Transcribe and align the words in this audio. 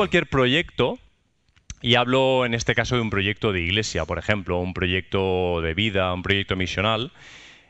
cualquier 0.00 0.28
proyecto, 0.28 0.98
y 1.82 1.96
hablo 1.96 2.46
en 2.46 2.54
este 2.54 2.74
caso 2.74 2.94
de 2.94 3.02
un 3.02 3.10
proyecto 3.10 3.52
de 3.52 3.60
iglesia, 3.60 4.06
por 4.06 4.18
ejemplo, 4.18 4.58
un 4.58 4.72
proyecto 4.72 5.60
de 5.60 5.74
vida, 5.74 6.14
un 6.14 6.22
proyecto 6.22 6.56
misional, 6.56 7.12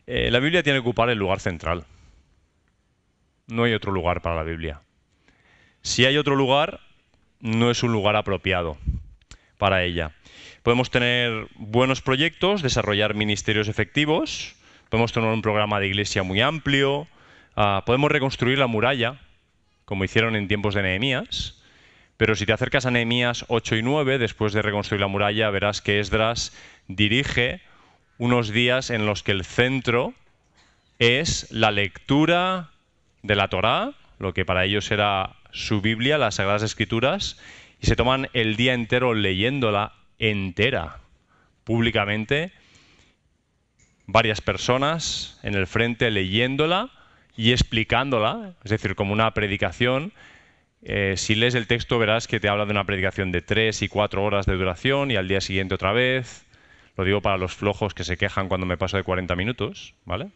eh, 0.06 0.30
la 0.30 0.38
Biblia 0.38 0.62
tiene 0.62 0.76
que 0.76 0.82
ocupar 0.82 1.10
el 1.10 1.18
lugar 1.18 1.40
central. 1.40 1.86
No 3.48 3.64
hay 3.64 3.74
otro 3.74 3.90
lugar 3.90 4.22
para 4.22 4.36
la 4.36 4.44
Biblia. 4.44 4.80
Si 5.82 6.04
hay 6.04 6.18
otro 6.18 6.36
lugar, 6.36 6.78
no 7.40 7.68
es 7.68 7.82
un 7.82 7.90
lugar 7.90 8.14
apropiado 8.14 8.78
para 9.58 9.82
ella. 9.82 10.12
Podemos 10.62 10.88
tener 10.88 11.48
buenos 11.56 12.00
proyectos, 12.00 12.62
desarrollar 12.62 13.14
ministerios 13.14 13.66
efectivos, 13.66 14.54
podemos 14.88 15.10
tener 15.10 15.30
un 15.30 15.42
programa 15.42 15.80
de 15.80 15.88
iglesia 15.88 16.22
muy 16.22 16.40
amplio, 16.40 17.08
ah, 17.56 17.82
podemos 17.84 18.08
reconstruir 18.08 18.56
la 18.56 18.68
muralla, 18.68 19.18
como 19.84 20.04
hicieron 20.04 20.36
en 20.36 20.46
tiempos 20.46 20.76
de 20.76 20.82
Nehemías, 20.82 21.59
pero 22.20 22.36
si 22.36 22.44
te 22.44 22.52
acercas 22.52 22.84
a 22.84 22.90
Nehemías 22.90 23.46
8 23.48 23.76
y 23.76 23.82
9, 23.82 24.18
después 24.18 24.52
de 24.52 24.60
reconstruir 24.60 25.00
la 25.00 25.06
muralla, 25.06 25.48
verás 25.48 25.80
que 25.80 26.00
Esdras 26.00 26.52
dirige 26.86 27.62
unos 28.18 28.50
días 28.50 28.90
en 28.90 29.06
los 29.06 29.22
que 29.22 29.32
el 29.32 29.42
centro 29.42 30.12
es 30.98 31.50
la 31.50 31.70
lectura 31.70 32.72
de 33.22 33.36
la 33.36 33.48
Torá, 33.48 33.94
lo 34.18 34.34
que 34.34 34.44
para 34.44 34.66
ellos 34.66 34.90
era 34.90 35.36
su 35.50 35.80
Biblia, 35.80 36.18
las 36.18 36.34
Sagradas 36.34 36.62
Escrituras, 36.62 37.38
y 37.80 37.86
se 37.86 37.96
toman 37.96 38.28
el 38.34 38.56
día 38.56 38.74
entero 38.74 39.14
leyéndola 39.14 39.94
entera, 40.18 40.98
públicamente, 41.64 42.52
varias 44.04 44.42
personas 44.42 45.40
en 45.42 45.54
el 45.54 45.66
frente 45.66 46.10
leyéndola 46.10 46.90
y 47.34 47.52
explicándola, 47.52 48.56
es 48.62 48.72
decir, 48.72 48.94
como 48.94 49.14
una 49.14 49.32
predicación. 49.32 50.12
Eh, 50.82 51.14
si 51.16 51.34
lees 51.34 51.54
el 51.54 51.66
texto 51.66 51.98
verás 51.98 52.26
que 52.26 52.40
te 52.40 52.48
habla 52.48 52.64
de 52.64 52.72
una 52.72 52.84
predicación 52.84 53.32
de 53.32 53.42
tres 53.42 53.82
y 53.82 53.88
cuatro 53.88 54.24
horas 54.24 54.46
de 54.46 54.56
duración 54.56 55.10
y 55.10 55.16
al 55.16 55.28
día 55.28 55.40
siguiente 55.40 55.74
otra 55.74 55.92
vez. 55.92 56.46
Lo 56.96 57.04
digo 57.04 57.20
para 57.20 57.38
los 57.38 57.54
flojos 57.54 57.94
que 57.94 58.04
se 58.04 58.16
quejan 58.16 58.48
cuando 58.48 58.66
me 58.66 58.76
paso 58.76 58.96
de 58.96 59.04
40 59.04 59.36
minutos, 59.36 59.94
¿vale? 60.04 60.30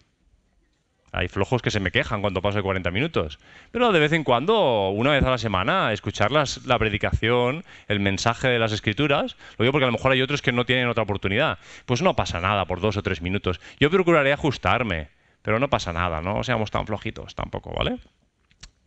Hay 1.13 1.29
flojos 1.29 1.63
que 1.63 1.71
se 1.71 1.79
me 1.79 1.93
quejan 1.93 2.23
cuando 2.23 2.43
paso 2.43 2.57
de 2.57 2.63
40 2.63 2.91
minutos. 2.91 3.39
Pero 3.71 3.93
de 3.93 4.01
vez 4.01 4.13
en 4.13 4.25
cuando, 4.25 4.89
una 4.91 5.13
vez 5.13 5.23
a 5.23 5.31
la 5.31 5.39
semana, 5.39 5.93
escuchar 5.93 6.33
la 6.33 6.79
predicación, 6.79 7.65
el 7.87 8.01
mensaje 8.01 8.49
de 8.49 8.59
las 8.59 8.73
escrituras, 8.73 9.37
lo 9.57 9.65
digo 9.65 9.73
porque 9.73 9.85
a 9.85 9.89
lo 9.89 9.93
mejor 9.93 10.11
hay 10.11 10.23
otros 10.23 10.43
que 10.43 10.51
no 10.51 10.65
tienen 10.65 10.89
otra 10.89 11.05
oportunidad. 11.05 11.59
Pues 11.87 12.03
no 12.03 12.17
pasa 12.17 12.41
nada 12.41 12.65
por 12.65 12.81
dos 12.81 12.97
o 12.97 13.03
tres 13.03 13.23
minutos. 13.23 13.61
Yo 13.79 13.91
procuraré 13.91 14.33
ajustarme, 14.33 15.09
pero 15.43 15.61
no 15.61 15.69
pasa 15.69 15.93
nada, 15.93 16.21
no 16.21 16.43
seamos 16.43 16.73
tan 16.73 16.87
flojitos 16.87 17.37
tampoco, 17.37 17.73
¿vale? 17.73 17.99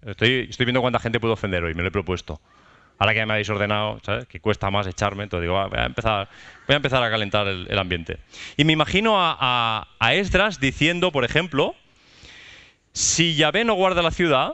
Estoy, 0.08 0.50
viendo 0.60 0.80
cuánta 0.80 1.00
gente 1.00 1.20
puedo 1.20 1.34
ofender 1.34 1.64
hoy, 1.64 1.74
me 1.74 1.82
lo 1.82 1.90
he 1.90 1.92
propuesto. 1.92 2.40
Ahora 2.98 3.14
que 3.14 3.26
me 3.26 3.34
habéis 3.34 3.50
ordenado, 3.50 4.00
¿sabes? 4.04 4.26
Que 4.26 4.40
cuesta 4.40 4.72
más 4.72 4.88
echarme, 4.88 5.24
entonces 5.24 5.44
digo, 5.44 5.62
voy 5.70 5.78
a 5.78 5.86
empezar, 5.86 6.30
voy 6.66 6.74
a, 6.74 6.78
empezar 6.78 7.04
a 7.04 7.10
calentar 7.10 7.46
el, 7.48 7.78
ambiente. 7.78 8.18
Y 8.56 8.64
me 8.64 8.72
imagino 8.72 9.16
a, 9.18 9.86
Esdras 10.14 10.62
diciendo, 10.62 11.12
por 11.12 11.26
ejemplo, 11.26 11.76
si 12.94 13.36
Yahvé 13.36 13.66
no 13.66 13.74
guarda 13.74 14.02
la 14.02 14.12
ciudad, 14.12 14.54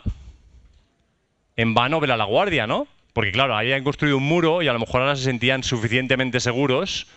en 1.56 1.76
vano 1.76 2.00
verá 2.00 2.18
la 2.18 2.26
guardia, 2.26 2.66
¿no? 2.66 2.88
Porque 3.14 3.32
claro, 3.32 3.56
ahí 3.56 3.72
han 3.72 3.84
construido 3.84 4.18
un 4.18 4.24
muro 4.24 4.64
y 4.64 4.68
a 4.68 4.74
lo 4.74 4.80
mejor 4.80 5.02
ahora 5.02 5.16
se 5.16 5.24
sentían 5.24 5.64
suficientemente 5.64 6.40
seguros 6.40 7.08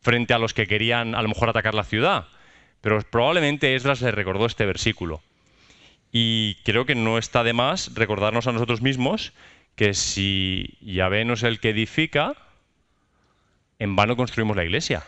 frente 0.00 0.34
a 0.34 0.38
los 0.38 0.52
que 0.52 0.66
querían 0.66 1.14
a 1.14 1.22
lo 1.22 1.28
mejor 1.28 1.48
atacar 1.48 1.74
la 1.74 1.84
ciudad. 1.84 2.26
Pero 2.82 3.00
probablemente 3.10 3.74
Esdras 3.74 4.02
les 4.02 4.14
recordó 4.14 4.44
este 4.44 4.66
versículo. 4.66 5.22
Y 6.12 6.56
creo 6.64 6.86
que 6.86 6.94
no 6.94 7.18
está 7.18 7.44
de 7.44 7.52
más 7.52 7.94
recordarnos 7.94 8.46
a 8.46 8.52
nosotros 8.52 8.80
mismos 8.80 9.32
que 9.76 9.94
si 9.94 10.76
Yahvé 10.80 11.24
no 11.24 11.34
es 11.34 11.42
el 11.42 11.60
que 11.60 11.70
edifica, 11.70 12.34
en 13.78 13.94
vano 13.94 14.16
construimos 14.16 14.56
la 14.56 14.64
iglesia. 14.64 15.04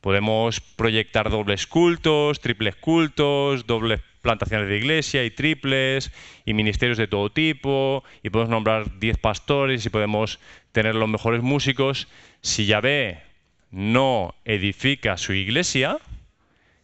Podemos 0.00 0.60
proyectar 0.60 1.30
dobles 1.30 1.66
cultos, 1.66 2.40
triples 2.40 2.76
cultos, 2.76 3.66
dobles 3.66 4.00
plantaciones 4.20 4.68
de 4.68 4.76
iglesia 4.76 5.24
y 5.24 5.30
triples 5.30 6.12
y 6.44 6.54
ministerios 6.54 6.98
de 6.98 7.08
todo 7.08 7.30
tipo 7.30 8.04
y 8.22 8.30
podemos 8.30 8.50
nombrar 8.50 8.98
10 8.98 9.18
pastores 9.18 9.86
y 9.86 9.90
podemos 9.90 10.38
tener 10.72 10.94
los 10.94 11.08
mejores 11.08 11.42
músicos. 11.42 12.08
Si 12.42 12.66
Yahvé 12.66 13.22
no 13.70 14.34
edifica 14.44 15.16
su 15.16 15.32
iglesia, 15.32 15.98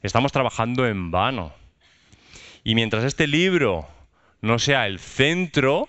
estamos 0.03 0.33
trabajando 0.33 0.87
en 0.87 1.11
vano. 1.11 1.53
Y 2.65 2.75
mientras 2.75 3.05
este 3.05 3.27
libro 3.27 3.87
no 4.41 4.59
sea 4.59 4.87
el 4.87 4.99
centro, 4.99 5.87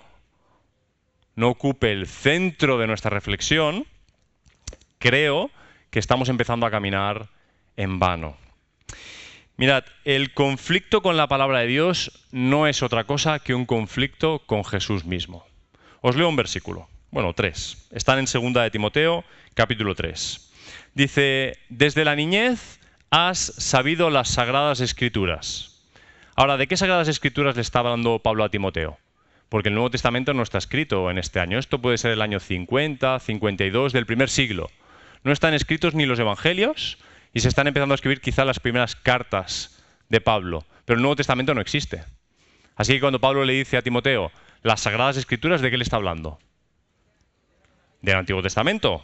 no 1.35 1.47
ocupe 1.47 1.93
el 1.93 2.05
centro 2.05 2.77
de 2.77 2.85
nuestra 2.85 3.09
reflexión, 3.09 3.85
creo 4.99 5.49
que 5.89 5.99
estamos 5.99 6.27
empezando 6.27 6.65
a 6.65 6.71
caminar 6.71 7.29
en 7.77 7.97
vano. 7.97 8.35
Mirad, 9.55 9.85
el 10.03 10.33
conflicto 10.33 11.01
con 11.01 11.15
la 11.15 11.29
palabra 11.29 11.59
de 11.59 11.67
Dios 11.67 12.25
no 12.33 12.67
es 12.67 12.83
otra 12.83 13.05
cosa 13.05 13.39
que 13.39 13.55
un 13.55 13.65
conflicto 13.65 14.39
con 14.45 14.65
Jesús 14.65 15.05
mismo. 15.05 15.45
Os 16.01 16.17
leo 16.17 16.27
un 16.27 16.35
versículo, 16.35 16.89
bueno, 17.09 17.33
tres. 17.33 17.87
Están 17.91 18.19
en 18.19 18.27
segunda 18.27 18.63
de 18.63 18.71
Timoteo, 18.71 19.23
capítulo 19.53 19.95
3. 19.95 20.51
Dice, 20.93 21.57
desde 21.69 22.03
la 22.03 22.17
niñez 22.17 22.81
has 23.11 23.39
sabido 23.39 24.09
las 24.09 24.27
sagradas 24.27 24.81
escrituras. 24.81 25.74
Ahora, 26.35 26.57
¿de 26.57 26.67
qué 26.67 26.75
sagradas 26.75 27.07
escrituras 27.07 27.55
le 27.55 27.61
está 27.61 27.79
hablando 27.79 28.19
Pablo 28.19 28.43
a 28.43 28.49
Timoteo? 28.49 28.97
Porque 29.47 29.69
el 29.69 29.75
Nuevo 29.75 29.89
Testamento 29.89 30.33
no 30.33 30.43
está 30.43 30.57
escrito 30.57 31.09
en 31.09 31.17
este 31.17 31.39
año. 31.39 31.57
Esto 31.57 31.79
puede 31.79 31.97
ser 31.97 32.11
el 32.11 32.21
año 32.21 32.39
50, 32.39 33.19
52 33.19 33.93
del 33.93 34.05
primer 34.05 34.29
siglo. 34.29 34.69
No 35.23 35.31
están 35.31 35.53
escritos 35.53 35.95
ni 35.95 36.05
los 36.05 36.19
evangelios, 36.19 36.97
y 37.35 37.41
se 37.41 37.49
están 37.49 37.67
empezando 37.67 37.93
a 37.93 37.95
escribir 37.95 38.21
quizá 38.21 38.45
las 38.45 38.59
primeras 38.59 38.95
cartas 38.95 39.83
de 40.07 40.21
Pablo, 40.21 40.65
pero 40.85 40.95
el 40.95 41.01
Nuevo 41.01 41.17
Testamento 41.17 41.53
no 41.53 41.61
existe. 41.61 42.03
Así 42.75 42.93
que 42.93 43.01
cuando 43.01 43.19
Pablo 43.19 43.43
le 43.43 43.53
dice 43.53 43.77
a 43.77 43.81
Timoteo, 43.81 44.31
las 44.63 44.81
Sagradas 44.81 45.17
Escrituras, 45.17 45.61
¿de 45.61 45.69
qué 45.69 45.77
le 45.77 45.83
está 45.83 45.97
hablando? 45.97 46.39
Del 48.01 48.15
Antiguo 48.15 48.41
Testamento. 48.41 49.03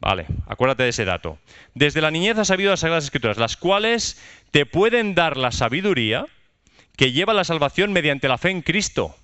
Vale, 0.00 0.26
acuérdate 0.48 0.82
de 0.82 0.88
ese 0.88 1.04
dato. 1.04 1.38
Desde 1.74 2.00
la 2.00 2.10
niñez 2.10 2.36
has 2.36 2.48
sabido 2.48 2.70
las 2.70 2.80
Sagradas 2.80 3.04
Escrituras, 3.04 3.38
las 3.38 3.56
cuales 3.56 4.20
te 4.50 4.66
pueden 4.66 5.14
dar 5.14 5.36
la 5.36 5.52
sabiduría 5.52 6.26
que 6.96 7.12
lleva 7.12 7.34
la 7.34 7.44
salvación 7.44 7.92
mediante 7.92 8.28
la 8.28 8.38
fe 8.38 8.50
en 8.50 8.62
Cristo. 8.62 9.14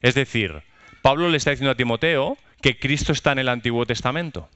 Es 0.00 0.14
decir, 0.14 0.62
Pablo 1.02 1.28
le 1.28 1.36
está 1.36 1.50
diciendo 1.50 1.72
a 1.72 1.76
Timoteo 1.76 2.36
que 2.60 2.78
Cristo 2.78 3.12
está 3.12 3.32
en 3.32 3.38
el 3.38 3.48
Antiguo 3.48 3.86
Testamento 3.86 4.48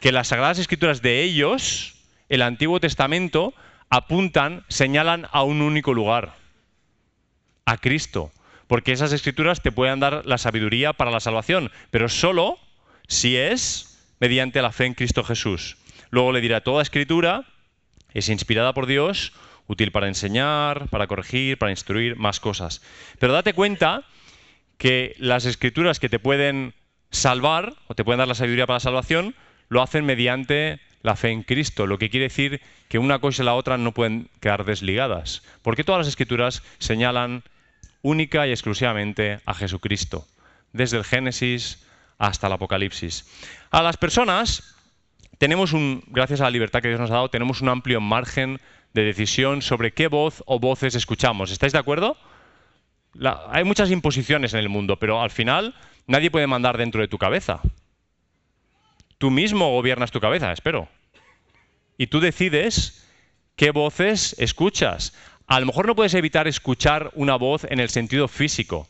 que 0.00 0.12
las 0.12 0.28
Sagradas 0.28 0.58
Escrituras 0.58 1.02
de 1.02 1.22
ellos, 1.22 1.94
el 2.28 2.42
Antiguo 2.42 2.80
Testamento, 2.80 3.54
apuntan, 3.90 4.64
señalan 4.68 5.28
a 5.30 5.42
un 5.42 5.60
único 5.60 5.94
lugar, 5.94 6.34
a 7.66 7.76
Cristo. 7.76 8.32
Porque 8.66 8.92
esas 8.92 9.12
escrituras 9.12 9.62
te 9.62 9.72
pueden 9.72 10.00
dar 10.00 10.24
la 10.26 10.38
sabiduría 10.38 10.92
para 10.92 11.10
la 11.10 11.20
salvación, 11.20 11.70
pero 11.90 12.08
solo 12.08 12.58
si 13.08 13.36
es 13.36 14.14
mediante 14.20 14.62
la 14.62 14.72
fe 14.72 14.86
en 14.86 14.94
Cristo 14.94 15.22
Jesús. 15.22 15.76
Luego 16.10 16.32
le 16.32 16.40
dirá, 16.40 16.62
toda 16.62 16.82
escritura 16.82 17.44
es 18.14 18.28
inspirada 18.28 18.72
por 18.74 18.86
Dios, 18.86 19.32
útil 19.66 19.92
para 19.92 20.08
enseñar, 20.08 20.88
para 20.88 21.06
corregir, 21.06 21.58
para 21.58 21.70
instruir, 21.70 22.16
más 22.16 22.40
cosas. 22.40 22.82
Pero 23.18 23.32
date 23.32 23.54
cuenta 23.54 24.04
que 24.78 25.14
las 25.18 25.44
escrituras 25.44 26.00
que 26.00 26.08
te 26.08 26.18
pueden 26.18 26.74
salvar 27.10 27.74
o 27.86 27.94
te 27.94 28.04
pueden 28.04 28.18
dar 28.18 28.28
la 28.28 28.34
sabiduría 28.34 28.66
para 28.66 28.76
la 28.76 28.80
salvación 28.80 29.34
lo 29.68 29.82
hacen 29.82 30.04
mediante 30.04 30.80
la 31.02 31.16
fe 31.16 31.30
en 31.30 31.42
Cristo, 31.42 31.86
lo 31.86 31.98
que 31.98 32.10
quiere 32.10 32.24
decir 32.24 32.60
que 32.88 32.98
una 32.98 33.20
cosa 33.20 33.42
y 33.42 33.46
la 33.46 33.54
otra 33.54 33.78
no 33.78 33.92
pueden 33.92 34.28
quedar 34.40 34.64
desligadas, 34.64 35.42
porque 35.62 35.84
todas 35.84 36.00
las 36.00 36.08
escrituras 36.08 36.62
señalan 36.78 37.42
única 38.02 38.46
y 38.46 38.50
exclusivamente 38.50 39.40
a 39.46 39.54
Jesucristo, 39.54 40.26
desde 40.72 40.98
el 40.98 41.04
Génesis 41.04 41.86
hasta 42.18 42.48
el 42.48 42.52
Apocalipsis. 42.54 43.26
A 43.70 43.82
las 43.82 43.96
personas 43.96 44.76
tenemos 45.40 45.72
un, 45.72 46.04
gracias 46.08 46.42
a 46.42 46.44
la 46.44 46.50
libertad 46.50 46.82
que 46.82 46.88
Dios 46.88 47.00
nos 47.00 47.10
ha 47.10 47.14
dado, 47.14 47.30
tenemos 47.30 47.62
un 47.62 47.70
amplio 47.70 47.98
margen 47.98 48.60
de 48.92 49.04
decisión 49.04 49.62
sobre 49.62 49.94
qué 49.94 50.06
voz 50.06 50.42
o 50.44 50.60
voces 50.60 50.94
escuchamos. 50.94 51.50
¿Estáis 51.50 51.72
de 51.72 51.78
acuerdo? 51.78 52.18
hay 53.48 53.64
muchas 53.64 53.90
imposiciones 53.90 54.52
en 54.52 54.60
el 54.60 54.68
mundo, 54.68 54.96
pero 54.98 55.22
al 55.22 55.30
final 55.30 55.74
nadie 56.06 56.30
puede 56.30 56.46
mandar 56.46 56.76
dentro 56.76 57.00
de 57.00 57.08
tu 57.08 57.16
cabeza. 57.16 57.62
Tú 59.16 59.30
mismo 59.30 59.70
gobiernas 59.70 60.10
tu 60.10 60.20
cabeza, 60.20 60.52
espero. 60.52 60.88
Y 61.96 62.08
tú 62.08 62.20
decides 62.20 63.08
qué 63.56 63.70
voces 63.70 64.36
escuchas. 64.38 65.14
A 65.46 65.58
lo 65.58 65.64
mejor 65.64 65.86
no 65.86 65.96
puedes 65.96 66.12
evitar 66.12 66.48
escuchar 66.48 67.12
una 67.14 67.36
voz 67.36 67.64
en 67.64 67.80
el 67.80 67.88
sentido 67.88 68.28
físico. 68.28 68.88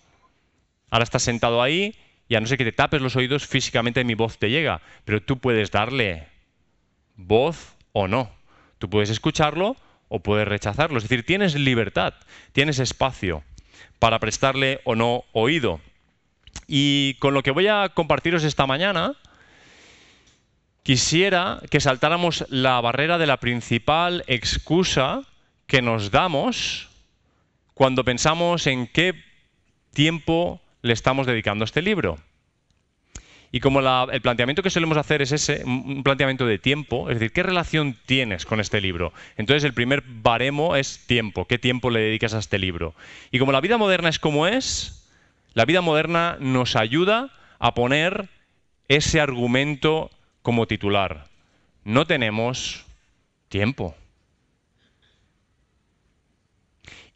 Ahora 0.90 1.04
estás 1.04 1.22
sentado 1.22 1.62
ahí 1.62 1.94
y 2.28 2.34
a 2.34 2.40
no 2.40 2.48
ser 2.48 2.58
que 2.58 2.64
te 2.64 2.72
tapes 2.72 3.00
los 3.00 3.14
oídos, 3.14 3.46
físicamente 3.46 4.02
mi 4.02 4.14
voz 4.14 4.36
te 4.36 4.50
llega. 4.50 4.80
Pero 5.04 5.22
tú 5.22 5.38
puedes 5.38 5.70
darle 5.70 6.29
voz 7.16 7.76
o 7.92 8.08
no. 8.08 8.30
Tú 8.78 8.88
puedes 8.88 9.10
escucharlo 9.10 9.76
o 10.08 10.20
puedes 10.20 10.46
rechazarlo. 10.46 10.98
Es 10.98 11.04
decir, 11.04 11.24
tienes 11.24 11.54
libertad, 11.54 12.14
tienes 12.52 12.78
espacio 12.78 13.44
para 13.98 14.18
prestarle 14.18 14.80
o 14.84 14.94
no 14.94 15.24
oído. 15.32 15.80
Y 16.66 17.14
con 17.14 17.34
lo 17.34 17.42
que 17.42 17.50
voy 17.50 17.68
a 17.68 17.90
compartiros 17.90 18.44
esta 18.44 18.66
mañana, 18.66 19.14
quisiera 20.82 21.60
que 21.70 21.80
saltáramos 21.80 22.44
la 22.48 22.80
barrera 22.80 23.18
de 23.18 23.26
la 23.26 23.38
principal 23.38 24.24
excusa 24.26 25.22
que 25.66 25.82
nos 25.82 26.10
damos 26.10 26.88
cuando 27.74 28.04
pensamos 28.04 28.66
en 28.66 28.86
qué 28.86 29.14
tiempo 29.92 30.60
le 30.82 30.92
estamos 30.92 31.26
dedicando 31.26 31.64
a 31.64 31.66
este 31.66 31.82
libro. 31.82 32.18
Y 33.52 33.60
como 33.60 33.80
el 33.80 34.20
planteamiento 34.20 34.62
que 34.62 34.70
solemos 34.70 34.96
hacer 34.96 35.22
es 35.22 35.32
ese, 35.32 35.64
un 35.64 36.04
planteamiento 36.04 36.46
de 36.46 36.58
tiempo, 36.58 37.10
es 37.10 37.18
decir, 37.18 37.32
¿qué 37.32 37.42
relación 37.42 37.96
tienes 38.06 38.46
con 38.46 38.60
este 38.60 38.80
libro? 38.80 39.12
Entonces 39.36 39.64
el 39.64 39.74
primer 39.74 40.04
baremo 40.06 40.76
es 40.76 41.04
tiempo, 41.06 41.46
¿qué 41.46 41.58
tiempo 41.58 41.90
le 41.90 42.00
dedicas 42.00 42.32
a 42.34 42.38
este 42.38 42.58
libro? 42.58 42.94
Y 43.32 43.40
como 43.40 43.50
la 43.50 43.60
vida 43.60 43.76
moderna 43.76 44.08
es 44.08 44.20
como 44.20 44.46
es, 44.46 45.08
la 45.54 45.64
vida 45.64 45.80
moderna 45.80 46.36
nos 46.38 46.76
ayuda 46.76 47.30
a 47.58 47.74
poner 47.74 48.28
ese 48.86 49.20
argumento 49.20 50.10
como 50.42 50.66
titular. 50.66 51.26
No 51.82 52.06
tenemos 52.06 52.84
tiempo. 53.48 53.96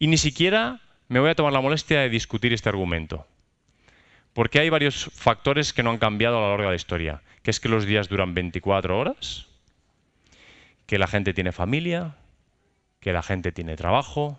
Y 0.00 0.08
ni 0.08 0.18
siquiera 0.18 0.80
me 1.08 1.20
voy 1.20 1.30
a 1.30 1.34
tomar 1.36 1.52
la 1.52 1.60
molestia 1.60 2.00
de 2.00 2.08
discutir 2.08 2.52
este 2.52 2.68
argumento. 2.68 3.26
Porque 4.34 4.58
hay 4.58 4.68
varios 4.68 5.10
factores 5.14 5.72
que 5.72 5.82
no 5.82 5.90
han 5.90 5.98
cambiado 5.98 6.36
a 6.36 6.40
lo 6.40 6.48
largo 6.50 6.64
de 6.64 6.70
la 6.70 6.76
historia. 6.76 7.22
Que 7.42 7.50
es 7.50 7.60
que 7.60 7.68
los 7.68 7.86
días 7.86 8.08
duran 8.08 8.34
24 8.34 8.98
horas, 8.98 9.46
que 10.86 10.98
la 10.98 11.06
gente 11.06 11.32
tiene 11.32 11.52
familia, 11.52 12.16
que 13.00 13.12
la 13.12 13.22
gente 13.22 13.52
tiene 13.52 13.76
trabajo, 13.76 14.38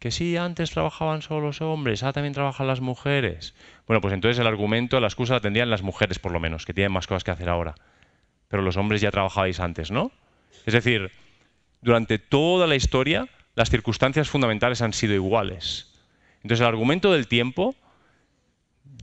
que 0.00 0.10
sí, 0.10 0.38
antes 0.38 0.70
trabajaban 0.70 1.20
solo 1.20 1.46
los 1.46 1.60
hombres, 1.60 2.02
ahora 2.02 2.14
también 2.14 2.32
trabajan 2.32 2.66
las 2.66 2.80
mujeres. 2.80 3.54
Bueno, 3.86 4.00
pues 4.00 4.14
entonces 4.14 4.38
el 4.38 4.46
argumento, 4.46 4.98
la 4.98 5.06
excusa 5.06 5.34
la 5.34 5.40
tendrían 5.40 5.68
las 5.68 5.82
mujeres 5.82 6.18
por 6.18 6.32
lo 6.32 6.40
menos, 6.40 6.64
que 6.64 6.72
tienen 6.72 6.90
más 6.90 7.06
cosas 7.06 7.22
que 7.22 7.30
hacer 7.30 7.50
ahora. 7.50 7.74
Pero 8.48 8.62
los 8.62 8.78
hombres 8.78 9.02
ya 9.02 9.10
trabajabais 9.10 9.60
antes, 9.60 9.90
¿no? 9.90 10.10
Es 10.64 10.72
decir, 10.72 11.10
durante 11.82 12.18
toda 12.18 12.66
la 12.66 12.76
historia 12.76 13.28
las 13.54 13.68
circunstancias 13.68 14.30
fundamentales 14.30 14.80
han 14.80 14.94
sido 14.94 15.14
iguales. 15.14 15.92
Entonces 16.42 16.60
el 16.60 16.68
argumento 16.68 17.12
del 17.12 17.28
tiempo, 17.28 17.74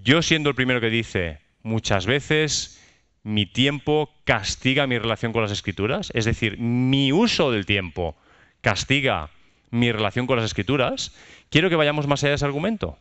yo 0.08 0.22
siendo 0.22 0.48
el 0.50 0.56
primero 0.56 0.80
que 0.80 0.90
dice, 0.90 1.40
muchas 1.64 2.06
veces 2.06 2.82
mi 3.24 3.46
tiempo 3.46 4.10
castiga 4.24 4.88
mi 4.88 4.98
relación 4.98 5.34
con 5.34 5.42
las 5.42 5.52
escrituras, 5.52 6.12
es 6.14 6.24
decir, 6.24 6.58
mi 6.58 7.12
uso 7.12 7.52
del 7.52 7.66
tiempo 7.66 8.16
castiga 8.62 9.32
mi 9.70 9.92
relación 9.92 10.26
con 10.26 10.38
las 10.38 10.46
escrituras, 10.46 11.14
quiero 11.50 11.70
que 11.70 11.76
vayamos 11.76 12.08
más 12.08 12.24
allá 12.24 12.30
de 12.30 12.36
ese 12.36 12.46
argumento. 12.46 12.98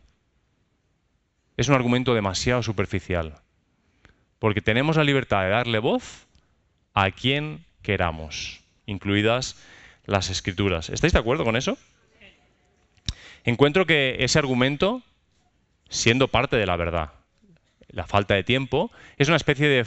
Es 1.55 1.69
un 1.69 1.75
argumento 1.75 2.13
demasiado 2.13 2.61
superficial, 2.61 3.35
porque 4.37 4.59
tenemos 4.59 4.97
la 4.97 5.05
libertad 5.05 5.43
de 5.43 5.49
darle 5.51 5.79
voz 5.79 6.27
a 6.93 7.09
quien 7.11 7.63
queramos, 7.83 8.59
incluidas 8.85 9.55
las 10.05 10.29
escrituras. 10.29 10.89
¿Estáis 10.89 11.13
de 11.13 11.19
acuerdo 11.19 11.45
con 11.45 11.55
eso? 11.55 11.77
Encuentro 13.45 13.85
que 13.85 14.17
ese 14.19 14.39
argumento, 14.39 15.03
siendo 15.89 16.27
parte 16.27 16.57
de 16.57 16.65
la 16.65 16.75
verdad, 16.75 17.11
la 17.89 18.05
falta 18.05 18.35
de 18.35 18.43
tiempo, 18.43 18.91
es 19.17 19.27
una 19.27 19.37
especie 19.37 19.67
de 19.67 19.85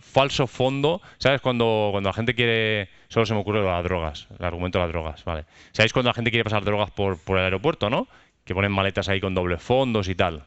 falso 0.00 0.46
fondo. 0.46 1.00
¿Sabes? 1.18 1.40
Cuando, 1.40 1.88
cuando 1.92 2.10
la 2.10 2.14
gente 2.14 2.34
quiere. 2.34 2.88
Solo 3.08 3.26
se 3.26 3.34
me 3.34 3.40
ocurre 3.40 3.62
las 3.62 3.84
drogas, 3.84 4.26
el 4.38 4.44
argumento 4.44 4.78
de 4.78 4.84
las 4.84 4.92
drogas, 4.92 5.24
¿vale? 5.24 5.44
¿Sabéis 5.72 5.92
cuando 5.92 6.10
la 6.10 6.14
gente 6.14 6.30
quiere 6.30 6.44
pasar 6.44 6.64
drogas 6.64 6.90
por, 6.90 7.18
por 7.18 7.38
el 7.38 7.44
aeropuerto, 7.44 7.90
¿no? 7.90 8.08
Que 8.44 8.54
ponen 8.54 8.72
maletas 8.72 9.08
ahí 9.08 9.20
con 9.20 9.34
doble 9.34 9.58
fondos 9.58 10.08
y 10.08 10.14
tal. 10.14 10.42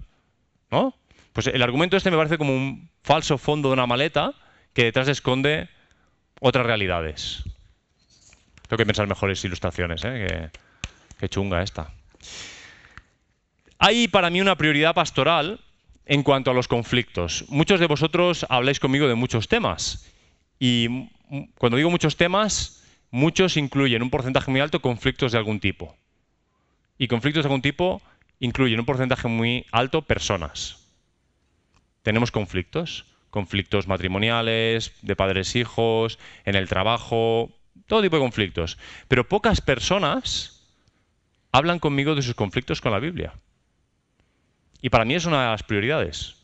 ¿No? 0.71 0.95
Pues 1.33 1.47
el 1.47 1.61
argumento 1.61 1.97
este 1.97 2.11
me 2.11 2.17
parece 2.17 2.37
como 2.37 2.55
un 2.55 2.89
falso 3.03 3.37
fondo 3.37 3.69
de 3.69 3.73
una 3.73 3.85
maleta 3.85 4.33
que 4.73 4.85
detrás 4.85 5.07
esconde 5.07 5.69
otras 6.39 6.65
realidades. 6.65 7.43
Tengo 8.67 8.77
que 8.77 8.85
pensar 8.85 9.07
mejores 9.07 9.43
ilustraciones, 9.45 10.01
¿eh? 10.05 10.49
Qué, 11.19 11.29
chunga 11.29 11.61
esta. 11.61 11.91
Hay 13.87 14.07
para 14.07 14.31
mí 14.31 14.41
una 14.41 14.57
prioridad 14.57 14.95
pastoral 14.95 15.59
en 16.07 16.23
cuanto 16.23 16.49
a 16.49 16.55
los 16.55 16.67
conflictos. 16.67 17.45
Muchos 17.49 17.79
de 17.79 17.85
vosotros 17.85 18.43
habláis 18.49 18.79
conmigo 18.79 19.07
de 19.07 19.13
muchos 19.13 19.47
temas. 19.47 20.11
Y 20.57 21.07
cuando 21.59 21.77
digo 21.77 21.91
muchos 21.91 22.17
temas, 22.17 22.83
muchos 23.11 23.57
incluyen 23.57 24.01
un 24.01 24.09
porcentaje 24.09 24.49
muy 24.49 24.59
alto 24.59 24.81
conflictos 24.81 25.33
de 25.33 25.37
algún 25.37 25.59
tipo. 25.59 25.95
Y 26.97 27.07
conflictos 27.07 27.43
de 27.43 27.49
algún 27.49 27.61
tipo 27.61 28.01
incluyen 28.39 28.79
un 28.79 28.87
porcentaje 28.87 29.27
muy 29.27 29.67
alto 29.71 30.01
personas. 30.01 30.89
Tenemos 32.01 32.31
conflictos, 32.31 33.05
conflictos 33.29 33.87
matrimoniales, 33.87 34.93
de 35.03 35.15
padres-hijos, 35.15 36.17
en 36.45 36.55
el 36.55 36.67
trabajo, 36.67 37.51
todo 37.85 38.01
tipo 38.01 38.15
de 38.15 38.23
conflictos. 38.23 38.79
Pero 39.07 39.29
pocas 39.29 39.61
personas 39.61 40.65
hablan 41.51 41.77
conmigo 41.77 42.15
de 42.15 42.23
sus 42.23 42.33
conflictos 42.33 42.81
con 42.81 42.91
la 42.91 42.97
Biblia. 42.97 43.35
Y 44.85 44.91
para 44.91 45.03
mí 45.03 45.15
es 45.15 45.25
una 45.25 45.41
de 45.41 45.47
las 45.47 45.63
prioridades. 45.63 46.35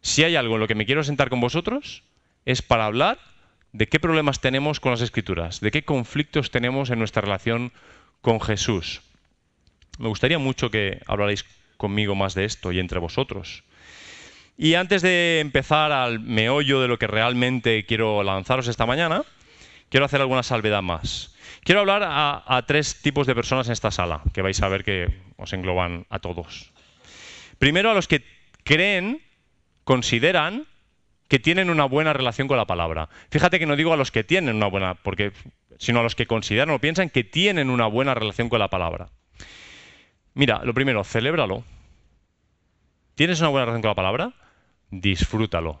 Si 0.00 0.24
hay 0.24 0.34
algo 0.34 0.54
en 0.54 0.60
lo 0.60 0.66
que 0.66 0.74
me 0.74 0.84
quiero 0.84 1.04
sentar 1.04 1.30
con 1.30 1.40
vosotros, 1.40 2.02
es 2.44 2.60
para 2.60 2.86
hablar 2.86 3.20
de 3.70 3.86
qué 3.86 4.00
problemas 4.00 4.40
tenemos 4.40 4.80
con 4.80 4.90
las 4.90 5.00
escrituras, 5.00 5.60
de 5.60 5.70
qué 5.70 5.84
conflictos 5.84 6.50
tenemos 6.50 6.90
en 6.90 6.98
nuestra 6.98 7.22
relación 7.22 7.70
con 8.20 8.40
Jesús. 8.40 9.00
Me 10.00 10.08
gustaría 10.08 10.40
mucho 10.40 10.72
que 10.72 11.02
hablarais 11.06 11.44
conmigo 11.76 12.16
más 12.16 12.34
de 12.34 12.46
esto 12.46 12.72
y 12.72 12.80
entre 12.80 12.98
vosotros. 12.98 13.62
Y 14.58 14.74
antes 14.74 15.00
de 15.00 15.38
empezar 15.38 15.92
al 15.92 16.18
meollo 16.18 16.80
de 16.80 16.88
lo 16.88 16.98
que 16.98 17.06
realmente 17.06 17.86
quiero 17.86 18.24
lanzaros 18.24 18.66
esta 18.66 18.86
mañana, 18.86 19.22
quiero 19.88 20.06
hacer 20.06 20.20
alguna 20.20 20.42
salvedad 20.42 20.82
más. 20.82 21.36
Quiero 21.62 21.82
hablar 21.82 22.02
a, 22.04 22.64
tres 22.66 23.00
tipos 23.02 23.28
de 23.28 23.36
personas 23.36 23.68
en 23.68 23.72
esta 23.72 23.92
sala, 23.92 24.22
que 24.32 24.42
vais 24.42 24.60
a 24.60 24.68
ver 24.68 24.82
que 24.82 25.14
os 25.36 25.52
engloban 25.52 26.06
a 26.10 26.18
todos. 26.18 26.73
Primero 27.58 27.90
a 27.90 27.94
los 27.94 28.08
que 28.08 28.24
creen, 28.64 29.20
consideran 29.84 30.66
que 31.28 31.38
tienen 31.38 31.70
una 31.70 31.84
buena 31.84 32.12
relación 32.12 32.48
con 32.48 32.56
la 32.56 32.66
palabra. 32.66 33.08
Fíjate 33.30 33.58
que 33.58 33.66
no 33.66 33.76
digo 33.76 33.92
a 33.92 33.96
los 33.96 34.10
que 34.10 34.24
tienen 34.24 34.56
una 34.56 34.66
buena, 34.66 34.94
porque, 34.94 35.32
sino 35.78 36.00
a 36.00 36.02
los 36.02 36.14
que 36.14 36.26
consideran 36.26 36.70
o 36.70 36.78
piensan 36.78 37.10
que 37.10 37.24
tienen 37.24 37.70
una 37.70 37.86
buena 37.86 38.14
relación 38.14 38.48
con 38.48 38.58
la 38.58 38.68
palabra. 38.68 39.08
Mira, 40.34 40.62
lo 40.64 40.74
primero, 40.74 41.04
celébralo. 41.04 41.64
¿Tienes 43.14 43.40
una 43.40 43.48
buena 43.48 43.66
relación 43.66 43.82
con 43.82 43.90
la 43.90 43.94
palabra? 43.94 44.32
Disfrútalo. 44.90 45.80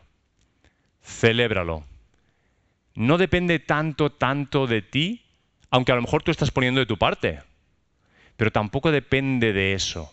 Celébralo 1.02 1.84
no 2.94 3.18
depende 3.18 3.58
tanto, 3.58 4.12
tanto 4.12 4.66
de 4.66 4.82
ti, 4.82 5.24
aunque 5.70 5.92
a 5.92 5.96
lo 5.96 6.02
mejor 6.02 6.22
tú 6.22 6.30
estás 6.30 6.50
poniendo 6.50 6.80
de 6.80 6.86
tu 6.86 6.96
parte, 6.96 7.42
pero 8.36 8.50
tampoco 8.52 8.92
depende 8.92 9.52
de 9.52 9.74
eso. 9.74 10.12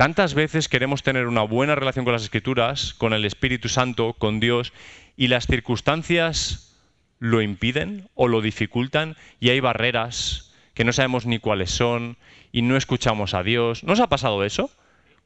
Tantas 0.00 0.32
veces 0.32 0.70
queremos 0.70 1.02
tener 1.02 1.26
una 1.26 1.42
buena 1.42 1.74
relación 1.74 2.06
con 2.06 2.14
las 2.14 2.22
escrituras, 2.22 2.94
con 2.94 3.12
el 3.12 3.26
Espíritu 3.26 3.68
Santo, 3.68 4.14
con 4.14 4.40
Dios, 4.40 4.72
y 5.14 5.28
las 5.28 5.46
circunstancias 5.46 6.74
lo 7.18 7.42
impiden 7.42 8.08
o 8.14 8.26
lo 8.26 8.40
dificultan 8.40 9.14
y 9.40 9.50
hay 9.50 9.60
barreras 9.60 10.54
que 10.72 10.84
no 10.84 10.94
sabemos 10.94 11.26
ni 11.26 11.38
cuáles 11.38 11.70
son 11.70 12.16
y 12.50 12.62
no 12.62 12.78
escuchamos 12.78 13.34
a 13.34 13.42
Dios. 13.42 13.84
¿No 13.84 13.92
os 13.92 14.00
ha 14.00 14.06
pasado 14.06 14.42
eso? 14.42 14.70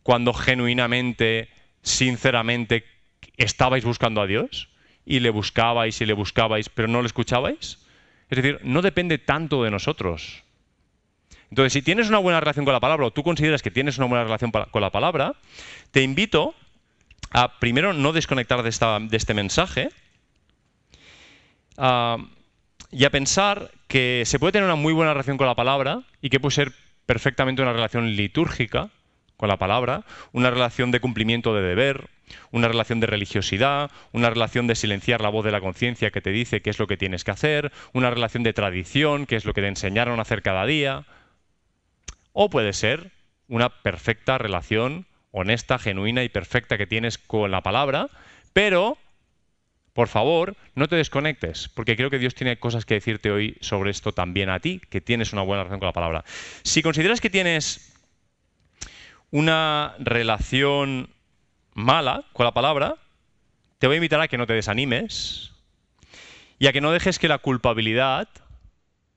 Cuando 0.02 0.34
genuinamente, 0.34 1.50
sinceramente, 1.82 2.82
estabais 3.36 3.84
buscando 3.84 4.22
a 4.22 4.26
Dios 4.26 4.70
y 5.06 5.20
le 5.20 5.30
buscabais 5.30 6.00
y 6.00 6.04
le 6.04 6.14
buscabais, 6.14 6.68
pero 6.68 6.88
no 6.88 7.00
le 7.00 7.06
escuchabais? 7.06 7.78
Es 8.28 8.42
decir, 8.42 8.58
no 8.64 8.82
depende 8.82 9.18
tanto 9.18 9.62
de 9.62 9.70
nosotros. 9.70 10.43
Entonces, 11.54 11.72
si 11.72 11.82
tienes 11.82 12.08
una 12.08 12.18
buena 12.18 12.40
relación 12.40 12.64
con 12.64 12.74
la 12.74 12.80
palabra 12.80 13.06
o 13.06 13.12
tú 13.12 13.22
consideras 13.22 13.62
que 13.62 13.70
tienes 13.70 13.96
una 13.98 14.08
buena 14.08 14.24
relación 14.24 14.50
con 14.50 14.82
la 14.82 14.90
palabra, 14.90 15.36
te 15.92 16.02
invito 16.02 16.52
a 17.30 17.60
primero 17.60 17.92
no 17.92 18.12
desconectar 18.12 18.64
de, 18.64 18.70
este 19.16 19.34
mensaje 19.34 19.90
y 21.78 23.04
a 23.04 23.10
pensar 23.12 23.70
que 23.86 24.24
se 24.26 24.40
puede 24.40 24.50
tener 24.50 24.64
una 24.64 24.74
muy 24.74 24.92
buena 24.92 25.12
relación 25.12 25.36
con 25.36 25.46
la 25.46 25.54
palabra 25.54 26.02
y 26.20 26.28
que 26.28 26.40
puede 26.40 26.56
ser 26.56 26.72
perfectamente 27.06 27.62
una 27.62 27.72
relación 27.72 28.16
litúrgica 28.16 28.90
con 29.36 29.48
la 29.48 29.56
palabra, 29.56 30.02
una 30.32 30.50
relación 30.50 30.90
de 30.90 30.98
cumplimiento 30.98 31.54
de 31.54 31.62
deber, 31.62 32.08
una 32.50 32.66
relación 32.66 32.98
de 32.98 33.06
religiosidad, 33.06 33.92
una 34.10 34.28
relación 34.28 34.66
de 34.66 34.74
silenciar 34.74 35.20
la 35.20 35.28
voz 35.28 35.44
de 35.44 35.52
la 35.52 35.60
conciencia 35.60 36.10
que 36.10 36.20
te 36.20 36.30
dice 36.30 36.62
qué 36.62 36.70
es 36.70 36.80
lo 36.80 36.88
que 36.88 36.96
tienes 36.96 37.22
que 37.22 37.30
hacer, 37.30 37.70
una 37.92 38.10
relación 38.10 38.42
de 38.42 38.52
tradición, 38.52 39.26
qué 39.26 39.36
es 39.36 39.44
lo 39.44 39.54
que 39.54 39.60
te 39.60 39.68
enseñaron 39.68 40.18
a 40.18 40.22
hacer 40.22 40.42
cada 40.42 40.66
día. 40.66 41.04
O 42.34 42.50
puede 42.50 42.72
ser 42.72 43.12
una 43.46 43.70
perfecta 43.70 44.38
relación 44.38 45.06
honesta, 45.30 45.78
genuina 45.78 46.24
y 46.24 46.28
perfecta 46.28 46.76
que 46.76 46.86
tienes 46.86 47.16
con 47.16 47.50
la 47.52 47.62
palabra, 47.62 48.08
pero, 48.52 48.98
por 49.92 50.08
favor, 50.08 50.56
no 50.74 50.88
te 50.88 50.96
desconectes, 50.96 51.68
porque 51.68 51.96
creo 51.96 52.10
que 52.10 52.18
Dios 52.18 52.34
tiene 52.34 52.58
cosas 52.58 52.84
que 52.84 52.94
decirte 52.94 53.30
hoy 53.30 53.56
sobre 53.60 53.92
esto 53.92 54.12
también 54.12 54.50
a 54.50 54.58
ti, 54.58 54.80
que 54.90 55.00
tienes 55.00 55.32
una 55.32 55.42
buena 55.42 55.62
relación 55.62 55.78
con 55.80 55.86
la 55.86 55.92
palabra. 55.92 56.24
Si 56.64 56.82
consideras 56.82 57.20
que 57.20 57.30
tienes 57.30 57.94
una 59.30 59.94
relación 60.00 61.10
mala 61.72 62.24
con 62.32 62.44
la 62.44 62.52
palabra, 62.52 62.96
te 63.78 63.86
voy 63.86 63.94
a 63.94 63.98
invitar 63.98 64.20
a 64.20 64.28
que 64.28 64.38
no 64.38 64.46
te 64.46 64.54
desanimes 64.54 65.52
y 66.58 66.66
a 66.66 66.72
que 66.72 66.80
no 66.80 66.90
dejes 66.90 67.20
que 67.20 67.28
la 67.28 67.38
culpabilidad 67.38 68.28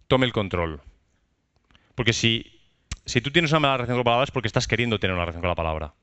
tome 0.08 0.28
el 0.28 0.34
control. 0.34 0.82
Porque 1.96 2.14
si, 2.14 2.57
si 3.08 3.22
tú 3.22 3.32
tienes 3.32 3.52
una 3.52 3.62
mala 3.62 3.78
relación 3.78 3.96
con 3.96 4.02
la 4.02 4.04
palabra 4.04 4.24
es 4.26 4.32
porque 4.32 4.48
estás 4.48 4.68
queriendo 4.68 5.00
tener 5.00 5.14
una 5.14 5.24
relación 5.24 5.42
con 5.42 5.50
la 5.50 5.56
palabra. 5.56 5.94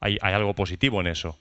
Hay, 0.00 0.18
algo 0.20 0.54
positivo 0.54 1.00
en 1.00 1.06
eso. 1.06 1.38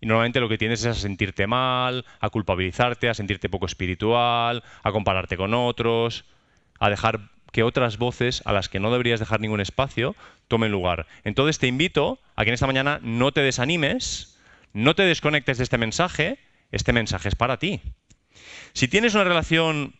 Y 0.00 0.06
normalmente 0.06 0.40
lo 0.40 0.48
que 0.48 0.58
tienes 0.58 0.80
es 0.80 0.86
a 0.86 0.94
sentirte 0.94 1.46
mal, 1.46 2.04
a 2.20 2.30
culpabilizarte, 2.30 3.08
a 3.08 3.14
sentirte 3.14 3.48
poco 3.48 3.66
espiritual, 3.66 4.64
a 4.82 4.92
compararte 4.92 5.36
con 5.36 5.54
otros, 5.54 6.24
a 6.80 6.90
dejar 6.90 7.20
que 7.52 7.62
otras 7.62 7.98
voces 7.98 8.42
a 8.44 8.52
las 8.52 8.68
que 8.68 8.80
no 8.80 8.90
deberías 8.90 9.20
dejar 9.20 9.40
ningún 9.40 9.60
espacio 9.60 10.16
tomen 10.48 10.72
lugar. 10.72 11.06
Entonces 11.24 11.58
te 11.58 11.66
invito 11.66 12.18
a 12.36 12.44
que 12.44 12.50
en 12.50 12.54
esta 12.54 12.66
mañana 12.66 13.00
no 13.02 13.32
te 13.32 13.40
desanimes, 13.40 14.38
no 14.72 14.94
te 14.94 15.02
desconectes 15.02 15.58
de 15.58 15.64
este 15.64 15.78
mensaje, 15.78 16.38
este 16.72 16.92
mensaje 16.92 17.28
es 17.28 17.34
para 17.34 17.58
ti. 17.58 17.80
Si 18.72 18.88
tienes 18.88 19.14
una 19.14 19.24
relación 19.24 19.94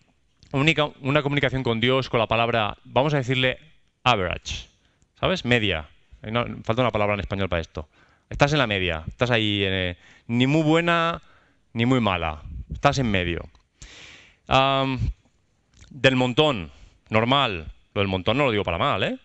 única, 0.52 0.86
una 1.00 1.22
comunicación 1.22 1.62
con 1.62 1.80
Dios, 1.80 2.08
con 2.08 2.20
la 2.20 2.26
palabra, 2.26 2.78
vamos 2.84 3.14
a 3.14 3.18
decirle 3.18 3.58
average, 4.10 4.66
¿sabes? 5.20 5.44
Media. 5.44 5.88
falta 6.64 6.82
una 6.82 6.90
palabra 6.90 7.14
en 7.14 7.20
español 7.20 7.48
para 7.48 7.60
esto. 7.60 7.88
Estás 8.30 8.52
en 8.52 8.58
la 8.58 8.66
media, 8.66 9.04
estás 9.06 9.30
ahí, 9.30 9.62
eh, 9.62 9.96
ni 10.26 10.46
muy 10.46 10.62
buena 10.62 11.22
ni 11.72 11.86
muy 11.86 12.00
mala, 12.00 12.42
estás 12.72 12.98
en 12.98 13.10
medio. 13.10 13.48
del 15.90 16.16
montón, 16.16 16.70
normal, 17.10 17.72
lo 17.94 18.00
del 18.00 18.08
montón 18.08 18.38
no 18.38 18.44
lo 18.44 18.50
digo 18.50 18.64
para 18.64 18.78
mal, 18.78 19.02
¿eh? 19.02 19.18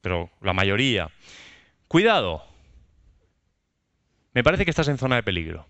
pero 0.00 0.30
la 0.40 0.52
mayoría. 0.52 1.10
Cuidado, 1.88 2.44
me 4.32 4.44
parece 4.44 4.64
que 4.64 4.70
estás 4.70 4.88
en 4.88 4.98
zona 4.98 5.16
de 5.16 5.22
peligro. 5.22 5.66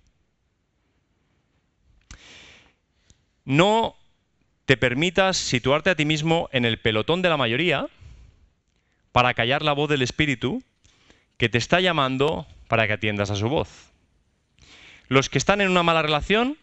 No 3.44 3.96
te 4.66 4.76
permitas 4.76 5.36
situarte 5.36 5.90
a 5.90 5.96
ti 5.96 6.04
mismo 6.04 6.48
en 6.52 6.64
el 6.64 6.78
pelotón 6.78 7.22
de 7.22 7.28
la 7.28 7.36
mayoría 7.36 7.88
para 9.12 9.34
callar 9.34 9.62
la 9.62 9.72
voz 9.72 9.88
del 9.88 10.02
Espíritu 10.02 10.62
que 11.36 11.48
te 11.48 11.58
está 11.58 11.80
llamando 11.80 12.46
para 12.68 12.86
que 12.86 12.92
atiendas 12.92 13.30
a 13.30 13.36
su 13.36 13.48
voz. 13.48 13.92
Los 15.08 15.28
que 15.28 15.38
están 15.38 15.60
en 15.60 15.70
una 15.70 15.82
mala 15.82 16.02
relación 16.02 16.56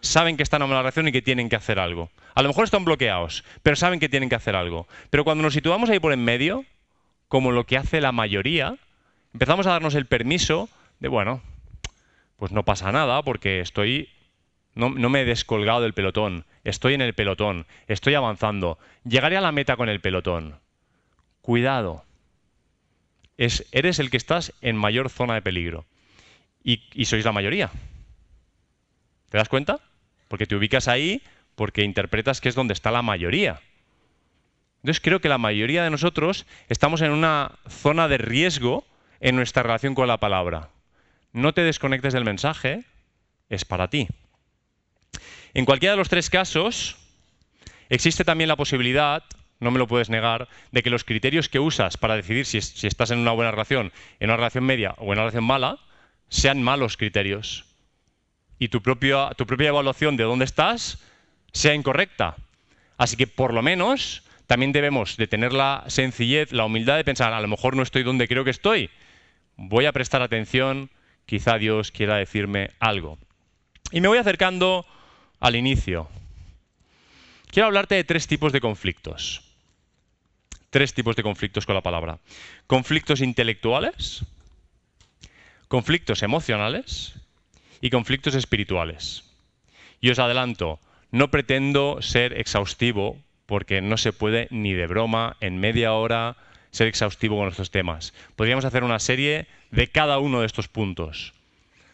saben 0.00 0.36
que 0.36 0.42
están 0.42 0.62
en 0.62 0.66
una 0.66 0.74
mala 0.74 0.82
relación 0.82 1.08
y 1.08 1.12
que 1.12 1.22
tienen 1.22 1.48
que 1.48 1.56
hacer 1.56 1.78
algo. 1.78 2.10
A 2.34 2.42
lo 2.42 2.48
mejor 2.48 2.64
están 2.64 2.84
bloqueados, 2.84 3.44
pero 3.62 3.76
saben 3.76 4.00
que 4.00 4.08
tienen 4.08 4.28
que 4.28 4.34
hacer 4.34 4.54
algo. 4.54 4.86
Pero 5.10 5.24
cuando 5.24 5.42
nos 5.42 5.54
situamos 5.54 5.90
ahí 5.90 5.98
por 5.98 6.12
en 6.12 6.24
medio, 6.24 6.64
como 7.28 7.50
lo 7.50 7.64
que 7.64 7.76
hace 7.76 8.00
la 8.00 8.12
mayoría, 8.12 8.76
empezamos 9.32 9.66
a 9.66 9.70
darnos 9.70 9.94
el 9.94 10.06
permiso 10.06 10.68
de, 11.00 11.08
bueno, 11.08 11.42
pues 12.36 12.52
no 12.52 12.64
pasa 12.64 12.92
nada 12.92 13.22
porque 13.22 13.60
estoy, 13.60 14.10
no, 14.74 14.90
no 14.90 15.08
me 15.08 15.22
he 15.22 15.24
descolgado 15.24 15.80
del 15.80 15.94
pelotón, 15.94 16.44
estoy 16.62 16.94
en 16.94 17.00
el 17.00 17.14
pelotón, 17.14 17.66
estoy 17.88 18.14
avanzando, 18.14 18.78
llegaré 19.04 19.36
a 19.36 19.40
la 19.40 19.52
meta 19.52 19.76
con 19.76 19.88
el 19.88 20.00
pelotón. 20.00 20.60
Cuidado, 21.44 22.06
eres 23.36 23.98
el 23.98 24.08
que 24.08 24.16
estás 24.16 24.54
en 24.62 24.76
mayor 24.76 25.10
zona 25.10 25.34
de 25.34 25.42
peligro. 25.42 25.84
Y, 26.62 26.84
y 26.94 27.04
sois 27.04 27.22
la 27.22 27.32
mayoría. 27.32 27.70
¿Te 29.28 29.36
das 29.36 29.50
cuenta? 29.50 29.80
Porque 30.28 30.46
te 30.46 30.56
ubicas 30.56 30.88
ahí 30.88 31.20
porque 31.54 31.82
interpretas 31.82 32.40
que 32.40 32.48
es 32.48 32.54
donde 32.54 32.72
está 32.72 32.90
la 32.90 33.02
mayoría. 33.02 33.60
Entonces 34.76 35.02
creo 35.02 35.20
que 35.20 35.28
la 35.28 35.36
mayoría 35.36 35.84
de 35.84 35.90
nosotros 35.90 36.46
estamos 36.70 37.02
en 37.02 37.10
una 37.10 37.52
zona 37.68 38.08
de 38.08 38.16
riesgo 38.16 38.86
en 39.20 39.36
nuestra 39.36 39.62
relación 39.62 39.94
con 39.94 40.08
la 40.08 40.16
palabra. 40.16 40.70
No 41.34 41.52
te 41.52 41.60
desconectes 41.60 42.14
del 42.14 42.24
mensaje, 42.24 42.84
es 43.50 43.66
para 43.66 43.88
ti. 43.88 44.08
En 45.52 45.66
cualquiera 45.66 45.92
de 45.92 45.98
los 45.98 46.08
tres 46.08 46.30
casos, 46.30 46.96
existe 47.90 48.24
también 48.24 48.48
la 48.48 48.56
posibilidad 48.56 49.24
no 49.64 49.70
me 49.70 49.78
lo 49.78 49.88
puedes 49.88 50.10
negar, 50.10 50.48
de 50.70 50.82
que 50.82 50.90
los 50.90 51.04
criterios 51.04 51.48
que 51.48 51.58
usas 51.58 51.96
para 51.96 52.16
decidir 52.16 52.46
si, 52.46 52.58
estás 52.58 53.10
en 53.10 53.18
una 53.18 53.32
buena 53.32 53.50
relación, 53.50 53.92
en 54.20 54.30
una 54.30 54.36
relación 54.36 54.64
media 54.64 54.94
o 54.98 55.04
en 55.04 55.12
una 55.12 55.22
relación 55.22 55.44
mala, 55.44 55.78
sean 56.28 56.62
malos 56.62 56.96
criterios. 56.96 57.64
Y 58.58 58.68
tu, 58.68 58.82
propia, 58.82 59.30
tu 59.36 59.46
propia 59.46 59.68
evaluación 59.68 60.16
de 60.16 60.24
dónde 60.24 60.44
estás 60.44 61.02
sea 61.52 61.74
incorrecta. 61.74 62.36
Así 62.96 63.16
que 63.16 63.26
por 63.26 63.52
lo 63.52 63.62
menos 63.62 64.22
también 64.46 64.72
debemos 64.72 65.16
de 65.16 65.26
tener 65.26 65.52
la 65.52 65.84
sencillez, 65.88 66.52
la 66.52 66.64
humildad 66.64 66.96
de 66.96 67.04
pensar, 67.04 67.32
a 67.32 67.40
lo 67.40 67.48
mejor 67.48 67.76
no 67.76 67.82
estoy 67.82 68.02
donde 68.02 68.28
creo 68.28 68.44
que 68.44 68.50
estoy. 68.50 68.90
Voy 69.56 69.86
a 69.86 69.92
prestar 69.92 70.22
atención, 70.22 70.90
quizá 71.26 71.58
Dios 71.58 71.90
quiera 71.90 72.16
decirme 72.16 72.70
algo. 72.78 73.18
Y 73.90 74.00
me 74.00 74.08
voy 74.08 74.18
acercando 74.18 74.86
al 75.40 75.56
inicio. 75.56 76.08
Quiero 77.50 77.66
hablarte 77.66 77.94
de 77.94 78.04
tres 78.04 78.26
tipos 78.26 78.52
de 78.52 78.60
conflictos 78.60 79.43
tres 80.74 80.92
tipos 80.92 81.14
de 81.14 81.22
conflictos 81.22 81.66
con 81.66 81.76
la 81.76 81.82
palabra. 81.82 82.18
Conflictos 82.66 83.20
intelectuales, 83.20 84.24
conflictos 85.68 86.24
emocionales 86.24 87.14
y 87.80 87.90
conflictos 87.90 88.34
espirituales. 88.34 89.22
Y 90.00 90.10
os 90.10 90.18
adelanto, 90.18 90.80
no 91.12 91.30
pretendo 91.30 92.02
ser 92.02 92.36
exhaustivo 92.40 93.22
porque 93.46 93.82
no 93.82 93.96
se 93.96 94.12
puede 94.12 94.48
ni 94.50 94.72
de 94.72 94.88
broma 94.88 95.36
en 95.38 95.60
media 95.60 95.92
hora 95.92 96.36
ser 96.72 96.88
exhaustivo 96.88 97.36
con 97.36 97.50
estos 97.50 97.70
temas. 97.70 98.12
Podríamos 98.34 98.64
hacer 98.64 98.82
una 98.82 98.98
serie 98.98 99.46
de 99.70 99.86
cada 99.92 100.18
uno 100.18 100.40
de 100.40 100.46
estos 100.46 100.66
puntos. 100.66 101.34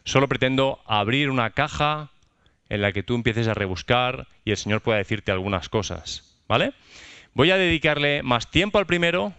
Solo 0.05 0.27
pretendo 0.27 0.81
abrir 0.87 1.29
una 1.29 1.51
caja 1.51 2.09
en 2.71 2.81
la 2.81 2.93
que 2.93 3.03
tú 3.03 3.15
empieces 3.15 3.47
a 3.47 3.53
rebuscar 3.53 4.27
y 4.47 4.53
el 4.53 4.57
Señor 4.57 4.81
pueda 4.81 4.97
decirte 4.97 5.33
algunas 5.33 5.69
cosas. 5.69 6.41
¿Vale? 6.49 6.73
Voy 7.35 7.51
a 7.51 7.57
dedicarle 7.57 8.23
más 8.23 8.51
tiempo 8.51 8.79
al 8.79 8.87
primero, 8.87 9.33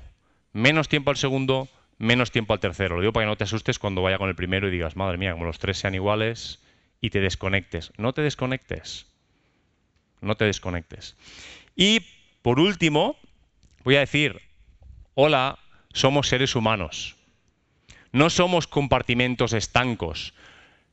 menos 0.53 0.87
tiempo 0.87 1.09
al 1.09 1.17
segundo, 1.17 1.67
menos 1.97 2.31
tiempo 2.31 2.53
al 2.53 2.59
tercero. 2.59 2.95
Lo 2.95 3.01
digo 3.01 3.13
para 3.13 3.25
que 3.25 3.29
no 3.29 3.35
te 3.35 3.43
asustes 3.43 3.79
cuando 3.79 4.01
vaya 4.01 4.17
con 4.17 4.29
el 4.29 4.35
primero 4.35 4.67
y 4.67 4.71
digas, 4.71 4.95
madre 4.95 5.17
mía, 5.17 5.33
como 5.33 5.45
los 5.45 5.59
tres 5.59 5.77
sean 5.77 5.93
iguales 5.93 6.59
y 7.01 7.09
te 7.09 7.19
desconectes. 7.19 7.91
No 7.97 8.13
te 8.13 8.21
desconectes. 8.21 9.07
No 10.21 10.35
te 10.35 10.45
desconectes. 10.45 11.17
Y 11.75 12.01
por 12.41 12.59
último, 12.59 13.17
voy 13.83 13.97
a 13.97 14.01
decir, 14.01 14.41
hola, 15.15 15.59
somos 15.93 16.29
seres 16.29 16.55
humanos. 16.55 17.17
No 18.13 18.29
somos 18.29 18.67
compartimentos 18.67 19.53
estancos 19.53 20.33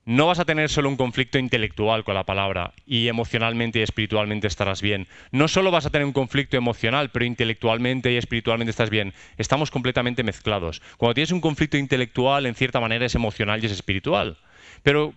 no 0.08 0.26
vas 0.26 0.38
a 0.38 0.46
tener 0.46 0.70
solo 0.70 0.88
un 0.88 0.96
conflicto 0.96 1.38
intelectual 1.38 2.02
con 2.02 2.14
la 2.14 2.24
palabra 2.24 2.72
y 2.86 3.08
emocionalmente 3.08 3.80
y 3.80 3.82
espiritualmente 3.82 4.46
estarás 4.46 4.80
bien. 4.80 5.06
No 5.32 5.48
solo 5.48 5.70
vas 5.70 5.84
a 5.84 5.90
tener 5.90 6.06
un 6.06 6.14
conflicto 6.14 6.56
emocional, 6.56 7.10
pero 7.10 7.26
intelectualmente 7.26 8.10
y 8.10 8.16
espiritualmente 8.16 8.70
estás 8.70 8.88
bien. 8.88 9.12
Estamos 9.36 9.70
completamente 9.70 10.22
mezclados. 10.22 10.80
Cuando 10.96 11.12
tienes 11.12 11.30
un 11.30 11.42
conflicto 11.42 11.76
intelectual, 11.76 12.46
en 12.46 12.54
cierta 12.54 12.80
manera 12.80 13.04
es 13.04 13.14
emocional 13.16 13.62
y 13.62 13.66
es 13.66 13.72
espiritual. 13.72 14.38
Pero 14.82 15.12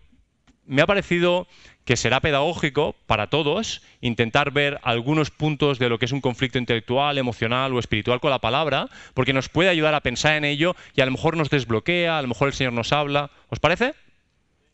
me 0.66 0.82
ha 0.82 0.88
parecido 0.88 1.48
que 1.86 1.96
será 1.96 2.20
pedagógico 2.20 2.94
para 3.08 3.28
todos 3.28 3.84
intentar 4.02 4.52
ver 4.52 4.78
algunos 4.84 5.32
puntos 5.32 5.80
de 5.80 5.88
lo 5.88 6.00
que 6.00 6.06
es 6.06 6.12
un 6.12 6.20
conflicto 6.20 6.58
intelectual, 6.58 7.18
emocional 7.18 7.74
o 7.74 7.80
espiritual 7.80 8.20
con 8.20 8.30
la 8.30 8.40
palabra, 8.40 8.90
porque 9.14 9.32
nos 9.32 9.48
puede 9.48 9.70
ayudar 9.70 9.94
a 9.94 10.02
pensar 10.02 10.34
en 10.36 10.44
ello 10.44 10.76
y 10.94 11.00
a 11.00 11.06
lo 11.06 11.14
mejor 11.14 11.38
nos 11.38 11.50
desbloquea, 11.50 12.18
a 12.18 12.22
lo 12.22 12.28
mejor 12.28 12.50
el 12.50 12.54
Señor 12.54 12.74
nos 12.74 12.92
habla. 12.92 13.32
¿Os 13.48 13.62
parece? 13.62 13.94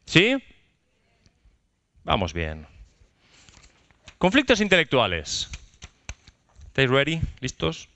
¿Sí? 0.08 0.42
Vamos 2.06 2.34
bien. 2.34 2.66
Conflictos 4.18 4.62
intelectuales. 4.62 5.50
¿Estáis 6.68 6.90
ready? 6.90 7.20
¿Listos? 7.42 7.90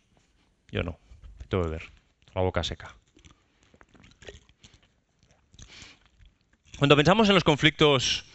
Yo 0.72 0.84
no. 0.84 1.00
Tengo 1.48 1.64
que 1.64 1.70
beber. 1.70 1.90
La 2.36 2.42
boca 2.42 2.64
seca. 2.64 2.94
Cuando 6.78 6.98
pensamos 6.98 7.30
en 7.30 7.36
los 7.36 7.46
conflictos 7.46 8.26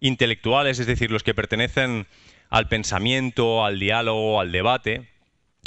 intelectuales, 0.00 0.80
es 0.80 0.86
decir, 0.86 1.12
los 1.12 1.22
que 1.22 1.34
pertenecen 1.34 2.08
al 2.50 2.66
pensamiento, 2.68 3.64
al 3.64 3.78
diálogo, 3.78 4.40
al 4.40 4.50
debate, 4.50 5.08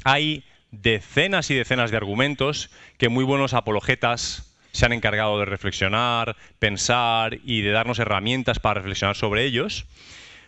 hay 0.04 0.44
decenas 0.72 1.50
y 1.52 1.56
decenas 1.56 1.90
de 1.90 1.98
argumentos 1.98 2.70
que 2.98 3.08
muy 3.08 3.24
buenos 3.24 3.54
apologetas 3.54 4.55
se 4.76 4.86
han 4.86 4.92
encargado 4.92 5.40
de 5.40 5.46
reflexionar, 5.46 6.36
pensar 6.60 7.40
y 7.46 7.62
de 7.62 7.72
darnos 7.72 7.98
herramientas 8.00 8.60
para 8.60 8.82
reflexionar 8.82 9.16
sobre 9.16 9.46
ellos. 9.46 9.86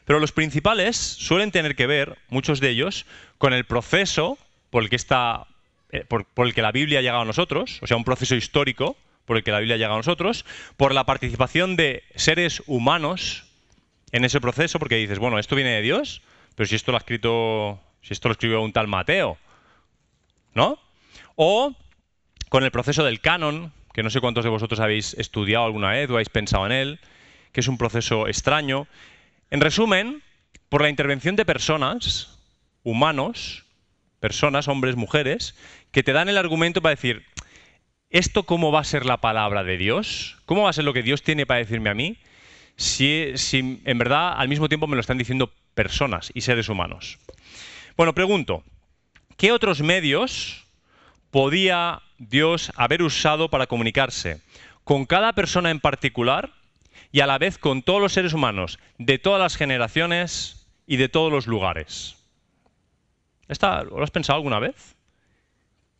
Pero 0.03 0.19
los 0.19 0.34
principales 0.34 0.98
suelen 0.98 1.51
tener 1.51 1.77
que 1.77 1.88
ver, 1.88 2.17
muchos 2.27 2.60
de 2.60 2.69
ellos, 2.69 3.05
con 3.38 3.53
el 3.53 3.63
proceso 3.63 4.38
por 4.69 4.84
el 4.84 4.89
que, 4.89 4.98
está, 4.98 5.48
eh, 5.91 6.03
por, 6.05 6.25
el 6.46 6.53
que 6.53 6.62
la 6.62 6.74
Biblia 6.74 7.00
ha 7.00 7.01
llegado 7.01 7.22
a 7.22 7.25
nosotros, 7.25 7.79
o 7.81 7.88
sea, 7.88 7.96
un 7.96 8.03
proceso 8.03 8.36
histórico 8.36 8.98
por 9.24 9.38
el 9.38 9.43
que 9.43 9.51
la 9.51 9.60
Biblia 9.60 9.75
ha 9.75 9.77
llegado 9.77 9.96
a 9.96 10.00
nosotros, 10.00 10.46
por 10.75 10.93
la 10.93 11.05
participación 11.05 11.77
de 11.77 12.03
seres 12.15 12.62
humanos 12.67 13.46
en 14.12 14.25
ese 14.25 14.41
proceso, 14.41 14.77
porque 14.77 14.96
dices, 14.98 15.19
bueno, 15.19 15.39
esto 15.39 15.55
viene 15.55 15.72
de 15.72 15.81
Dios, 15.81 16.22
pero 16.55 16.67
si 16.67 16.75
esto 16.75 16.91
lo 16.91 16.98
ha 16.98 17.00
escrito, 17.00 17.79
si 18.01 18.12
esto 18.12 18.27
lo 18.27 18.34
escribió 18.34 18.62
un 18.62 18.74
tal 18.74 18.88
Mateo, 18.88 19.38
¿no? 20.53 20.79
O 21.36 21.74
con 22.50 22.65
el 22.65 22.72
proceso 22.72 23.05
del 23.05 23.22
canon, 23.22 23.72
que 23.98 24.04
no 24.04 24.12
sé 24.12 24.22
cuántos 24.22 24.44
de 24.44 24.51
vosotros 24.51 24.80
habéis 24.80 25.16
estudiado 25.16 25.66
alguna 25.66 25.89
vez 25.89 26.08
o 26.08 26.13
habéis 26.13 26.30
pensado 26.30 26.68
en 26.68 26.72
él, 26.72 27.00
que 27.51 27.62
es 27.62 27.68
un 27.68 27.80
proceso 27.80 28.27
extraño. 28.27 28.86
En 29.50 29.60
resumen, 29.60 30.22
por 30.70 30.84
la 30.84 30.89
intervención 30.89 31.36
de 31.36 31.46
personas, 31.46 32.38
humanos, 32.84 33.66
personas, 34.20 34.68
hombres, 34.68 34.96
mujeres, 34.96 35.56
que 35.92 36.04
te 36.04 36.13
dan 36.13 36.30
el 36.30 36.38
argumento 36.38 36.80
para 36.84 36.94
decir, 36.94 37.25
¿esto 38.12 38.44
cómo 38.44 38.72
va 38.72 38.82
a 38.82 38.84
ser 38.84 39.04
la 39.04 39.18
palabra 39.18 39.63
de 39.63 39.80
Dios? 39.80 40.38
¿Cómo 40.46 40.62
va 40.62 40.70
a 40.70 40.74
ser 40.74 40.84
lo 40.84 40.94
que 40.94 41.01
Dios 41.01 41.24
tiene 41.24 41.48
para 41.48 41.62
decirme 41.62 41.89
a 41.89 41.96
mí? 41.96 42.18
Si, 42.75 43.32
si 43.34 43.82
en 43.84 43.98
verdad 43.98 44.36
al 44.38 44.48
mismo 44.48 44.70
tiempo 44.70 44.86
me 44.86 44.96
lo 44.96 45.01
están 45.01 45.18
diciendo 45.18 45.51
personas 45.74 46.30
y 46.36 46.42
seres 46.42 46.70
humanos. 46.70 47.18
Bueno, 47.96 48.13
pregunto, 48.13 48.63
¿qué 49.38 49.51
otros 49.51 49.82
medios 49.82 50.68
podía 51.32 52.04
Dios 52.17 52.71
haber 52.75 53.01
usado 53.03 53.50
para 53.50 53.67
comunicarse 53.67 54.41
con 54.83 55.05
cada 55.05 55.33
persona 55.33 55.71
en 55.71 55.79
particular 55.79 56.51
y 57.12 57.19
a 57.21 57.27
la 57.27 57.38
vez 57.38 57.57
con 57.57 57.83
todos 57.83 58.01
los 58.01 58.13
seres 58.13 58.33
humanos 58.33 58.79
de 58.97 59.19
todas 59.19 59.39
las 59.39 59.55
generaciones 59.55 60.67
y 60.86 60.97
de 60.97 61.09
todos 61.09 61.31
los 61.31 61.47
lugares? 61.47 62.17
¿Lo 63.47 64.03
has 64.03 64.12
pensado 64.12 64.38
alguna 64.38 64.59
vez? 64.59 64.95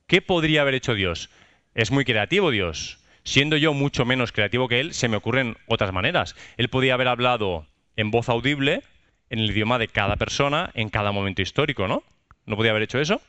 ¿Qué 0.06 0.22
podría 0.22 0.62
haber 0.62 0.76
hecho 0.76 0.94
Dios? 0.94 1.30
Es 1.76 1.92
muy 1.92 2.06
creativo 2.06 2.52
Dios. 2.52 3.00
Siendo 3.24 3.58
yo 3.58 3.74
mucho 3.74 4.06
menos 4.06 4.32
creativo 4.32 4.68
que 4.68 4.80
Él, 4.80 4.94
se 4.94 5.10
me 5.10 5.18
ocurren 5.18 5.58
otras 5.68 5.92
maneras. 5.92 6.36
Él 6.56 6.70
podía 6.70 6.94
haber 6.94 7.10
hablado 7.10 7.68
en 7.98 8.10
voz 8.10 8.30
audible, 8.30 8.84
en 9.30 9.40
el 9.40 9.52
idioma 9.52 9.78
de 9.78 9.90
cada 9.90 10.16
persona, 10.16 10.72
en 10.76 10.90
cada 10.90 11.12
momento 11.12 11.42
histórico, 11.42 11.88
¿no? 11.88 12.04
¿No 12.46 12.56
podía 12.56 12.72
haber 12.72 12.84
hecho 12.84 13.00
eso? 13.00 13.22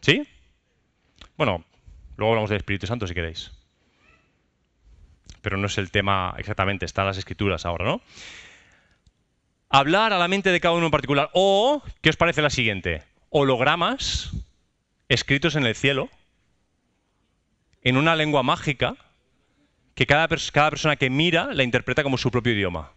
¿Sí? 0.00 0.26
Bueno, 1.40 1.64
luego 2.18 2.32
hablamos 2.32 2.50
del 2.50 2.58
Espíritu 2.58 2.86
Santo 2.86 3.06
si 3.06 3.14
queréis. 3.14 3.50
Pero 5.40 5.56
no 5.56 5.68
es 5.68 5.78
el 5.78 5.90
tema 5.90 6.34
exactamente, 6.36 6.84
están 6.84 7.06
las 7.06 7.16
escrituras 7.16 7.64
ahora, 7.64 7.86
¿no? 7.86 8.02
Hablar 9.70 10.12
a 10.12 10.18
la 10.18 10.28
mente 10.28 10.52
de 10.52 10.60
cada 10.60 10.74
uno 10.74 10.84
en 10.84 10.90
particular. 10.90 11.30
O, 11.32 11.82
¿qué 12.02 12.10
os 12.10 12.18
parece 12.18 12.42
la 12.42 12.50
siguiente? 12.50 13.04
Hologramas 13.30 14.32
escritos 15.08 15.56
en 15.56 15.64
el 15.64 15.74
cielo, 15.74 16.10
en 17.80 17.96
una 17.96 18.16
lengua 18.16 18.42
mágica, 18.42 18.96
que 19.94 20.04
cada, 20.04 20.28
cada 20.52 20.68
persona 20.68 20.96
que 20.96 21.08
mira 21.08 21.54
la 21.54 21.62
interpreta 21.62 22.02
como 22.02 22.18
su 22.18 22.30
propio 22.30 22.52
idioma. 22.52 22.92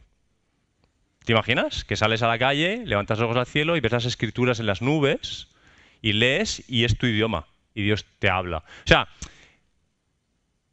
¿Te 1.23 1.31
imaginas? 1.31 1.85
Que 1.85 1.95
sales 1.95 2.21
a 2.23 2.27
la 2.27 2.37
calle, 2.37 2.83
levantas 2.85 3.19
los 3.19 3.27
ojos 3.27 3.37
al 3.37 3.47
cielo 3.47 3.77
y 3.77 3.79
ves 3.79 3.93
las 3.93 4.03
escrituras 4.03 4.59
en 4.59 4.65
las 4.65 4.81
nubes 4.81 5.47
y 6.01 6.11
lees 6.11 6.61
y 6.67 6.83
es 6.83 6.97
tu 6.97 7.05
idioma 7.05 7.47
y 7.73 7.83
Dios 7.83 8.05
te 8.19 8.29
habla. 8.29 8.57
O 8.57 8.87
sea, 8.87 9.07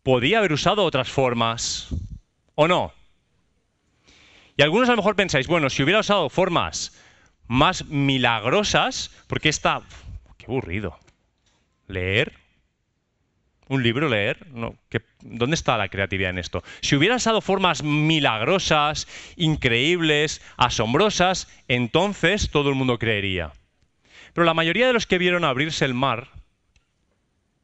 podía 0.03 0.39
haber 0.39 0.53
usado 0.53 0.85
otras 0.85 1.09
formas 1.09 1.89
o 2.55 2.69
no. 2.69 2.93
Y 4.57 4.63
algunos 4.63 4.89
a 4.89 4.93
lo 4.93 4.99
mejor 4.99 5.17
pensáis, 5.17 5.47
bueno, 5.47 5.71
si 5.71 5.83
hubiera 5.83 6.01
usado 6.01 6.29
formas 6.29 6.99
más 7.47 7.87
milagrosas, 7.87 9.11
porque 9.27 9.49
está... 9.49 9.83
Qué 10.37 10.47
aburrido. 10.47 10.99
Leer. 11.87 12.35
Un 13.69 13.83
libro 13.83 14.09
leer. 14.09 14.47
No, 14.53 14.75
¿Dónde 15.21 15.55
está 15.55 15.79
la 15.79 15.89
creatividad 15.89 16.31
en 16.31 16.39
esto? 16.39 16.63
Si 16.81 16.97
hubiera 16.97 17.17
usado 17.17 17.41
formas 17.41 17.83
milagrosas, 17.83 19.07
increíbles, 19.37 20.43
asombrosas, 20.57 21.49
entonces 21.69 22.51
todo 22.51 22.69
el 22.69 22.75
mundo 22.75 22.99
creería. 22.99 23.53
Pero 24.33 24.45
la 24.45 24.55
mayoría 24.55 24.87
de 24.87 24.93
los 24.93 25.07
que 25.07 25.19
vieron 25.19 25.45
abrirse 25.45 25.85
el 25.85 25.95
mar 25.95 26.29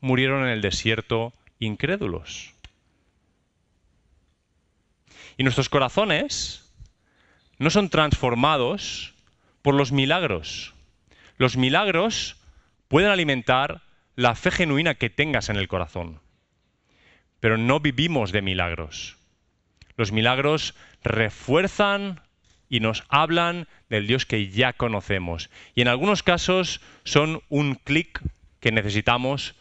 murieron 0.00 0.42
en 0.44 0.50
el 0.50 0.62
desierto 0.62 1.32
incrédulos. 1.58 2.54
Y 5.36 5.42
nuestros 5.42 5.68
corazones 5.68 6.72
no 7.58 7.70
son 7.70 7.88
transformados 7.88 9.14
por 9.62 9.74
los 9.74 9.92
milagros. 9.92 10.74
Los 11.38 11.56
milagros 11.56 12.36
pueden 12.88 13.10
alimentar 13.10 13.82
la 14.14 14.34
fe 14.34 14.50
genuina 14.50 14.94
que 14.94 15.10
tengas 15.10 15.48
en 15.48 15.56
el 15.56 15.68
corazón. 15.68 16.20
Pero 17.40 17.58
no 17.58 17.80
vivimos 17.80 18.32
de 18.32 18.42
milagros. 18.42 19.16
Los 19.96 20.12
milagros 20.12 20.74
refuerzan 21.02 22.20
y 22.68 22.80
nos 22.80 23.04
hablan 23.08 23.68
del 23.88 24.06
Dios 24.06 24.26
que 24.26 24.48
ya 24.48 24.72
conocemos. 24.72 25.50
Y 25.74 25.82
en 25.82 25.88
algunos 25.88 26.22
casos 26.22 26.80
son 27.04 27.42
un 27.48 27.74
clic 27.74 28.20
que 28.60 28.72
necesitamos 28.72 29.54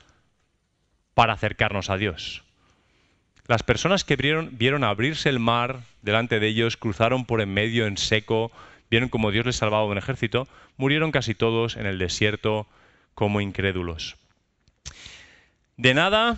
para 1.15 1.33
acercarnos 1.33 1.89
a 1.89 1.97
Dios. 1.97 2.43
Las 3.47 3.63
personas 3.63 4.03
que 4.03 4.15
vieron, 4.15 4.83
abrirse 4.83 5.29
el 5.29 5.39
mar 5.39 5.79
delante 6.01 6.39
de 6.39 6.47
ellos, 6.47 6.77
cruzaron 6.77 7.25
por 7.25 7.41
en 7.41 7.53
medio 7.53 7.87
en 7.87 7.97
seco, 7.97 8.51
vieron 8.89 9.09
como 9.09 9.31
Dios 9.31 9.45
les 9.45 9.55
salvaba 9.55 9.85
un 9.85 9.97
ejército, 9.97 10.47
murieron 10.77 11.11
casi 11.11 11.35
todos 11.35 11.77
en 11.77 11.85
el 11.85 11.97
desierto 11.97 12.67
como 13.13 13.41
incrédulos. 13.41 14.17
De 15.77 15.93
nada 15.93 16.37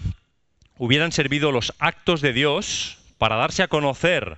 hubieran 0.78 1.12
servido 1.12 1.52
los 1.52 1.74
actos 1.80 2.22
de 2.22 2.34
Dios 2.34 2.98
para 3.18 3.36
darse 3.36 3.64
a 3.64 3.68
conocer 3.68 4.38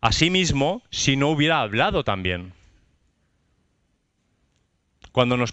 a 0.00 0.12
sí 0.12 0.30
mismo 0.30 0.82
si 0.90 1.16
no 1.16 1.28
hubiera 1.28 1.60
hablado 1.60 2.04
también. 2.04 2.52
Cuando, 5.10 5.44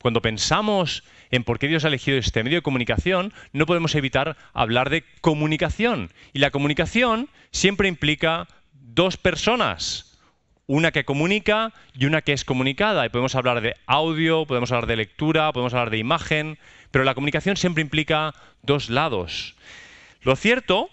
cuando 0.00 0.22
pensamos 0.22 1.02
en 1.34 1.44
por 1.44 1.58
qué 1.58 1.68
Dios 1.68 1.84
ha 1.84 1.88
elegido 1.88 2.16
este 2.16 2.44
medio 2.44 2.58
de 2.58 2.62
comunicación, 2.62 3.32
no 3.52 3.66
podemos 3.66 3.94
evitar 3.94 4.36
hablar 4.52 4.90
de 4.90 5.04
comunicación. 5.20 6.12
Y 6.32 6.38
la 6.38 6.50
comunicación 6.50 7.28
siempre 7.50 7.88
implica 7.88 8.46
dos 8.72 9.16
personas, 9.16 10.18
una 10.66 10.92
que 10.92 11.04
comunica 11.04 11.72
y 11.92 12.06
una 12.06 12.22
que 12.22 12.32
es 12.32 12.44
comunicada. 12.44 13.04
Y 13.04 13.08
podemos 13.08 13.34
hablar 13.34 13.60
de 13.60 13.74
audio, 13.86 14.46
podemos 14.46 14.70
hablar 14.70 14.86
de 14.86 14.96
lectura, 14.96 15.52
podemos 15.52 15.74
hablar 15.74 15.90
de 15.90 15.98
imagen, 15.98 16.58
pero 16.90 17.04
la 17.04 17.14
comunicación 17.14 17.56
siempre 17.56 17.82
implica 17.82 18.32
dos 18.62 18.88
lados. 18.88 19.56
Lo 20.22 20.36
cierto 20.36 20.88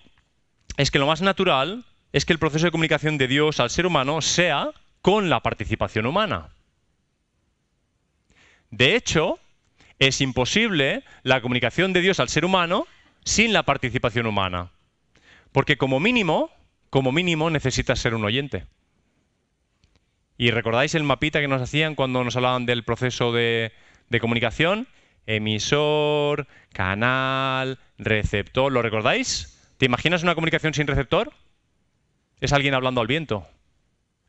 es 0.78 0.90
que 0.90 1.00
lo 1.00 1.08
más 1.08 1.22
natural 1.22 1.86
es 2.14 2.26
que 2.26 2.34
el 2.34 2.40
proceso 2.40 2.66
de 2.66 2.72
comunicación 2.72 3.18
de 3.18 3.28
Dios 3.28 3.60
al 3.60 3.70
ser 3.70 3.86
humano 3.86 4.22
sea 4.22 4.72
con 5.02 5.30
la 5.30 5.42
participación 5.42 6.06
humana. 6.08 6.50
De 8.72 8.96
hecho, 8.96 9.40
es 10.02 10.20
imposible 10.20 11.04
la 11.22 11.42
comunicación 11.42 11.94
de 11.94 12.02
Dios 12.02 12.20
al 12.20 12.28
ser 12.28 12.44
humano 12.44 12.88
sin 13.24 13.54
la 13.54 13.64
participación 13.64 14.26
humana. 14.26 14.72
Porque 15.52 15.78
como 15.78 16.00
mínimo, 16.00 16.50
como 16.90 17.12
mínimo 17.12 17.52
necesitas 17.52 18.00
ser 18.00 18.16
un 18.16 18.26
oyente. 18.26 18.66
¿Y 20.40 20.50
recordáis 20.50 20.96
el 20.96 21.04
mapita 21.04 21.40
que 21.40 21.48
nos 21.48 21.62
hacían 21.62 21.94
cuando 21.94 22.24
nos 22.24 22.36
hablaban 22.36 22.66
del 22.66 22.84
proceso 22.84 23.32
de, 23.32 23.74
de 24.10 24.20
comunicación? 24.20 24.88
Emisor, 25.28 26.48
canal, 26.74 27.78
receptor, 28.00 28.72
¿lo 28.72 28.82
recordáis? 28.82 29.76
¿Te 29.78 29.86
imaginas 29.86 30.24
una 30.24 30.34
comunicación 30.34 30.74
sin 30.74 30.88
receptor? 30.88 31.32
Es 32.40 32.54
alguien 32.54 32.74
hablando 32.74 33.02
al 33.02 33.08
viento, 33.08 33.48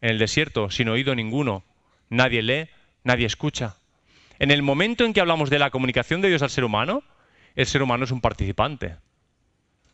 en 0.02 0.11
el 0.11 0.18
desierto, 0.18 0.70
sin 0.70 0.90
oído 0.90 1.14
ninguno. 1.14 1.64
Nadie 2.11 2.42
lee, 2.42 2.68
nadie 3.04 3.24
escucha. 3.24 3.76
En 4.42 4.50
el 4.50 4.62
momento 4.62 5.05
en 5.05 5.12
que 5.12 5.20
hablamos 5.20 5.50
de 5.50 5.61
la 5.61 5.70
comunicación 5.70 6.20
de 6.20 6.28
Dios 6.28 6.42
al 6.42 6.50
ser 6.50 6.64
humano, 6.64 7.05
el 7.55 7.64
ser 7.64 7.81
humano 7.81 8.02
es 8.02 8.11
un 8.11 8.20
participante. 8.20 8.96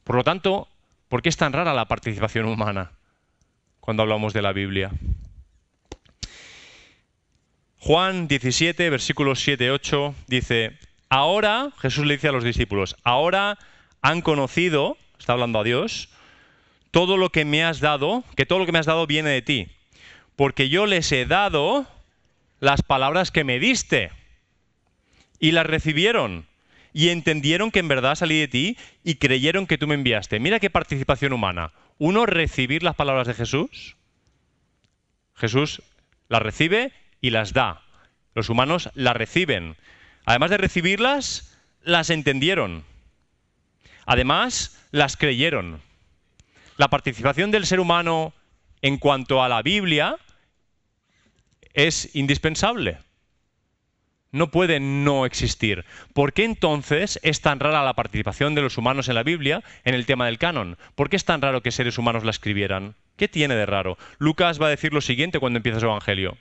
Por 0.04 0.16
lo 0.16 0.24
tanto, 0.24 0.68
¿por 1.10 1.20
qué 1.20 1.28
es 1.28 1.36
tan 1.36 1.52
rara 1.52 1.74
la 1.74 1.84
participación 1.84 2.46
humana 2.46 2.92
cuando 3.78 4.02
hablamos 4.02 4.32
de 4.32 4.40
la 4.40 4.54
Biblia? 4.54 4.90
Juan 7.76 8.26
17, 8.26 8.88
versículos 8.88 9.40
7, 9.40 9.70
8, 9.70 10.14
dice, 10.28 10.78
ahora, 11.10 11.68
Jesús 11.80 12.06
le 12.06 12.14
dice 12.14 12.28
a 12.28 12.32
los 12.32 12.42
discípulos, 12.42 12.96
ahora 13.04 13.58
han 14.00 14.22
conocido, 14.22 14.96
está 15.18 15.34
hablando 15.34 15.60
a 15.60 15.64
Dios, 15.64 16.08
todo 16.90 17.18
lo 17.18 17.28
que 17.28 17.44
me 17.44 17.64
has 17.64 17.80
dado, 17.80 18.24
que 18.34 18.46
todo 18.46 18.60
lo 18.60 18.64
que 18.64 18.72
me 18.72 18.78
has 18.78 18.86
dado 18.86 19.06
viene 19.06 19.28
de 19.28 19.42
ti, 19.42 19.68
porque 20.36 20.70
yo 20.70 20.86
les 20.86 21.12
he 21.12 21.26
dado 21.26 21.86
las 22.60 22.80
palabras 22.80 23.30
que 23.30 23.44
me 23.44 23.58
diste 23.58 24.10
y 25.38 25.52
las 25.52 25.66
recibieron 25.66 26.46
y 26.92 27.10
entendieron 27.10 27.70
que 27.70 27.78
en 27.78 27.88
verdad 27.88 28.14
salí 28.14 28.40
de 28.40 28.48
ti 28.48 28.76
y 29.04 29.16
creyeron 29.16 29.66
que 29.66 29.78
tú 29.78 29.86
me 29.86 29.94
enviaste. 29.94 30.40
Mira 30.40 30.60
qué 30.60 30.70
participación 30.70 31.32
humana. 31.32 31.72
Uno, 31.98 32.26
recibir 32.26 32.82
las 32.82 32.94
palabras 32.94 33.26
de 33.26 33.34
Jesús. 33.34 33.96
Jesús 35.36 35.82
las 36.28 36.42
recibe 36.42 36.92
y 37.20 37.30
las 37.30 37.52
da. 37.52 37.82
Los 38.34 38.48
humanos 38.48 38.90
las 38.94 39.16
reciben. 39.16 39.76
Además 40.24 40.50
de 40.50 40.58
recibirlas, 40.58 41.56
las 41.82 42.10
entendieron. 42.10 42.84
Además, 44.06 44.78
las 44.90 45.16
creyeron. 45.16 45.80
La 46.76 46.88
participación 46.88 47.50
del 47.50 47.66
ser 47.66 47.80
humano 47.80 48.32
en 48.82 48.98
cuanto 48.98 49.42
a 49.42 49.48
la 49.48 49.62
Biblia 49.62 50.16
es 51.74 52.14
indispensable. 52.14 52.98
No 54.30 54.50
puede 54.50 54.78
no 54.78 55.24
existir. 55.24 55.86
¿Por 56.12 56.34
qué 56.34 56.44
entonces 56.44 57.18
es 57.22 57.40
tan 57.40 57.60
rara 57.60 57.82
la 57.82 57.94
participación 57.94 58.54
de 58.54 58.60
los 58.60 58.76
humanos 58.76 59.08
en 59.08 59.14
la 59.14 59.22
Biblia 59.22 59.62
en 59.84 59.94
el 59.94 60.04
tema 60.04 60.26
del 60.26 60.38
canon? 60.38 60.76
¿Por 60.94 61.08
qué 61.08 61.16
es 61.16 61.24
tan 61.24 61.40
raro 61.40 61.62
que 61.62 61.70
seres 61.70 61.96
humanos 61.96 62.24
la 62.24 62.30
escribieran? 62.30 62.94
¿Qué 63.16 63.26
tiene 63.28 63.54
de 63.54 63.64
raro? 63.64 63.96
Lucas 64.18 64.60
va 64.60 64.66
a 64.66 64.70
decir 64.70 64.92
lo 64.92 65.00
siguiente 65.00 65.38
cuando 65.38 65.56
empieza 65.56 65.80
su 65.80 65.86
Evangelio. 65.86 66.36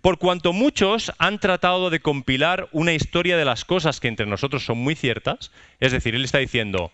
Por 0.00 0.18
cuanto 0.18 0.54
muchos 0.54 1.12
han 1.18 1.38
tratado 1.38 1.90
de 1.90 2.00
compilar 2.00 2.68
una 2.72 2.94
historia 2.94 3.36
de 3.36 3.44
las 3.44 3.64
cosas 3.64 4.00
que 4.00 4.08
entre 4.08 4.26
nosotros 4.26 4.64
son 4.64 4.78
muy 4.78 4.94
ciertas, 4.94 5.52
es 5.80 5.92
decir, 5.92 6.14
él 6.14 6.24
está 6.24 6.38
diciendo, 6.38 6.92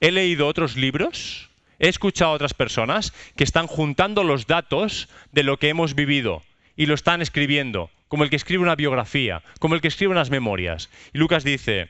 he 0.00 0.12
leído 0.12 0.46
otros 0.46 0.76
libros, 0.76 1.50
he 1.78 1.88
escuchado 1.88 2.30
a 2.30 2.34
otras 2.34 2.54
personas 2.54 3.12
que 3.36 3.44
están 3.44 3.66
juntando 3.66 4.24
los 4.24 4.46
datos 4.46 5.08
de 5.32 5.42
lo 5.42 5.58
que 5.58 5.68
hemos 5.68 5.94
vivido 5.94 6.42
y 6.76 6.86
lo 6.86 6.94
están 6.94 7.20
escribiendo, 7.20 7.90
como 8.08 8.24
el 8.24 8.30
que 8.30 8.36
escribe 8.36 8.62
una 8.62 8.76
biografía, 8.76 9.42
como 9.58 9.74
el 9.74 9.80
que 9.80 9.88
escribe 9.88 10.12
unas 10.12 10.30
memorias. 10.30 10.90
Y 11.12 11.18
Lucas 11.18 11.44
dice, 11.44 11.88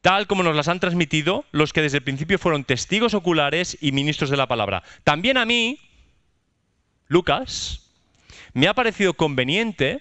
tal 0.00 0.26
como 0.26 0.42
nos 0.42 0.56
las 0.56 0.68
han 0.68 0.80
transmitido 0.80 1.44
los 1.52 1.72
que 1.72 1.82
desde 1.82 1.98
el 1.98 2.04
principio 2.04 2.38
fueron 2.38 2.64
testigos 2.64 3.14
oculares 3.14 3.76
y 3.80 3.92
ministros 3.92 4.30
de 4.30 4.36
la 4.36 4.48
palabra. 4.48 4.82
También 5.04 5.36
a 5.36 5.44
mí, 5.44 5.78
Lucas, 7.08 7.90
me 8.54 8.68
ha 8.68 8.74
parecido 8.74 9.14
conveniente, 9.14 10.00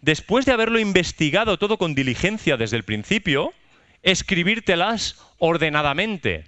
después 0.00 0.46
de 0.46 0.52
haberlo 0.52 0.78
investigado 0.78 1.58
todo 1.58 1.78
con 1.78 1.94
diligencia 1.94 2.56
desde 2.56 2.76
el 2.76 2.84
principio, 2.84 3.52
escribírtelas 4.02 5.20
ordenadamente. 5.38 6.44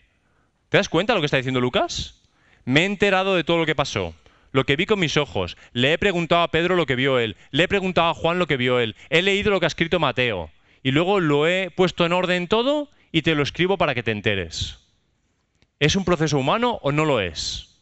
¿Te 0.68 0.77
das 0.77 0.88
cuenta 0.88 1.12
de 1.12 1.16
lo 1.16 1.23
que 1.23 1.27
está 1.27 1.38
diciendo 1.38 1.61
Lucas? 1.61 2.23
Me 2.64 2.83
he 2.83 2.85
enterado 2.85 3.35
de 3.35 3.44
todo 3.44 3.59
lo 3.59 3.66
que 3.66 3.75
pasó 3.75 4.14
lo 4.52 4.64
que 4.64 4.76
vi 4.76 4.87
con 4.87 4.98
mis 4.98 5.16
ojos, 5.16 5.56
le 5.72 5.92
he 5.92 5.98
preguntado 5.98 6.42
a 6.42 6.50
Pedro 6.50 6.76
lo 6.76 6.87
que 6.87 6.96
vio 6.96 7.18
él, 7.18 7.37
le 7.50 7.64
he 7.64 7.68
preguntado 7.68 8.11
a 8.11 8.14
Juan 8.14 8.38
lo 8.38 8.46
que 8.46 8.56
vio 8.56 8.80
él, 8.80 8.96
he 9.11 9.22
leído 9.22 9.50
lo 9.50 9.61
que 9.61 9.66
ha 9.66 9.68
escrito 9.68 9.98
Mateo 9.98 10.50
y 10.82 10.90
luego 10.90 11.20
lo 11.20 11.46
he 11.46 11.70
puesto 11.70 12.06
en 12.06 12.12
orden 12.12 12.48
todo 12.48 12.90
y 13.12 13.22
te 13.22 13.34
lo 13.34 13.42
escribo 13.42 13.78
para 13.78 13.94
que 13.94 14.02
te 14.02 14.11
enteres. 14.11 14.78
¿Es 15.80 15.96
un 15.96 16.04
proceso 16.04 16.38
humano 16.38 16.78
o 16.82 16.92
no 16.92 17.04
lo 17.04 17.20
es? 17.20 17.80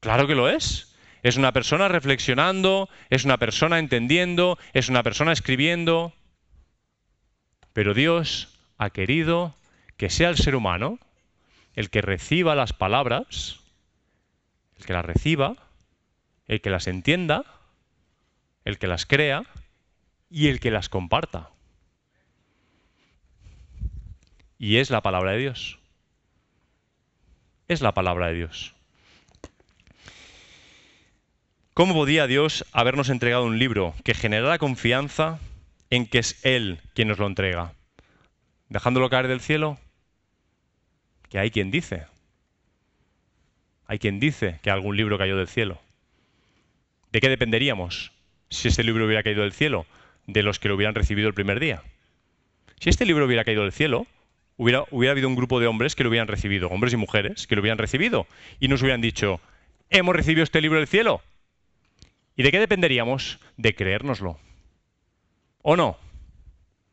Claro 0.00 0.26
que 0.26 0.34
lo 0.34 0.48
es. 0.48 0.94
Es 1.22 1.36
una 1.36 1.52
persona 1.52 1.88
reflexionando, 1.88 2.90
es 3.08 3.24
una 3.24 3.38
persona 3.38 3.78
entendiendo, 3.78 4.58
es 4.74 4.90
una 4.90 5.02
persona 5.02 5.32
escribiendo. 5.32 6.12
Pero 7.72 7.94
Dios 7.94 8.58
ha 8.76 8.90
querido 8.90 9.56
que 9.96 10.10
sea 10.10 10.28
el 10.28 10.36
ser 10.36 10.54
humano 10.54 10.98
el 11.74 11.90
que 11.90 12.02
reciba 12.02 12.54
las 12.54 12.72
palabras 12.72 13.60
el 14.84 14.86
que 14.86 14.92
las 14.92 15.04
reciba, 15.06 15.56
el 16.46 16.60
que 16.60 16.68
las 16.68 16.86
entienda, 16.86 17.44
el 18.66 18.78
que 18.78 18.86
las 18.86 19.06
crea 19.06 19.44
y 20.28 20.48
el 20.48 20.60
que 20.60 20.70
las 20.70 20.90
comparta. 20.90 21.48
Y 24.58 24.76
es 24.76 24.90
la 24.90 25.00
palabra 25.00 25.32
de 25.32 25.38
Dios. 25.38 25.78
Es 27.66 27.80
la 27.80 27.94
palabra 27.94 28.28
de 28.28 28.34
Dios. 28.34 28.74
¿Cómo 31.72 31.94
podía 31.94 32.26
Dios 32.26 32.66
habernos 32.72 33.08
entregado 33.08 33.44
un 33.44 33.58
libro 33.58 33.94
que 34.04 34.12
generara 34.12 34.58
confianza 34.58 35.38
en 35.88 36.06
que 36.06 36.18
es 36.18 36.44
Él 36.44 36.80
quien 36.94 37.08
nos 37.08 37.18
lo 37.18 37.26
entrega? 37.26 37.72
¿Dejándolo 38.68 39.08
caer 39.08 39.28
del 39.28 39.40
cielo? 39.40 39.78
Que 41.30 41.38
hay 41.38 41.50
quien 41.50 41.70
dice, 41.70 42.06
hay 43.86 43.98
quien 43.98 44.20
dice 44.20 44.60
que 44.62 44.70
algún 44.70 44.96
libro 44.96 45.18
cayó 45.18 45.36
del 45.36 45.48
cielo. 45.48 45.80
¿De 47.12 47.20
qué 47.20 47.28
dependeríamos 47.28 48.12
si 48.50 48.68
este 48.68 48.82
libro 48.84 49.06
hubiera 49.06 49.22
caído 49.22 49.42
del 49.42 49.52
cielo? 49.52 49.86
De 50.26 50.42
los 50.42 50.58
que 50.58 50.68
lo 50.68 50.74
hubieran 50.74 50.94
recibido 50.94 51.28
el 51.28 51.34
primer 51.34 51.60
día. 51.60 51.82
Si 52.80 52.90
este 52.90 53.06
libro 53.06 53.26
hubiera 53.26 53.44
caído 53.44 53.62
del 53.62 53.72
cielo, 53.72 54.06
hubiera, 54.56 54.84
hubiera 54.90 55.12
habido 55.12 55.28
un 55.28 55.36
grupo 55.36 55.60
de 55.60 55.66
hombres 55.66 55.94
que 55.94 56.02
lo 56.02 56.08
hubieran 56.08 56.28
recibido, 56.28 56.68
hombres 56.68 56.92
y 56.92 56.96
mujeres 56.96 57.46
que 57.46 57.54
lo 57.54 57.60
hubieran 57.60 57.78
recibido, 57.78 58.26
y 58.58 58.68
nos 58.68 58.82
hubieran 58.82 59.00
dicho, 59.00 59.40
hemos 59.90 60.16
recibido 60.16 60.42
este 60.42 60.60
libro 60.60 60.78
del 60.78 60.88
cielo. 60.88 61.22
¿Y 62.36 62.42
de 62.42 62.50
qué 62.50 62.58
dependeríamos? 62.58 63.38
De 63.56 63.74
creérnoslo. 63.74 64.38
¿O 65.62 65.76
no? 65.76 65.96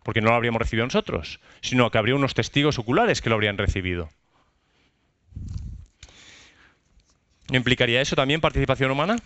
Porque 0.04 0.22
no 0.22 0.30
lo 0.30 0.36
habríamos 0.36 0.62
recibido 0.62 0.86
nosotros, 0.86 1.40
sino 1.62 1.90
que 1.90 1.98
habría 1.98 2.16
unos 2.16 2.34
testigos 2.34 2.80
oculares 2.80 3.22
que 3.22 3.30
lo 3.30 3.36
habrían 3.36 3.58
recibido. 3.58 4.10
¿Implicaría 7.52 8.02
eso 8.02 8.16
también 8.16 8.40
participación 8.40 8.92
humana? 8.92 9.18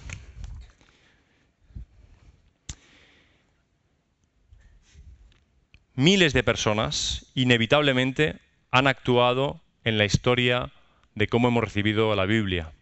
Miles 5.94 6.34
de 6.34 6.44
personas 6.44 7.28
inevitablemente 7.36 8.38
han 8.72 8.88
actuado 8.88 9.62
en 9.84 9.98
la 9.98 10.06
historia 10.06 10.72
de 11.14 11.28
cómo 11.28 11.48
hemos 11.48 11.64
recibido 11.64 12.14
la 12.16 12.26
Biblia 12.26 12.74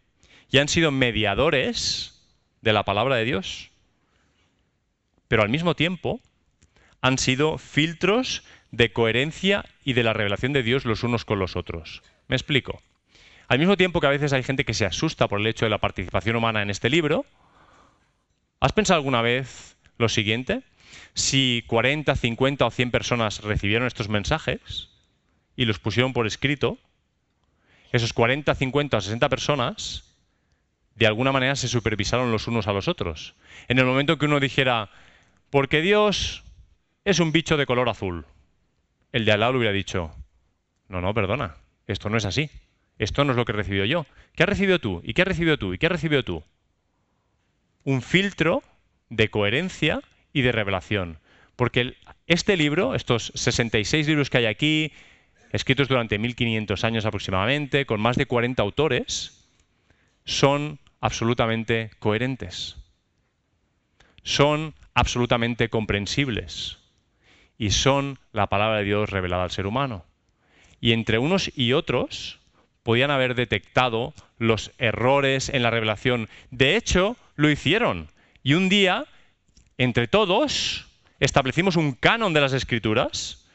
y 0.49 0.60
han 0.60 0.69
sido 0.69 0.91
mediadores 0.91 2.25
de 2.62 2.73
la 2.73 2.84
palabra 2.84 3.17
de 3.17 3.25
Dios, 3.25 3.69
pero 5.27 5.43
al 5.43 5.49
mismo 5.49 5.75
tiempo 5.75 6.21
han 7.01 7.17
sido 7.17 7.58
filtros 7.58 8.43
de 8.71 8.93
coherencia 8.93 9.65
y 9.84 9.93
de 9.93 10.03
la 10.03 10.13
revelación 10.13 10.53
de 10.53 10.63
Dios 10.63 10.86
los 10.86 11.03
unos 11.03 11.25
con 11.25 11.38
los 11.38 11.56
otros. 11.56 12.01
¿Me 12.27 12.36
explico? 12.36 12.82
Al 13.54 13.60
mismo 13.60 13.78
tiempo 13.78 14.02
que 14.02 14.08
a 14.08 14.10
veces 14.10 14.34
hay 14.34 14.42
gente 14.42 14.66
que 14.66 14.74
se 14.74 14.84
asusta 14.84 15.28
por 15.28 15.39
el 15.39 15.46
hecho 15.46 15.68
de 15.68 15.70
la 15.70 15.78
participación 15.78 16.36
humana 16.36 16.63
en 16.63 16.72
este 16.72 16.89
libro, 16.89 17.24
¿has 18.60 18.74
pensado 18.74 18.98
alguna 18.98 19.22
vez 19.22 19.78
lo 20.00 20.10
siguiente? 20.10 20.63
Si 21.13 21.63
40, 21.68 22.16
50 22.16 22.66
o 22.66 22.72
100 22.72 22.89
personas 22.89 23.44
recibieron 23.44 23.86
estos 23.86 24.10
mensajes 24.10 24.89
y 25.56 25.66
los 25.66 25.78
pusieron 25.78 26.13
por 26.13 26.26
escrito, 26.26 26.80
esos 27.92 28.12
40, 28.12 28.56
50 28.56 28.98
o 28.98 29.02
60 29.02 29.30
personas 29.30 30.16
de 30.96 31.06
alguna 31.06 31.32
manera 31.32 31.56
se 31.56 31.68
supervisaron 31.68 32.32
los 32.32 32.48
unos 32.48 32.66
a 32.66 32.74
los 32.74 32.88
otros. 32.88 33.36
En 33.68 33.78
el 33.78 33.86
momento 33.86 34.18
que 34.18 34.26
uno 34.26 34.39
dijera, 34.39 34.89
porque 35.52 35.82
Dios 35.82 36.44
es 37.06 37.20
un 37.20 37.32
bicho 37.32 37.56
de 37.56 37.68
color 37.68 37.88
azul, 37.88 38.26
el 39.12 39.26
de 39.26 39.32
al 39.32 39.42
lado 39.42 39.52
le 39.52 39.58
hubiera 39.60 39.74
dicho, 39.74 40.12
no, 40.88 41.02
no, 41.02 41.13
perdona, 41.13 41.58
esto 41.86 42.10
no 42.10 42.18
es 42.18 42.26
así. 42.26 42.50
Esto 42.99 43.23
no 43.23 43.32
es 43.32 43.38
lo 43.38 43.45
que 43.45 43.53
he 43.53 43.88
yo. 43.88 44.06
¿Qué 44.36 44.43
has 44.43 44.49
recibido 44.49 44.79
tú? 44.79 45.01
¿Y 45.03 45.13
qué 45.13 45.23
has 45.23 45.27
recibido 45.27 45.58
tú? 45.58 45.73
¿Y 45.73 45.77
qué 45.77 45.88
has 45.88 45.91
recibido 45.91 46.23
tú? 46.23 46.43
Un 47.84 48.01
filtro 48.01 48.63
de 49.10 49.29
coherencia 49.29 50.01
y 50.32 50.41
de 50.41 50.51
revelación. 50.51 51.19
Porque 51.56 51.95
este 52.27 52.58
libro, 52.58 52.95
estos 52.95 53.32
66 53.36 54.08
libros 54.08 54.29
que 54.29 54.39
hay 54.39 54.45
aquí, 54.45 54.91
escritos 55.51 55.88
durante 55.88 56.17
1500 56.17 56.84
años 56.84 57.06
aproximadamente, 57.06 57.86
con 57.86 58.01
más 58.01 58.15
de 58.15 58.25
40 58.25 58.62
autores, 58.62 59.47
son 60.25 60.79
absolutamente 60.99 61.91
coherentes. 61.99 62.77
Son 64.23 64.73
absolutamente 64.93 65.69
comprensibles. 65.69 66.77
Y 67.58 67.69
son 67.71 68.17
la 68.32 68.47
palabra 68.47 68.79
de 68.79 68.86
Dios 68.86 69.10
revelada 69.10 69.43
al 69.43 69.51
ser 69.51 69.67
humano. 69.67 70.06
Y 70.82 70.93
entre 70.93 71.19
unos 71.19 71.51
y 71.56 71.73
otros, 71.73 72.39
podían 72.84 73.12
haber 73.12 73.36
detectado 73.36 74.13
los 74.38 74.72
errores 74.78 75.50
en 75.50 75.63
la 75.63 75.69
revelación. 75.69 76.30
De 76.52 76.76
hecho, 76.76 77.17
lo 77.36 77.50
hicieron. 77.50 78.10
Y 78.43 78.54
un 78.54 78.69
día, 78.69 79.06
entre 79.78 80.08
todos, 80.08 80.86
establecimos 81.19 81.78
un 81.78 81.93
canon 81.93 82.34
de 82.34 82.41
las 82.41 82.54
escrituras, 82.54 83.48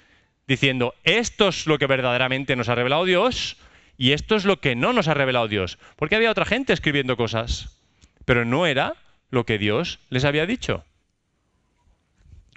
diciendo, 0.46 0.94
esto 1.04 1.48
es 1.48 1.66
lo 1.66 1.78
que 1.78 1.86
verdaderamente 1.86 2.56
nos 2.56 2.70
ha 2.70 2.74
revelado 2.74 3.04
Dios 3.04 3.58
y 3.98 4.12
esto 4.12 4.34
es 4.34 4.44
lo 4.44 4.60
que 4.60 4.74
no 4.74 4.92
nos 4.92 5.08
ha 5.08 5.14
revelado 5.14 5.46
Dios. 5.46 5.78
Porque 5.96 6.16
había 6.16 6.30
otra 6.30 6.46
gente 6.46 6.72
escribiendo 6.72 7.16
cosas, 7.16 7.76
pero 8.24 8.44
no 8.44 8.66
era 8.66 8.94
lo 9.30 9.44
que 9.44 9.58
Dios 9.58 9.98
les 10.08 10.24
había 10.24 10.46
dicho. 10.46 10.84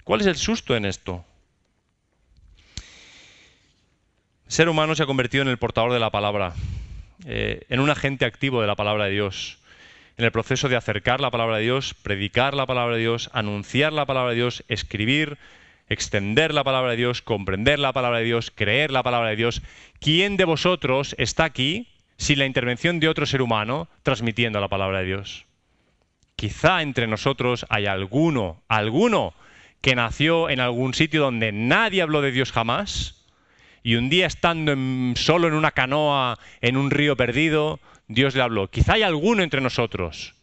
¿Cuál 0.04 0.22
es 0.22 0.26
el 0.26 0.36
susto 0.36 0.74
en 0.74 0.86
esto? 0.86 1.24
Ser 4.52 4.68
humano 4.68 4.94
se 4.94 5.02
ha 5.02 5.06
convertido 5.06 5.40
en 5.40 5.48
el 5.48 5.56
portador 5.56 5.94
de 5.94 5.98
la 5.98 6.10
palabra, 6.10 6.52
eh, 7.24 7.62
en 7.70 7.80
un 7.80 7.88
agente 7.88 8.26
activo 8.26 8.60
de 8.60 8.66
la 8.66 8.76
palabra 8.76 9.06
de 9.06 9.12
Dios, 9.12 9.56
en 10.18 10.26
el 10.26 10.30
proceso 10.30 10.68
de 10.68 10.76
acercar 10.76 11.22
la 11.22 11.30
palabra 11.30 11.56
de 11.56 11.62
Dios, 11.62 11.94
predicar 11.94 12.52
la 12.52 12.66
palabra 12.66 12.96
de 12.96 13.00
Dios, 13.00 13.30
anunciar 13.32 13.94
la 13.94 14.04
palabra 14.04 14.32
de 14.32 14.36
Dios, 14.36 14.62
escribir, 14.68 15.38
extender 15.88 16.52
la 16.52 16.64
palabra 16.64 16.90
de 16.90 16.98
Dios, 16.98 17.22
comprender 17.22 17.78
la 17.78 17.94
palabra 17.94 18.18
de 18.18 18.26
Dios, 18.26 18.52
creer 18.54 18.90
la 18.90 19.02
palabra 19.02 19.30
de 19.30 19.36
Dios. 19.36 19.62
¿Quién 20.00 20.36
de 20.36 20.44
vosotros 20.44 21.16
está 21.16 21.44
aquí 21.44 21.88
sin 22.18 22.38
la 22.38 22.44
intervención 22.44 23.00
de 23.00 23.08
otro 23.08 23.24
ser 23.24 23.40
humano 23.40 23.88
transmitiendo 24.02 24.60
la 24.60 24.68
palabra 24.68 24.98
de 24.98 25.06
Dios? 25.06 25.46
Quizá 26.36 26.82
entre 26.82 27.06
nosotros 27.06 27.64
hay 27.70 27.86
alguno, 27.86 28.60
alguno 28.68 29.32
que 29.80 29.94
nació 29.94 30.50
en 30.50 30.60
algún 30.60 30.92
sitio 30.92 31.22
donde 31.22 31.52
nadie 31.52 32.02
habló 32.02 32.20
de 32.20 32.32
Dios 32.32 32.52
jamás 32.52 33.21
y 33.82 33.96
un 33.96 34.08
día 34.08 34.26
estando 34.26 34.74
solo 35.16 35.48
en 35.48 35.54
una 35.54 35.72
canoa 35.72 36.38
en 36.60 36.76
un 36.76 36.90
río 36.90 37.16
perdido, 37.16 37.80
Dios 38.08 38.34
le 38.34 38.42
habló. 38.42 38.68
Quizá 38.68 38.94
hay 38.94 39.02
alguno 39.02 39.42
entre 39.42 39.60
nosotros, 39.60 40.34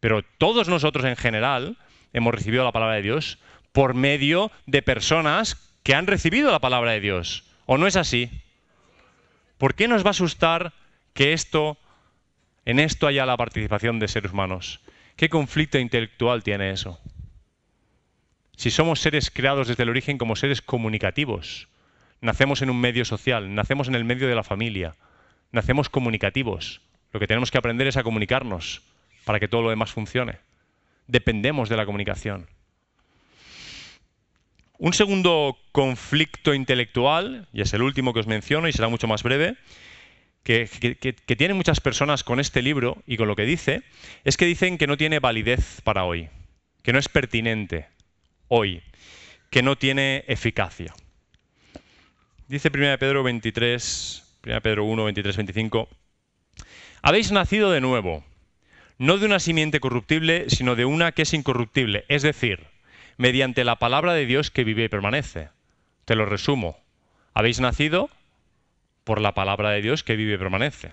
pero 0.00 0.22
todos 0.38 0.68
nosotros 0.68 1.04
en 1.04 1.16
general 1.16 1.76
hemos 2.12 2.34
recibido 2.34 2.64
la 2.64 2.72
palabra 2.72 2.96
de 2.96 3.02
Dios 3.02 3.38
por 3.72 3.94
medio 3.94 4.50
de 4.66 4.82
personas 4.82 5.56
que 5.82 5.94
han 5.94 6.06
recibido 6.06 6.50
la 6.50 6.60
palabra 6.60 6.92
de 6.92 7.00
Dios. 7.00 7.44
¿O 7.66 7.78
no 7.78 7.86
es 7.86 7.96
así? 7.96 8.30
¿Por 9.58 9.74
qué 9.74 9.88
nos 9.88 10.04
va 10.04 10.08
a 10.08 10.10
asustar 10.10 10.72
que 11.12 11.32
esto, 11.32 11.78
en 12.64 12.78
esto 12.80 13.06
haya 13.06 13.26
la 13.26 13.36
participación 13.36 13.98
de 13.98 14.08
seres 14.08 14.32
humanos? 14.32 14.80
¿Qué 15.16 15.28
conflicto 15.28 15.78
intelectual 15.78 16.42
tiene 16.42 16.70
eso? 16.70 16.98
Si 18.56 18.70
somos 18.70 19.00
seres 19.00 19.30
creados 19.30 19.68
desde 19.68 19.82
el 19.82 19.88
origen 19.88 20.18
como 20.18 20.36
seres 20.36 20.60
comunicativos, 20.62 21.68
nacemos 22.20 22.62
en 22.62 22.70
un 22.70 22.80
medio 22.80 23.04
social, 23.04 23.54
nacemos 23.54 23.88
en 23.88 23.94
el 23.94 24.04
medio 24.04 24.28
de 24.28 24.34
la 24.34 24.42
familia, 24.42 24.94
nacemos 25.52 25.88
comunicativos. 25.88 26.80
Lo 27.12 27.20
que 27.20 27.26
tenemos 27.26 27.50
que 27.50 27.58
aprender 27.58 27.86
es 27.86 27.96
a 27.96 28.02
comunicarnos 28.02 28.82
para 29.24 29.40
que 29.40 29.48
todo 29.48 29.62
lo 29.62 29.70
demás 29.70 29.92
funcione. 29.92 30.38
Dependemos 31.06 31.68
de 31.68 31.76
la 31.76 31.86
comunicación. 31.86 32.46
Un 34.78 34.92
segundo 34.92 35.56
conflicto 35.72 36.52
intelectual, 36.52 37.46
y 37.52 37.60
es 37.60 37.72
el 37.74 37.82
último 37.82 38.12
que 38.12 38.20
os 38.20 38.26
menciono 38.26 38.68
y 38.68 38.72
será 38.72 38.88
mucho 38.88 39.06
más 39.06 39.22
breve, 39.22 39.56
que, 40.42 40.68
que, 40.68 41.36
tienen 41.36 41.56
muchas 41.56 41.80
personas 41.80 42.22
con 42.22 42.38
este 42.38 42.60
libro 42.60 43.02
y 43.06 43.16
con 43.16 43.28
lo 43.28 43.36
que 43.36 43.46
dice, 43.46 43.82
es 44.24 44.36
que 44.36 44.44
dicen 44.44 44.76
que 44.76 44.86
no 44.86 44.96
tiene 44.96 45.20
validez 45.20 45.80
para 45.82 46.04
hoy, 46.04 46.28
que 46.82 46.92
no 46.92 46.98
es 46.98 47.08
pertinente 47.08 47.86
hoy, 48.48 48.82
que 49.50 49.62
no 49.62 49.76
tiene 49.76 50.24
eficacia. 50.26 50.92
Dice 52.54 52.70
1 52.72 52.98
Pedro 52.98 53.24
23, 53.24 54.38
1 54.46 54.60
Pedro 54.60 54.84
1, 54.84 55.04
23, 55.06 55.36
25, 55.38 55.88
habéis 57.02 57.32
nacido 57.32 57.72
de 57.72 57.80
nuevo, 57.80 58.22
no 58.96 59.18
de 59.18 59.26
una 59.26 59.40
simiente 59.40 59.80
corruptible, 59.80 60.44
sino 60.46 60.76
de 60.76 60.84
una 60.84 61.10
que 61.10 61.22
es 61.22 61.34
incorruptible, 61.34 62.04
es 62.06 62.22
decir, 62.22 62.68
mediante 63.16 63.64
la 63.64 63.80
palabra 63.80 64.14
de 64.14 64.24
Dios 64.24 64.52
que 64.52 64.62
vive 64.62 64.84
y 64.84 64.88
permanece. 64.88 65.48
Te 66.04 66.14
lo 66.14 66.26
resumo. 66.26 66.78
Habéis 67.32 67.58
nacido 67.58 68.08
por 69.02 69.20
la 69.20 69.34
palabra 69.34 69.70
de 69.70 69.82
Dios 69.82 70.04
que 70.04 70.14
vive 70.14 70.34
y 70.34 70.38
permanece. 70.38 70.92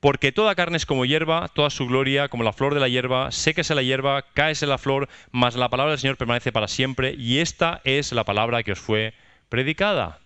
Porque 0.00 0.32
toda 0.32 0.56
carne 0.56 0.78
es 0.78 0.86
como 0.86 1.04
hierba, 1.04 1.46
toda 1.54 1.70
su 1.70 1.86
gloria 1.86 2.26
como 2.26 2.42
la 2.42 2.52
flor 2.52 2.74
de 2.74 2.80
la 2.80 2.88
hierba, 2.88 3.30
séquese 3.30 3.76
la 3.76 3.84
hierba, 3.84 4.24
cáese 4.34 4.66
la 4.66 4.78
flor, 4.78 5.08
mas 5.30 5.54
la 5.54 5.68
palabra 5.68 5.92
del 5.92 6.00
Señor 6.00 6.16
permanece 6.16 6.50
para 6.50 6.66
siempre, 6.66 7.14
y 7.16 7.38
esta 7.38 7.80
es 7.84 8.10
la 8.10 8.24
palabra 8.24 8.64
que 8.64 8.72
os 8.72 8.80
fue 8.80 9.14
predicada. 9.48 10.18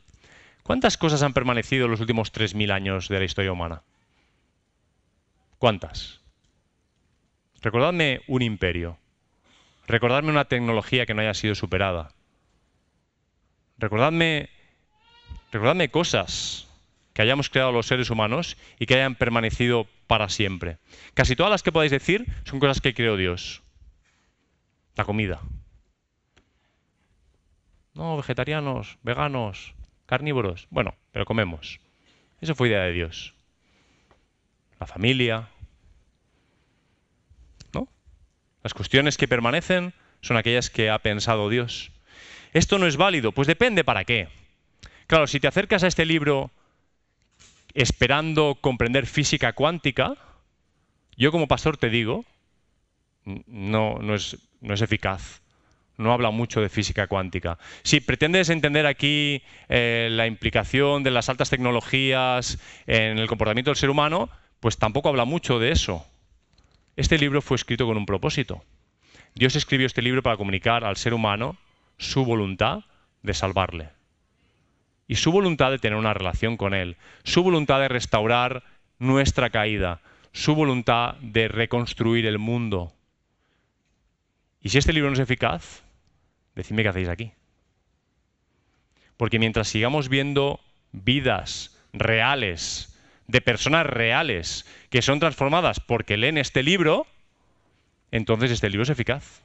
¿Cuántas 0.62 0.96
cosas 0.96 1.22
han 1.22 1.32
permanecido 1.32 1.86
en 1.86 1.90
los 1.90 2.00
últimos 2.00 2.32
3.000 2.32 2.72
años 2.72 3.08
de 3.08 3.18
la 3.18 3.24
historia 3.24 3.52
humana? 3.52 3.82
¿Cuántas? 5.58 6.20
Recordadme 7.60 8.22
un 8.26 8.42
imperio. 8.42 8.98
Recordadme 9.86 10.30
una 10.30 10.46
tecnología 10.46 11.06
que 11.06 11.14
no 11.14 11.22
haya 11.22 11.34
sido 11.34 11.54
superada. 11.54 12.10
Recordadme, 13.78 14.48
recordadme 15.50 15.90
cosas 15.90 16.68
que 17.12 17.22
hayamos 17.22 17.50
creado 17.50 17.72
los 17.72 17.86
seres 17.86 18.10
humanos 18.10 18.56
y 18.78 18.86
que 18.86 18.94
hayan 18.94 19.16
permanecido 19.16 19.86
para 20.06 20.28
siempre. 20.28 20.78
Casi 21.14 21.36
todas 21.36 21.50
las 21.50 21.62
que 21.62 21.72
podáis 21.72 21.90
decir 21.90 22.26
son 22.44 22.60
cosas 22.60 22.80
que 22.80 22.94
creó 22.94 23.16
Dios. 23.16 23.62
La 24.94 25.04
comida. 25.04 25.40
No, 27.94 28.16
vegetarianos, 28.16 28.98
veganos, 29.02 29.74
carnívoros. 30.12 30.66
Bueno, 30.68 30.94
pero 31.10 31.24
comemos. 31.24 31.80
Eso 32.42 32.54
fue 32.54 32.68
idea 32.68 32.82
de 32.82 32.92
Dios. 32.92 33.32
La 34.78 34.86
familia. 34.86 35.48
¿No? 37.72 37.88
Las 38.62 38.74
cuestiones 38.74 39.16
que 39.16 39.26
permanecen 39.26 39.94
son 40.20 40.36
aquellas 40.36 40.68
que 40.68 40.90
ha 40.90 40.98
pensado 40.98 41.48
Dios. 41.48 41.92
¿Esto 42.52 42.78
no 42.78 42.86
es 42.86 42.98
válido? 42.98 43.32
Pues 43.32 43.48
depende 43.48 43.84
para 43.84 44.04
qué. 44.04 44.28
Claro, 45.06 45.26
si 45.26 45.40
te 45.40 45.48
acercas 45.48 45.82
a 45.82 45.86
este 45.86 46.04
libro 46.04 46.50
esperando 47.72 48.58
comprender 48.60 49.06
física 49.06 49.54
cuántica, 49.54 50.18
yo 51.16 51.32
como 51.32 51.48
pastor 51.48 51.78
te 51.78 51.88
digo, 51.88 52.26
no, 53.24 53.98
no, 53.98 54.14
es, 54.14 54.36
no 54.60 54.74
es 54.74 54.82
eficaz. 54.82 55.41
No 55.96 56.12
habla 56.12 56.30
mucho 56.30 56.60
de 56.60 56.68
física 56.68 57.06
cuántica. 57.06 57.58
Si 57.82 58.00
pretendes 58.00 58.48
entender 58.48 58.86
aquí 58.86 59.42
eh, 59.68 60.08
la 60.10 60.26
implicación 60.26 61.02
de 61.02 61.10
las 61.10 61.28
altas 61.28 61.50
tecnologías 61.50 62.58
en 62.86 63.18
el 63.18 63.28
comportamiento 63.28 63.70
del 63.70 63.76
ser 63.76 63.90
humano, 63.90 64.30
pues 64.60 64.78
tampoco 64.78 65.08
habla 65.08 65.24
mucho 65.24 65.58
de 65.58 65.72
eso. 65.72 66.06
Este 66.96 67.18
libro 67.18 67.42
fue 67.42 67.56
escrito 67.56 67.86
con 67.86 67.96
un 67.96 68.06
propósito. 68.06 68.64
Dios 69.34 69.56
escribió 69.56 69.86
este 69.86 70.02
libro 70.02 70.22
para 70.22 70.36
comunicar 70.36 70.84
al 70.84 70.96
ser 70.96 71.14
humano 71.14 71.56
su 71.98 72.24
voluntad 72.24 72.80
de 73.22 73.34
salvarle 73.34 73.88
y 75.08 75.16
su 75.16 75.32
voluntad 75.32 75.70
de 75.70 75.78
tener 75.78 75.98
una 75.98 76.14
relación 76.14 76.56
con 76.56 76.74
Él, 76.74 76.96
su 77.24 77.42
voluntad 77.42 77.80
de 77.80 77.88
restaurar 77.88 78.62
nuestra 78.98 79.50
caída, 79.50 80.00
su 80.32 80.54
voluntad 80.54 81.16
de 81.20 81.48
reconstruir 81.48 82.26
el 82.26 82.38
mundo. 82.38 82.92
Y 84.62 84.68
si 84.68 84.78
este 84.78 84.92
libro 84.92 85.10
no 85.10 85.14
es 85.14 85.20
eficaz, 85.20 85.82
decidme 86.54 86.82
qué 86.82 86.88
hacéis 86.88 87.08
aquí. 87.08 87.32
Porque 89.16 89.38
mientras 89.38 89.68
sigamos 89.68 90.08
viendo 90.08 90.60
vidas 90.92 91.78
reales, 91.92 92.96
de 93.26 93.40
personas 93.40 93.86
reales, 93.86 94.66
que 94.90 95.02
son 95.02 95.20
transformadas 95.20 95.80
porque 95.80 96.16
leen 96.16 96.38
este 96.38 96.62
libro, 96.62 97.06
entonces 98.10 98.50
este 98.50 98.68
libro 98.68 98.84
es 98.84 98.90
eficaz. 98.90 99.42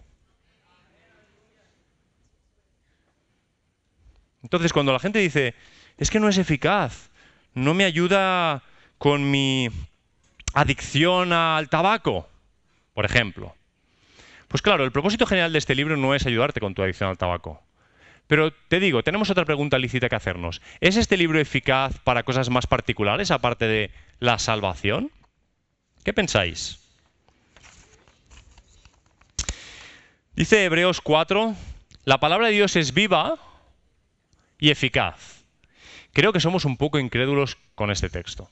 Entonces, 4.44 4.72
cuando 4.72 4.94
la 4.94 5.00
gente 5.00 5.20
dice, 5.20 5.56
es 5.98 6.10
que 6.10 6.20
no 6.20 6.30
es 6.30 6.38
eficaz, 6.38 7.10
no 7.54 7.74
me 7.74 7.86
ayuda 7.86 8.64
con 8.98 9.30
mi 9.30 9.70
adicción 10.54 11.34
al 11.34 11.70
tabaco, 11.70 12.30
por 12.94 13.06
ejemplo. 13.06 13.56
Pues 14.48 14.62
claro, 14.62 14.86
el 14.86 14.92
propósito 14.92 15.26
general 15.26 15.52
de 15.52 15.60
este 15.60 15.76
libro 15.76 15.98
no 15.98 16.16
es 16.16 16.26
ayudarte 16.26 16.60
con 16.60 16.74
tu 16.74 16.82
adicción 16.82 17.10
al 17.10 17.18
tabaco. 17.18 17.62
Pero 18.28 18.52
te 18.52 18.80
digo, 18.80 19.04
tenemos 19.04 19.30
otra 19.30 19.46
pregunta 19.46 19.78
lícita 19.78 20.10
que 20.10 20.16
hacernos. 20.16 20.62
¿Es 20.82 20.98
este 20.98 21.18
libro 21.18 21.40
eficaz 21.40 21.98
para 22.00 22.24
cosas 22.24 22.50
más 22.50 22.68
particulares, 22.68 23.32
aparte 23.32 23.68
de 23.68 23.92
la 24.20 24.38
salvación? 24.38 25.12
¿Qué 26.04 26.14
pensáis? 26.14 26.80
Dice 30.36 30.64
Hebreos 30.66 31.02
4, 31.02 31.56
la 32.06 32.20
palabra 32.20 32.48
de 32.48 32.54
Dios 32.54 32.76
es 32.76 32.94
viva 32.94 33.38
y 34.60 34.70
eficaz. 34.70 35.44
Creo 36.14 36.34
que 36.34 36.40
somos 36.40 36.66
un 36.66 36.78
poco 36.78 37.00
incrédulos 37.00 37.58
con 37.76 37.92
este 37.92 38.10
texto. 38.10 38.50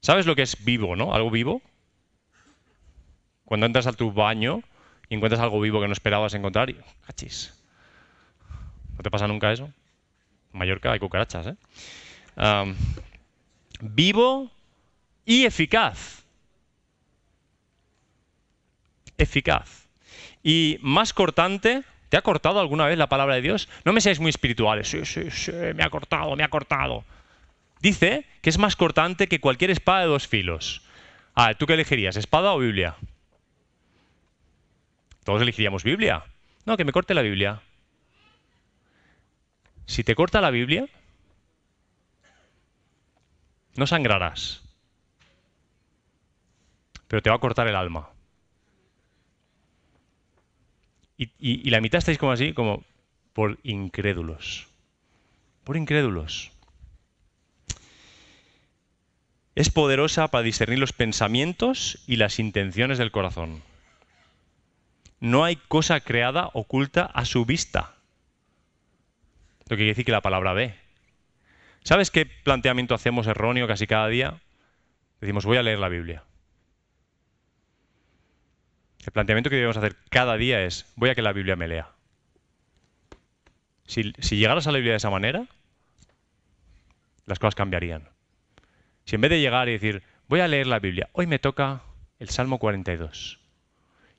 ¿Sabes 0.00 0.26
lo 0.26 0.36
que 0.36 0.42
es 0.42 0.64
vivo, 0.64 0.96
no? 0.96 1.12
Algo 1.12 1.30
vivo. 1.30 1.60
Cuando 3.48 3.64
entras 3.64 3.86
a 3.86 3.94
tu 3.94 4.12
baño 4.12 4.60
y 5.08 5.14
encuentras 5.14 5.40
algo 5.40 5.58
vivo 5.58 5.80
que 5.80 5.86
no 5.86 5.94
esperabas 5.94 6.34
encontrar, 6.34 6.68
y, 6.68 6.76
¡cachis! 7.06 7.58
¿No 8.94 9.02
te 9.02 9.10
pasa 9.10 9.26
nunca 9.26 9.50
eso? 9.50 9.70
En 10.52 10.58
Mallorca 10.58 10.92
hay 10.92 10.98
cucarachas, 10.98 11.46
¿eh? 11.46 12.74
vivo 13.80 14.50
y 15.24 15.46
eficaz. 15.46 16.26
Eficaz. 19.16 19.88
Y 20.42 20.78
más 20.82 21.14
cortante, 21.14 21.84
¿Te 22.10 22.18
ha 22.18 22.22
cortado 22.22 22.60
alguna 22.60 22.86
vez 22.86 22.98
la 22.98 23.08
palabra 23.08 23.36
de 23.36 23.42
Dios? 23.42 23.66
No 23.86 23.94
me 23.94 24.02
seáis 24.02 24.20
muy 24.20 24.28
espirituales. 24.28 24.88
Sí, 24.88 25.06
sí, 25.06 25.30
sí, 25.30 25.52
me 25.74 25.84
ha 25.84 25.90
cortado, 25.90 26.36
me 26.36 26.44
ha 26.44 26.48
cortado. 26.48 27.04
Dice 27.80 28.26
que 28.42 28.50
es 28.50 28.58
más 28.58 28.76
cortante 28.76 29.26
que 29.26 29.40
cualquier 29.40 29.70
espada 29.70 30.00
de 30.00 30.06
dos 30.06 30.26
filos. 30.26 30.82
Ah, 31.34 31.54
¿tú 31.54 31.66
qué 31.66 31.74
elegirías? 31.74 32.16
¿Espada 32.16 32.52
o 32.52 32.58
Biblia? 32.58 32.96
Todos 35.28 35.42
elegiríamos 35.42 35.84
Biblia. 35.84 36.24
No, 36.64 36.78
que 36.78 36.86
me 36.86 36.92
corte 36.92 37.12
la 37.12 37.20
Biblia. 37.20 37.60
Si 39.84 40.02
te 40.02 40.14
corta 40.14 40.40
la 40.40 40.48
Biblia, 40.48 40.88
no 43.76 43.86
sangrarás, 43.86 44.62
pero 47.08 47.20
te 47.20 47.28
va 47.28 47.36
a 47.36 47.40
cortar 47.40 47.68
el 47.68 47.76
alma. 47.76 48.08
Y, 51.18 51.68
la 51.68 51.82
mitad 51.82 51.98
estáis 51.98 52.16
como 52.16 52.32
así, 52.32 52.54
como 52.54 52.82
por 53.34 53.58
incrédulos. 53.64 54.66
Por 55.62 55.76
incrédulos. 55.76 56.52
Es 59.54 59.68
poderosa 59.68 60.28
para 60.28 60.42
discernir 60.42 60.78
los 60.78 60.94
pensamientos 60.94 61.98
y 62.06 62.16
las 62.16 62.38
intenciones 62.38 62.96
del 62.96 63.10
corazón. 63.10 63.62
No 65.20 65.44
hay 65.44 65.56
cosa 65.56 66.00
creada 66.00 66.50
oculta 66.52 67.04
a 67.04 67.24
su 67.24 67.44
vista. 67.44 67.94
Lo 69.64 69.70
que 69.70 69.76
quiere 69.76 69.90
decir 69.90 70.04
que 70.04 70.12
la 70.12 70.20
palabra 70.20 70.52
ve. 70.52 70.74
¿Sabes 71.82 72.10
qué 72.10 72.26
planteamiento 72.26 72.94
hacemos 72.94 73.26
erróneo 73.26 73.66
casi 73.66 73.86
cada 73.86 74.08
día? 74.08 74.40
Decimos, 75.20 75.44
voy 75.44 75.56
a 75.56 75.62
leer 75.62 75.78
la 75.78 75.88
Biblia. 75.88 76.22
El 79.04 79.12
planteamiento 79.12 79.50
que 79.50 79.56
debemos 79.56 79.76
hacer 79.76 79.96
cada 80.10 80.36
día 80.36 80.62
es, 80.62 80.86
voy 80.96 81.10
a 81.10 81.14
que 81.14 81.22
la 81.22 81.32
Biblia 81.32 81.56
me 81.56 81.68
lea. 81.68 81.88
Si, 83.86 84.12
llegaras 84.36 84.66
a 84.66 84.72
la 84.72 84.78
Biblia 84.78 84.92
de 84.92 84.98
esa 84.98 85.08
manera, 85.08 85.46
las 87.24 87.38
cosas 87.38 87.54
cambiarían. 87.54 88.10
Si 89.06 89.14
en 89.14 89.22
vez 89.22 89.30
de 89.30 89.40
llegar 89.40 89.68
y 89.68 89.72
decir, 89.72 90.02
voy 90.28 90.40
a 90.40 90.48
leer 90.48 90.66
la 90.66 90.78
Biblia, 90.78 91.08
hoy 91.12 91.26
me 91.26 91.38
toca 91.38 91.82
el 92.18 92.28
Salmo 92.28 92.58
42, 92.58 93.37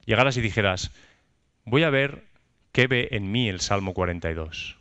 llegaras 0.09 0.37
y 0.37 0.41
dijeras, 0.41 0.91
voy 1.65 1.83
a 1.83 1.91
ver 1.91 2.23
qué 2.71 2.87
ve 2.87 3.09
en 3.11 3.31
mí 3.31 3.47
el 3.47 3.61
Salmo 3.61 3.93
42. 3.93 4.75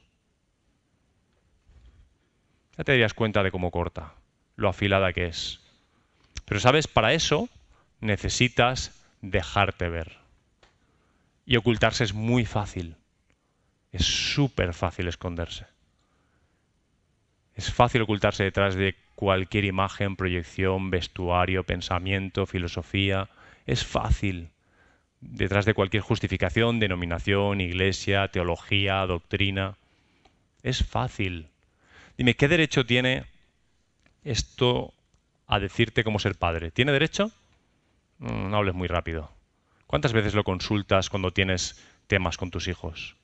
Ya 2.79 2.85
te 2.85 2.93
darías 2.93 3.13
cuenta 3.13 3.43
de 3.43 3.51
cómo 3.51 3.71
corta, 3.71 4.15
lo 4.57 4.71
afilada 4.71 5.13
que 5.13 5.27
es. 5.27 5.61
Pero 6.47 6.61
sabes, 6.61 6.87
para 6.89 7.13
eso 7.13 7.51
necesitas 8.01 9.05
dejarte 9.21 9.91
ver. 9.91 10.17
Y 11.45 11.57
ocultarse 11.57 12.05
es 12.05 12.15
muy 12.15 12.47
fácil. 12.47 12.97
Es 13.93 14.07
súper 14.07 14.73
fácil 14.73 15.09
esconderse. 15.09 15.67
Es 17.55 17.71
fácil 17.71 18.01
ocultarse 18.01 18.45
detrás 18.45 18.77
de 18.77 18.95
cualquier 19.15 19.67
imagen, 19.67 20.17
proyección, 20.17 20.89
vestuario, 20.89 21.65
pensamiento, 21.65 22.47
filosofía. 22.47 23.29
Es 23.67 23.85
fácil. 23.85 24.53
Detrás 25.21 25.65
de 25.65 25.75
cualquier 25.75 26.03
justificación, 26.03 26.79
denominación, 26.79 27.61
iglesia, 27.61 28.29
teología, 28.29 29.05
doctrina. 29.07 29.77
Es 30.63 30.85
fácil. 30.85 31.49
Dime, 32.17 32.35
¿qué 32.35 32.49
derecho 32.49 32.87
tiene 32.87 33.25
esto 34.25 34.93
a 35.47 35.59
decirte 35.59 36.05
cómo 36.05 36.19
ser 36.19 36.37
padre? 36.37 36.71
¿Tiene 36.71 36.93
derecho? 36.93 37.33
Mm, 38.19 38.51
no 38.51 38.57
hables 38.57 38.75
muy 38.75 38.89
rápido. 38.89 39.33
¿Cuántas 39.87 40.13
veces 40.13 40.35
lo 40.35 40.45
consultas 40.45 41.11
cuando 41.11 41.33
tienes 41.33 41.83
temas 42.07 42.37
con 42.37 42.51
tus 42.51 42.69
hijos? 42.69 43.17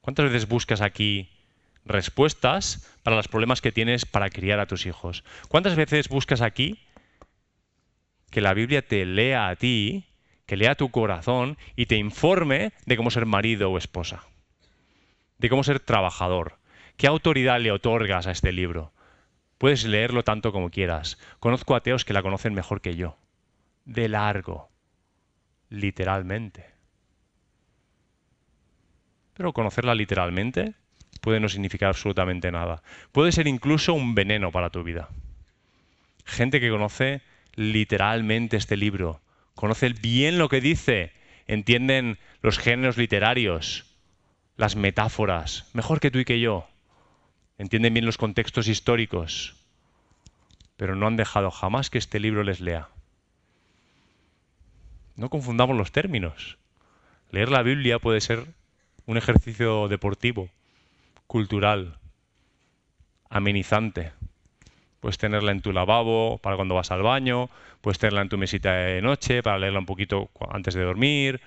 ¿Cuántas 0.00 0.26
veces 0.26 0.48
buscas 0.48 0.80
aquí 0.80 1.28
respuestas 1.84 2.90
para 3.02 3.16
los 3.16 3.28
problemas 3.28 3.60
que 3.60 3.72
tienes 3.72 4.06
para 4.06 4.30
criar 4.30 4.60
a 4.60 4.66
tus 4.66 4.86
hijos? 4.86 5.24
¿Cuántas 5.48 5.76
veces 5.76 6.08
buscas 6.08 6.40
aquí 6.40 6.78
que 8.30 8.40
la 8.40 8.54
Biblia 8.54 8.82
te 8.86 9.04
lea 9.04 9.48
a 9.48 9.56
ti, 9.56 10.04
que 10.50 10.56
lea 10.56 10.74
tu 10.74 10.90
corazón 10.90 11.58
y 11.76 11.86
te 11.86 11.94
informe 11.94 12.72
de 12.84 12.96
cómo 12.96 13.12
ser 13.12 13.24
marido 13.24 13.70
o 13.70 13.78
esposa? 13.78 14.24
De 15.38 15.48
cómo 15.48 15.62
ser 15.62 15.78
trabajador. 15.78 16.58
¿Qué 16.96 17.06
autoridad 17.06 17.60
le 17.60 17.70
otorgas 17.70 18.26
a 18.26 18.32
este 18.32 18.50
libro? 18.50 18.92
Puedes 19.58 19.84
leerlo 19.84 20.24
tanto 20.24 20.50
como 20.50 20.70
quieras. 20.70 21.18
Conozco 21.38 21.76
ateos 21.76 22.04
que 22.04 22.12
la 22.12 22.22
conocen 22.24 22.52
mejor 22.52 22.80
que 22.80 22.96
yo. 22.96 23.16
De 23.84 24.08
largo. 24.08 24.70
Literalmente. 25.68 26.66
Pero 29.34 29.52
conocerla 29.52 29.94
literalmente 29.94 30.74
puede 31.20 31.38
no 31.38 31.48
significar 31.48 31.90
absolutamente 31.90 32.50
nada. 32.50 32.82
Puede 33.12 33.30
ser 33.30 33.46
incluso 33.46 33.94
un 33.94 34.16
veneno 34.16 34.50
para 34.50 34.70
tu 34.70 34.82
vida. 34.82 35.10
Gente 36.24 36.58
que 36.58 36.70
conoce 36.70 37.22
literalmente 37.54 38.56
este 38.56 38.76
libro, 38.76 39.20
conoce 39.60 39.90
bien 39.90 40.38
lo 40.38 40.48
que 40.48 40.62
dice, 40.62 41.12
entienden 41.46 42.18
los 42.40 42.58
géneros 42.58 42.96
literarios, 42.96 43.84
las 44.56 44.74
metáforas, 44.74 45.68
mejor 45.74 46.00
que 46.00 46.10
tú 46.10 46.18
y 46.18 46.24
que 46.24 46.40
yo, 46.40 46.66
entienden 47.58 47.92
bien 47.92 48.06
los 48.06 48.16
contextos 48.16 48.68
históricos, 48.68 49.54
pero 50.78 50.96
no 50.96 51.06
han 51.06 51.16
dejado 51.16 51.50
jamás 51.50 51.90
que 51.90 51.98
este 51.98 52.20
libro 52.20 52.42
les 52.42 52.60
lea. 52.60 52.88
No 55.16 55.28
confundamos 55.28 55.76
los 55.76 55.92
términos. 55.92 56.56
Leer 57.30 57.50
la 57.50 57.62
Biblia 57.62 57.98
puede 57.98 58.22
ser 58.22 58.46
un 59.04 59.18
ejercicio 59.18 59.88
deportivo, 59.88 60.48
cultural, 61.26 61.98
amenizante. 63.28 64.12
Puedes 65.00 65.18
tenerla 65.18 65.52
en 65.52 65.62
tu 65.62 65.72
lavabo 65.72 66.38
para 66.38 66.56
cuando 66.56 66.74
vas 66.74 66.90
al 66.90 67.02
baño, 67.02 67.48
puedes 67.80 67.98
tenerla 67.98 68.22
en 68.22 68.28
tu 68.28 68.38
mesita 68.38 68.72
de 68.72 69.02
noche 69.02 69.42
para 69.42 69.58
leerla 69.58 69.78
un 69.78 69.86
poquito 69.86 70.30
antes 70.50 70.74
de 70.74 70.82
dormir. 70.82 71.40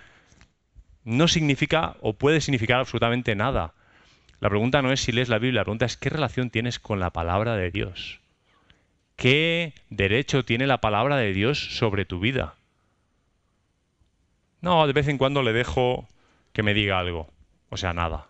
No 1.04 1.28
significa 1.28 1.96
o 2.02 2.14
puede 2.14 2.42
significar 2.42 2.80
absolutamente 2.80 3.36
nada. 3.36 3.74
La 4.40 4.50
pregunta 4.50 4.82
no 4.82 4.92
es 4.92 5.02
si 5.02 5.12
lees 5.12 5.30
la 5.30 5.40
Biblia, 5.40 5.62
la 5.62 5.66
pregunta 5.66 5.86
es 5.86 5.98
qué 5.98 6.10
relación 6.10 6.50
tienes 6.50 6.80
con 6.80 7.00
la 7.00 7.12
palabra 7.12 7.56
de 7.56 7.72
Dios. 7.72 8.20
¿Qué 9.16 9.74
derecho 9.90 10.44
tiene 10.44 10.68
la 10.68 10.82
palabra 10.82 11.18
de 11.18 11.32
Dios 11.34 11.78
sobre 11.78 12.06
tu 12.06 12.20
vida? 12.20 12.56
No, 14.62 14.88
de 14.88 14.94
vez 14.94 15.08
en 15.08 15.18
cuando 15.18 15.44
le 15.44 15.54
dejo 15.54 16.08
que 16.54 16.64
me 16.64 16.74
diga 16.74 17.00
algo. 17.00 17.30
O 17.70 17.78
sea, 17.78 17.94
nada. 17.94 18.28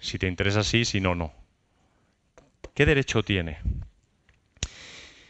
Si 0.00 0.18
te 0.18 0.28
interesa, 0.28 0.62
sí, 0.62 0.84
si 0.84 1.00
no, 1.00 1.14
no. 1.14 1.32
¿Qué 2.76 2.84
derecho 2.84 3.22
tiene? 3.22 3.56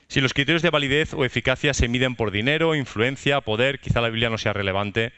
Si 0.08 0.20
los 0.20 0.34
criterios 0.34 0.62
de 0.62 0.70
validez 0.70 1.14
o 1.14 1.24
eficacia 1.24 1.74
se 1.74 1.86
miden 1.86 2.16
por 2.16 2.32
dinero, 2.32 2.74
influencia, 2.74 3.40
poder, 3.40 3.78
quizá 3.78 4.00
la 4.00 4.08
Biblia 4.08 4.30
no 4.30 4.36
sea 4.36 4.52
relevante 4.52 5.12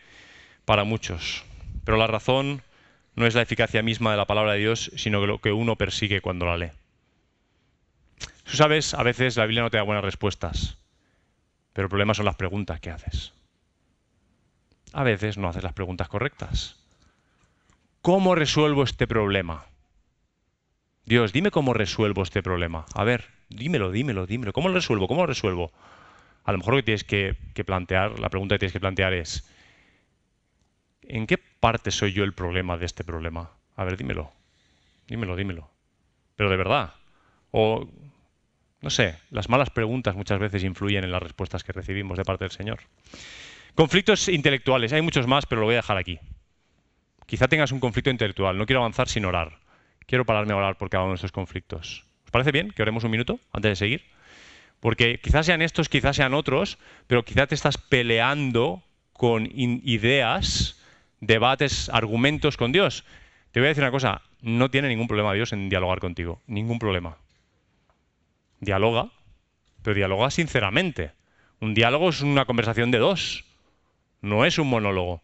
para 0.66 0.84
muchos. 0.84 1.46
Pero 1.86 1.96
la 1.96 2.06
razón 2.06 2.60
no 3.14 3.26
es 3.26 3.34
la 3.34 3.40
eficacia 3.40 3.82
misma 3.82 4.10
de 4.10 4.18
la 4.18 4.26
palabra 4.26 4.52
de 4.52 4.58
Dios, 4.58 4.92
sino 4.94 5.24
lo 5.24 5.38
que 5.38 5.52
uno 5.52 5.76
persigue 5.76 6.20
cuando 6.20 6.44
la 6.44 6.58
lee. 6.58 6.72
Tú 8.44 8.58
sabes, 8.58 8.92
a 8.92 9.02
veces 9.02 9.38
la 9.38 9.46
Biblia 9.46 9.62
no 9.62 9.70
te 9.70 9.78
da 9.78 9.82
buenas 9.82 10.04
respuestas, 10.04 10.76
pero 11.72 11.86
el 11.86 11.90
problema 11.90 12.12
son 12.12 12.26
las 12.26 12.36
preguntas 12.36 12.78
que 12.78 12.90
haces. 12.90 13.32
A 14.92 15.02
veces 15.02 15.38
no 15.38 15.48
haces 15.48 15.62
las 15.62 15.72
preguntas 15.72 16.08
correctas. 16.08 16.76
¿Cómo 18.02 18.34
resuelvo 18.34 18.82
este 18.82 19.06
problema? 19.06 19.64
Dios, 21.08 21.32
dime 21.32 21.50
cómo 21.50 21.72
resuelvo 21.72 22.22
este 22.22 22.42
problema. 22.42 22.84
A 22.92 23.02
ver, 23.02 23.24
dímelo, 23.48 23.90
dímelo, 23.90 24.26
dímelo. 24.26 24.52
¿Cómo 24.52 24.68
lo 24.68 24.74
resuelvo? 24.74 25.08
¿Cómo 25.08 25.22
lo 25.22 25.26
resuelvo? 25.26 25.72
A 26.44 26.52
lo 26.52 26.58
mejor 26.58 26.74
lo 26.74 26.80
que 26.80 26.82
tienes 26.82 27.04
que, 27.04 27.64
plantear, 27.64 28.20
la 28.20 28.28
pregunta 28.28 28.54
que 28.54 28.58
tienes 28.58 28.74
que 28.74 28.80
plantear 28.80 29.14
es, 29.14 29.50
¿en 31.00 31.26
qué 31.26 31.38
parte 31.38 31.92
soy 31.92 32.12
yo 32.12 32.24
el 32.24 32.34
problema 32.34 32.76
de 32.76 32.84
este 32.84 33.04
problema? 33.04 33.52
A 33.74 33.84
ver, 33.84 33.96
dímelo. 33.96 34.32
Dímelo, 35.06 35.34
dímelo. 35.34 35.70
Pero 36.36 36.50
de 36.50 36.58
verdad. 36.58 36.92
O, 37.52 37.88
no 38.82 38.90
sé, 38.90 39.16
las 39.30 39.48
malas 39.48 39.70
preguntas 39.70 40.14
muchas 40.14 40.38
veces 40.38 40.62
influyen 40.62 41.04
en 41.04 41.10
las 41.10 41.22
respuestas 41.22 41.64
que 41.64 41.72
recibimos 41.72 42.18
de 42.18 42.24
parte 42.24 42.44
del 42.44 42.52
Señor. 42.52 42.80
Conflictos 43.74 44.28
intelectuales. 44.28 44.92
Hay 44.92 45.00
muchos 45.00 45.26
más, 45.26 45.46
pero 45.46 45.62
lo 45.62 45.68
voy 45.68 45.76
a 45.76 45.78
dejar 45.78 45.96
aquí. 45.96 46.18
Quizá 47.24 47.48
tengas 47.48 47.72
un 47.72 47.80
conflicto 47.80 48.10
intelectual. 48.10 48.58
No 48.58 48.66
quiero 48.66 48.80
avanzar 48.80 49.08
sin 49.08 49.24
orar. 49.24 49.66
Quiero 50.08 50.24
pararme 50.24 50.54
a 50.54 50.56
orar 50.56 50.78
por 50.78 50.88
cada 50.88 51.04
uno 51.04 51.12
de 51.12 51.16
estos 51.16 51.32
conflictos. 51.32 52.06
¿Os 52.24 52.30
parece 52.30 52.50
bien 52.50 52.70
que 52.70 52.80
oremos 52.80 53.04
un 53.04 53.10
minuto 53.10 53.40
antes 53.52 53.72
de 53.72 53.76
seguir? 53.76 54.04
Porque 54.80 55.20
quizás 55.20 55.44
sean 55.44 55.60
estos, 55.60 55.90
quizás 55.90 56.16
sean 56.16 56.32
otros, 56.32 56.78
pero 57.06 57.26
quizá 57.26 57.46
te 57.46 57.54
estás 57.54 57.76
peleando 57.76 58.82
con 59.12 59.46
ideas, 59.52 60.80
debates, 61.20 61.90
argumentos 61.90 62.56
con 62.56 62.72
Dios. 62.72 63.04
Te 63.52 63.60
voy 63.60 63.66
a 63.66 63.68
decir 63.68 63.84
una 63.84 63.90
cosa, 63.90 64.22
no 64.40 64.70
tiene 64.70 64.88
ningún 64.88 65.08
problema 65.08 65.34
Dios 65.34 65.52
en 65.52 65.68
dialogar 65.68 66.00
contigo, 66.00 66.40
ningún 66.46 66.78
problema. 66.78 67.18
Dialoga, 68.60 69.10
pero 69.82 69.94
dialoga 69.94 70.30
sinceramente. 70.30 71.12
Un 71.60 71.74
diálogo 71.74 72.08
es 72.08 72.22
una 72.22 72.46
conversación 72.46 72.90
de 72.90 72.98
dos, 72.98 73.44
no 74.22 74.46
es 74.46 74.58
un 74.58 74.70
monólogo. 74.70 75.20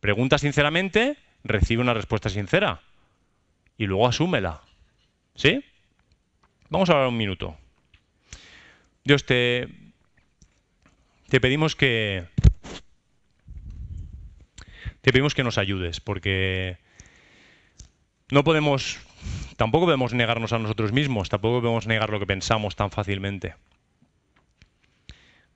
Pregunta 0.00 0.36
sinceramente 0.36 1.16
recibe 1.42 1.80
una 1.80 1.94
respuesta 1.94 2.28
sincera 2.28 2.82
y 3.78 3.86
luego 3.86 4.06
asúmela. 4.06 4.62
¿Sí? 5.34 5.62
Vamos 6.68 6.88
a 6.90 6.94
hablar 6.94 7.08
un 7.08 7.16
minuto. 7.16 7.56
Dios, 9.04 9.24
te, 9.24 9.68
te 11.28 11.40
pedimos 11.40 11.76
que 11.76 12.24
te 15.00 15.12
pedimos 15.12 15.34
que 15.34 15.44
nos 15.44 15.58
ayudes 15.58 16.00
porque 16.00 16.78
no 18.30 18.42
podemos 18.42 18.98
tampoco 19.56 19.84
podemos 19.84 20.12
negarnos 20.12 20.52
a 20.52 20.58
nosotros 20.58 20.92
mismos, 20.92 21.28
tampoco 21.28 21.60
podemos 21.60 21.86
negar 21.86 22.10
lo 22.10 22.18
que 22.18 22.26
pensamos 22.26 22.74
tan 22.74 22.90
fácilmente. 22.90 23.54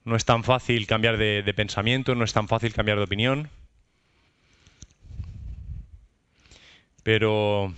No 0.05 0.15
es 0.15 0.25
tan 0.25 0.45
fácil 0.45 0.87
cambiar 0.87 1.19
de 1.19 1.55
pensamiento, 1.55 2.15
no 2.15 2.25
es 2.25 2.33
tan 2.33 2.49
fácil 2.49 2.73
cambiar 2.73 2.99
de 2.99 3.05
opinión. 3.05 3.51
Pero 7.03 7.75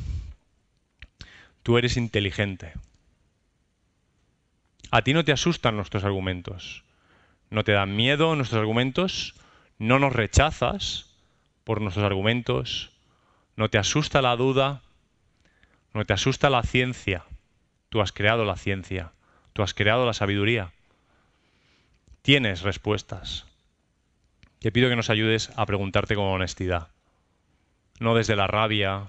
tú 1.62 1.78
eres 1.78 1.96
inteligente. 1.96 2.72
A 4.90 5.02
ti 5.02 5.14
no 5.14 5.24
te 5.24 5.32
asustan 5.32 5.76
nuestros 5.76 6.04
argumentos. 6.04 6.84
No 7.50 7.64
te 7.64 7.72
dan 7.72 7.96
miedo 7.96 8.36
nuestros 8.36 8.58
argumentos. 8.58 9.34
No 9.78 9.98
nos 9.98 10.12
rechazas 10.12 11.10
por 11.64 11.80
nuestros 11.80 12.04
argumentos. 12.04 12.90
No 13.56 13.70
te 13.70 13.78
asusta 13.78 14.22
la 14.22 14.36
duda. 14.36 14.82
No 15.94 16.04
te 16.04 16.12
asusta 16.12 16.50
la 16.50 16.62
ciencia. 16.62 17.24
Tú 17.88 18.00
has 18.00 18.12
creado 18.12 18.44
la 18.44 18.56
ciencia. 18.56 19.12
Tú 19.52 19.62
has 19.62 19.74
creado 19.74 20.06
la 20.06 20.14
sabiduría. 20.14 20.72
Tienes 22.22 22.62
respuestas. 22.62 23.46
te 24.60 24.70
pido 24.70 24.88
que 24.88 24.96
nos 24.96 25.10
ayudes 25.10 25.50
a 25.56 25.66
preguntarte 25.66 26.14
con 26.14 26.24
honestidad. 26.26 26.88
No 27.98 28.14
desde 28.14 28.36
la 28.36 28.46
rabia, 28.46 29.08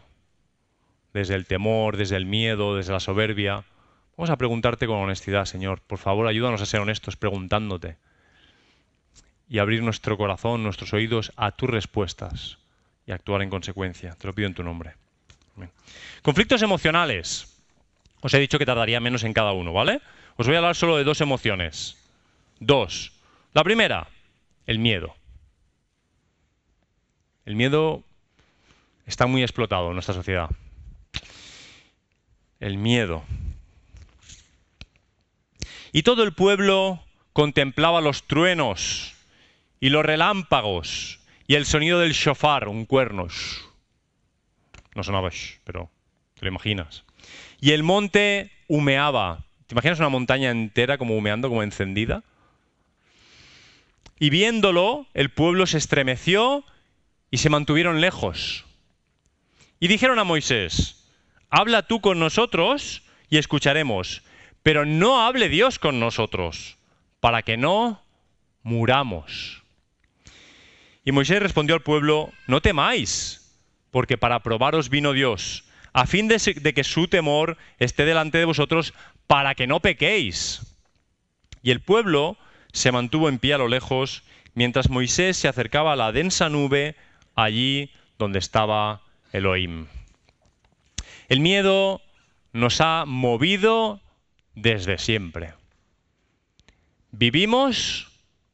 desde 1.13 1.35
el 1.35 1.45
temor, 1.45 1.97
desde 1.97 2.17
el 2.17 2.25
miedo, 2.25 2.75
desde 2.75 2.91
la 2.91 2.99
soberbia. 2.99 3.63
Vamos 4.17 4.29
a 4.29 4.37
preguntarte 4.37 4.87
con 4.87 4.97
honestidad, 4.97 5.45
Señor. 5.45 5.81
Por 5.81 5.99
favor, 5.99 6.27
ayúdanos 6.27 6.61
a 6.61 6.65
ser 6.65 6.81
honestos 6.81 7.15
preguntándote 7.15 7.97
y 9.47 9.59
abrir 9.59 9.83
nuestro 9.83 10.17
corazón, 10.17 10.63
nuestros 10.63 10.93
oídos 10.93 11.31
a 11.35 11.51
tus 11.51 11.69
respuestas 11.69 12.57
y 13.05 13.11
actuar 13.11 13.41
en 13.41 13.49
consecuencia. 13.49 14.15
Te 14.15 14.27
lo 14.27 14.33
pido 14.33 14.47
en 14.47 14.55
tu 14.55 14.63
nombre. 14.63 14.95
Conflictos 16.21 16.61
emocionales. 16.61 17.61
Os 18.21 18.33
he 18.33 18.39
dicho 18.39 18.57
que 18.57 18.65
tardaría 18.65 18.99
menos 18.99 19.23
en 19.23 19.33
cada 19.33 19.51
uno, 19.51 19.73
¿vale? 19.73 20.01
Os 20.37 20.47
voy 20.47 20.55
a 20.55 20.59
hablar 20.59 20.75
solo 20.75 20.97
de 20.97 21.03
dos 21.03 21.21
emociones. 21.21 21.97
Dos. 22.59 23.11
La 23.53 23.63
primera, 23.63 24.07
el 24.65 24.79
miedo. 24.79 25.15
El 27.45 27.55
miedo 27.55 28.03
está 29.05 29.27
muy 29.27 29.43
explotado 29.43 29.89
en 29.89 29.93
nuestra 29.93 30.15
sociedad. 30.15 30.49
El 32.63 32.77
miedo. 32.77 33.25
Y 35.91 36.03
todo 36.03 36.23
el 36.23 36.31
pueblo 36.31 37.03
contemplaba 37.33 37.99
los 37.99 38.23
truenos 38.25 39.15
y 39.81 39.89
los 39.89 40.05
relámpagos 40.05 41.19
y 41.45 41.55
el 41.55 41.65
sonido 41.65 41.99
del 41.99 42.13
shofar, 42.13 42.69
un 42.69 42.85
cuerno. 42.85 43.27
No 44.95 45.03
sonaba, 45.03 45.29
pero 45.65 45.91
te 46.35 46.45
lo 46.45 46.47
imaginas. 46.47 47.03
Y 47.59 47.71
el 47.71 47.83
monte 47.83 48.49
humeaba. 48.69 49.43
¿Te 49.67 49.73
imaginas 49.73 49.99
una 49.99 50.07
montaña 50.07 50.49
entera 50.49 50.97
como 50.97 51.17
humeando, 51.17 51.49
como 51.49 51.63
encendida? 51.63 52.23
Y 54.19 54.29
viéndolo, 54.29 55.05
el 55.13 55.31
pueblo 55.31 55.67
se 55.67 55.79
estremeció 55.79 56.63
y 57.29 57.39
se 57.39 57.49
mantuvieron 57.49 57.99
lejos. 57.99 58.63
Y 59.81 59.89
dijeron 59.89 60.17
a 60.17 60.23
Moisés, 60.23 61.02
habla 61.53 61.83
tú 61.83 62.01
con 62.01 62.17
nosotros 62.17 63.03
y 63.29 63.37
escucharemos, 63.37 64.23
pero 64.63 64.85
no 64.85 65.21
hable 65.21 65.49
Dios 65.49 65.77
con 65.77 65.99
nosotros, 65.99 66.77
para 67.19 67.43
que 67.43 67.57
no 67.57 68.01
muramos. 68.63 69.61
Y 71.05 71.11
Moisés 71.11 71.43
respondió 71.43 71.75
al 71.75 71.83
pueblo, 71.83 72.31
no 72.47 72.59
temáis, 72.59 73.55
porque 73.91 74.17
para 74.17 74.39
probaros 74.39 74.89
vino 74.89 75.13
Dios, 75.13 75.65
a 75.93 76.07
fin 76.07 76.27
de, 76.27 76.73
que 76.73 76.83
su 76.83 77.07
temor 77.07 77.55
esté 77.77 78.03
delante 78.03 78.39
de 78.39 78.45
vosotros, 78.45 78.95
para 79.27 79.53
que 79.53 79.67
no 79.67 79.79
pequéis. 79.79 80.75
Y 81.61 81.69
el 81.69 81.81
pueblo 81.81 82.35
se 82.71 82.91
mantuvo 82.91 83.29
en 83.29 83.37
pie 83.37 83.53
a 83.53 83.59
lo 83.59 83.67
lejos, 83.67 84.23
mientras 84.55 84.89
Moisés 84.89 85.37
se 85.37 85.47
acercaba 85.47 85.93
a 85.93 85.97
la 85.97 86.11
densa 86.11 86.49
nube 86.49 86.95
allí 87.35 87.91
donde 88.17 88.39
estaba 88.39 89.03
Elohim. 89.31 89.85
El 91.33 91.39
miedo 91.39 91.99
nos 92.51 92.79
ha 92.79 93.05
movido 93.07 93.99
desde 94.53 94.99
siempre. 94.99 95.55
Vivimos 97.09 98.11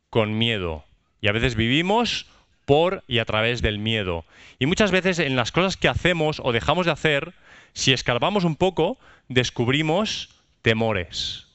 con 0.09 0.37
miedo 0.37 0.85
y 1.19 1.27
a 1.27 1.33
veces 1.33 1.55
vivimos 1.55 2.25
por 2.63 3.03
y 3.05 3.19
a 3.19 3.25
través 3.25 3.61
del 3.61 3.79
miedo. 3.79 4.23
Y 4.59 4.65
muchas 4.65 4.91
veces 4.91 5.19
en 5.19 5.35
las 5.35 5.51
cosas 5.51 5.75
que 5.75 5.89
hacemos 5.89 6.39
o 6.41 6.53
dejamos 6.53 6.85
de 6.85 6.93
hacer, 6.93 7.33
si 7.73 7.91
escarbamos 7.91 8.45
un 8.45 8.55
poco, 8.55 8.97
descubrimos 9.27 10.29
temores. 10.61 11.47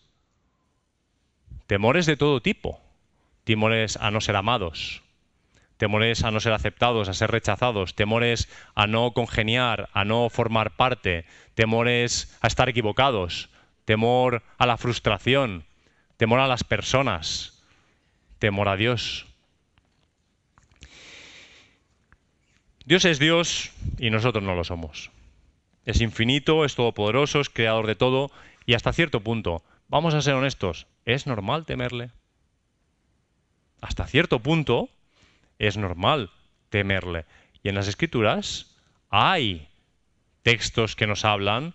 Temores 1.67 2.05
de 2.05 2.19
todo 2.19 2.43
tipo. 2.43 2.83
Temores 3.45 3.97
a 3.97 4.11
no 4.11 4.21
ser 4.21 4.37
amados, 4.37 5.03
temores 5.77 6.25
a 6.25 6.31
no 6.31 6.41
ser 6.41 6.53
aceptados, 6.53 7.09
a 7.09 7.15
ser 7.15 7.31
rechazados, 7.31 7.95
temores 7.95 8.49
a 8.75 8.87
no 8.87 9.13
congeniar, 9.13 9.89
a 9.93 10.05
no 10.05 10.29
formar 10.31 10.77
parte, 10.77 11.25
temores 11.55 12.37
a 12.41 12.47
estar 12.47 12.69
equivocados, 12.69 13.51
temor 13.85 14.43
a 14.59 14.67
la 14.67 14.77
frustración, 14.77 15.65
temor 16.17 16.41
a 16.41 16.47
las 16.47 16.65
personas, 16.65 17.65
temor 18.39 18.69
a 18.69 18.77
Dios. 18.77 19.27
Dios 22.85 23.05
es 23.05 23.19
Dios 23.19 23.73
y 23.99 24.11
nosotros 24.11 24.45
no 24.45 24.55
lo 24.55 24.65
somos. 24.65 25.11
Es 25.87 26.01
infinito, 26.01 26.65
es 26.65 26.75
todopoderoso, 26.75 27.41
es 27.41 27.51
creador 27.51 27.87
de 27.87 27.95
todo 27.95 28.31
y 28.67 28.75
hasta 28.75 28.93
cierto 28.93 29.21
punto, 29.21 29.63
vamos 29.89 30.15
a 30.15 30.23
ser 30.23 30.35
honestos, 30.35 30.87
¿es 31.05 31.27
normal 31.27 31.67
temerle? 31.67 32.11
Hasta 33.81 34.07
cierto 34.07 34.39
punto, 34.39 34.89
es 35.67 35.77
normal 35.77 36.31
temerle. 36.69 37.25
Y 37.63 37.69
en 37.69 37.75
las 37.75 37.89
escrituras 37.89 38.77
hay 39.11 39.69
textos 40.43 40.97
que 40.97 41.07
nos 41.07 41.25
hablan 41.25 41.75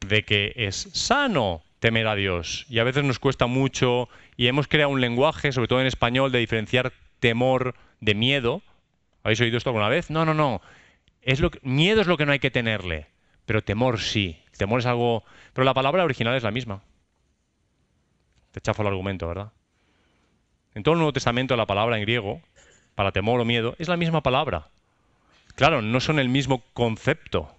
de 0.00 0.24
que 0.24 0.52
es 0.56 0.88
sano 0.92 1.62
temer 1.80 2.06
a 2.06 2.14
Dios. 2.14 2.66
Y 2.68 2.78
a 2.78 2.84
veces 2.84 3.04
nos 3.04 3.18
cuesta 3.18 3.46
mucho 3.46 4.08
y 4.36 4.46
hemos 4.46 4.68
creado 4.68 4.90
un 4.90 5.00
lenguaje, 5.00 5.52
sobre 5.52 5.68
todo 5.68 5.80
en 5.80 5.86
español, 5.86 6.32
de 6.32 6.38
diferenciar 6.38 6.92
temor 7.20 7.74
de 8.00 8.14
miedo. 8.14 8.62
¿Habéis 9.22 9.40
oído 9.40 9.58
esto 9.58 9.70
alguna 9.70 9.88
vez? 9.88 10.10
No, 10.10 10.24
no, 10.24 10.34
no. 10.34 10.60
Miedo 11.62 12.00
es 12.00 12.06
lo 12.06 12.16
que 12.16 12.26
no 12.26 12.32
hay 12.32 12.38
que 12.38 12.50
tenerle, 12.50 13.08
pero 13.44 13.62
temor 13.62 14.00
sí. 14.00 14.42
Temor 14.56 14.80
es 14.80 14.86
algo... 14.86 15.24
Pero 15.52 15.64
la 15.64 15.74
palabra 15.74 16.04
original 16.04 16.34
es 16.34 16.42
la 16.42 16.50
misma. 16.50 16.82
Te 18.52 18.60
chafo 18.60 18.82
el 18.82 18.88
argumento, 18.88 19.28
¿verdad? 19.28 19.52
En 20.74 20.82
todo 20.82 20.94
el 20.94 20.98
Nuevo 20.98 21.12
Testamento 21.12 21.56
la 21.56 21.66
palabra 21.66 21.96
en 21.96 22.02
griego 22.02 22.40
para 22.96 23.12
temor 23.12 23.40
o 23.40 23.44
miedo, 23.44 23.76
es 23.78 23.86
la 23.86 23.96
misma 23.96 24.22
palabra. 24.22 24.66
Claro, 25.54 25.82
no 25.82 26.00
son 26.00 26.18
el 26.18 26.28
mismo 26.28 26.64
concepto. 26.72 27.54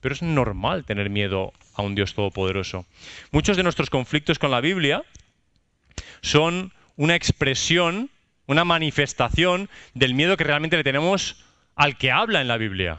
Pero 0.00 0.14
es 0.14 0.22
normal 0.22 0.84
tener 0.84 1.10
miedo 1.10 1.52
a 1.74 1.82
un 1.82 1.94
Dios 1.94 2.14
todopoderoso. 2.14 2.86
Muchos 3.30 3.56
de 3.56 3.62
nuestros 3.62 3.90
conflictos 3.90 4.38
con 4.38 4.50
la 4.50 4.60
Biblia 4.60 5.04
son 6.22 6.72
una 6.96 7.14
expresión, 7.14 8.10
una 8.46 8.64
manifestación 8.64 9.68
del 9.94 10.14
miedo 10.14 10.36
que 10.36 10.44
realmente 10.44 10.76
le 10.76 10.84
tenemos 10.84 11.44
al 11.76 11.96
que 11.96 12.10
habla 12.10 12.40
en 12.40 12.48
la 12.48 12.56
Biblia. 12.56 12.98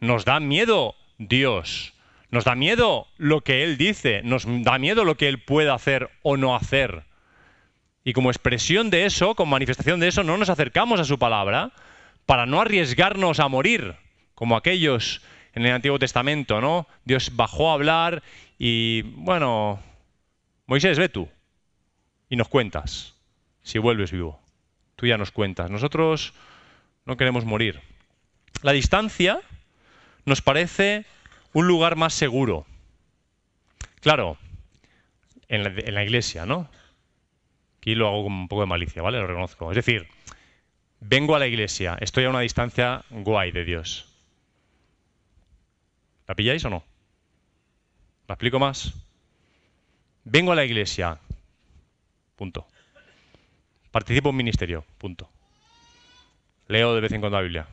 Nos 0.00 0.24
da 0.24 0.40
miedo 0.40 0.96
Dios. 1.18 1.92
Nos 2.30 2.44
da 2.44 2.54
miedo 2.54 3.08
lo 3.18 3.42
que 3.42 3.62
Él 3.62 3.76
dice. 3.76 4.22
Nos 4.24 4.46
da 4.46 4.78
miedo 4.78 5.04
lo 5.04 5.16
que 5.16 5.28
Él 5.28 5.38
puede 5.38 5.70
hacer 5.70 6.10
o 6.22 6.38
no 6.38 6.56
hacer. 6.56 7.04
Y 8.04 8.12
como 8.12 8.30
expresión 8.30 8.90
de 8.90 9.06
eso, 9.06 9.34
como 9.34 9.52
manifestación 9.52 9.98
de 9.98 10.08
eso, 10.08 10.22
no 10.22 10.36
nos 10.36 10.50
acercamos 10.50 11.00
a 11.00 11.04
su 11.04 11.18
palabra 11.18 11.72
para 12.26 12.44
no 12.44 12.60
arriesgarnos 12.60 13.40
a 13.40 13.48
morir, 13.48 13.96
como 14.34 14.56
aquellos 14.56 15.22
en 15.54 15.64
el 15.64 15.72
Antiguo 15.72 15.98
Testamento, 15.98 16.60
¿no? 16.60 16.86
Dios 17.04 17.34
bajó 17.34 17.70
a 17.70 17.74
hablar 17.74 18.22
y, 18.58 19.02
bueno, 19.02 19.80
Moisés, 20.66 20.98
ve 20.98 21.08
tú 21.08 21.28
y 22.28 22.36
nos 22.36 22.48
cuentas 22.48 23.14
si 23.62 23.78
vuelves 23.78 24.12
vivo. 24.12 24.40
Tú 24.96 25.06
ya 25.06 25.16
nos 25.16 25.30
cuentas. 25.30 25.70
Nosotros 25.70 26.34
no 27.06 27.16
queremos 27.16 27.44
morir. 27.44 27.80
La 28.62 28.72
distancia 28.72 29.40
nos 30.26 30.42
parece 30.42 31.06
un 31.52 31.66
lugar 31.66 31.96
más 31.96 32.12
seguro. 32.12 32.66
Claro, 34.00 34.36
en 35.48 35.64
la, 35.64 35.70
en 35.70 35.94
la 35.94 36.04
iglesia, 36.04 36.44
¿no? 36.44 36.68
Aquí 37.84 37.94
lo 37.94 38.08
hago 38.08 38.24
con 38.24 38.32
un 38.32 38.48
poco 38.48 38.62
de 38.62 38.66
malicia, 38.66 39.02
¿vale? 39.02 39.18
Lo 39.18 39.26
reconozco. 39.26 39.70
Es 39.70 39.76
decir, 39.76 40.08
vengo 41.00 41.36
a 41.36 41.38
la 41.38 41.46
iglesia, 41.46 41.98
estoy 42.00 42.24
a 42.24 42.30
una 42.30 42.40
distancia 42.40 43.04
guay 43.10 43.52
de 43.52 43.62
Dios. 43.66 44.08
¿La 46.26 46.34
pilláis 46.34 46.64
o 46.64 46.70
no? 46.70 46.82
¿La 48.26 48.36
explico 48.36 48.58
más? 48.58 48.94
Vengo 50.24 50.52
a 50.52 50.54
la 50.54 50.64
iglesia. 50.64 51.18
Punto. 52.36 52.66
Participo 53.90 54.30
en 54.30 54.36
ministerio. 54.36 54.86
Punto. 54.96 55.28
Leo 56.68 56.94
de 56.94 57.02
vez 57.02 57.12
en 57.12 57.20
cuando 57.20 57.36
la 57.36 57.42
Biblia. 57.42 57.66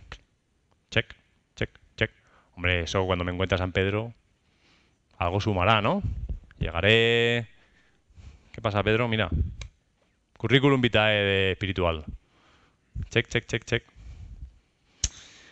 Check, 0.90 1.16
check, 1.56 1.70
check. 1.96 2.12
Hombre, 2.58 2.82
eso 2.82 3.06
cuando 3.06 3.24
me 3.24 3.32
encuentre 3.32 3.56
a 3.56 3.60
San 3.60 3.72
Pedro, 3.72 4.14
algo 5.18 5.40
sumará, 5.40 5.82
¿no? 5.82 6.04
Llegaré. 6.60 7.48
¿Qué 8.52 8.60
pasa, 8.62 8.84
Pedro? 8.84 9.08
Mira, 9.08 9.30
Currículum 10.42 10.82
vitae 10.82 11.52
espiritual. 11.52 12.04
Check, 13.12 13.28
check, 13.28 13.46
check, 13.46 13.64
check. 13.64 13.84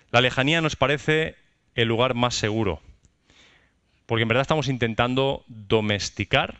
La 0.10 0.20
lejanía 0.20 0.62
nos 0.62 0.76
parece 0.76 1.36
el 1.76 1.88
lugar 1.88 2.16
más 2.16 2.34
seguro. 2.34 2.82
Porque 4.08 4.24
en 4.24 4.30
verdad 4.30 4.42
estamos 4.42 4.68
intentando 4.68 5.44
domesticar 5.46 6.58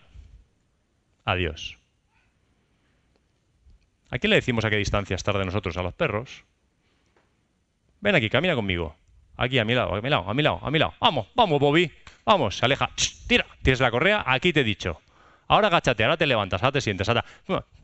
a 1.26 1.34
Dios. 1.34 1.80
¿A 4.12 4.20
quién 4.20 4.30
le 4.30 4.36
decimos 4.36 4.64
a 4.64 4.70
qué 4.70 4.78
distancia 4.78 5.16
estar 5.16 5.36
de 5.36 5.46
nosotros? 5.46 5.76
A 5.78 5.82
los 5.82 5.96
perros. 5.96 6.44
Ven 8.00 8.14
aquí, 8.14 8.30
camina 8.30 8.54
conmigo. 8.54 8.96
Aquí, 9.38 9.58
a 9.58 9.66
mi 9.66 9.74
lado, 9.74 9.96
a 9.96 10.02
mi 10.02 10.10
lado, 10.12 10.30
a 10.30 10.34
mi 10.36 10.44
lado, 10.44 10.60
a 10.62 10.70
mi 10.70 10.78
lado. 10.78 10.94
Vamos, 11.00 11.30
vamos, 11.34 11.60
Bobby. 11.60 11.92
Vamos, 12.26 12.58
se 12.58 12.66
aleja. 12.66 12.92
tira, 13.28 13.48
tienes 13.64 13.80
la 13.80 13.90
correa, 13.90 14.24
aquí 14.28 14.54
te 14.54 14.60
he 14.60 14.64
dicho. 14.64 15.02
Ahora 15.50 15.68
agáchate, 15.68 16.04
ahora 16.04 16.16
te 16.16 16.28
levantas, 16.28 16.62
ahora 16.62 16.74
te 16.74 16.82
sientes, 16.82 17.10
ahora... 17.10 17.26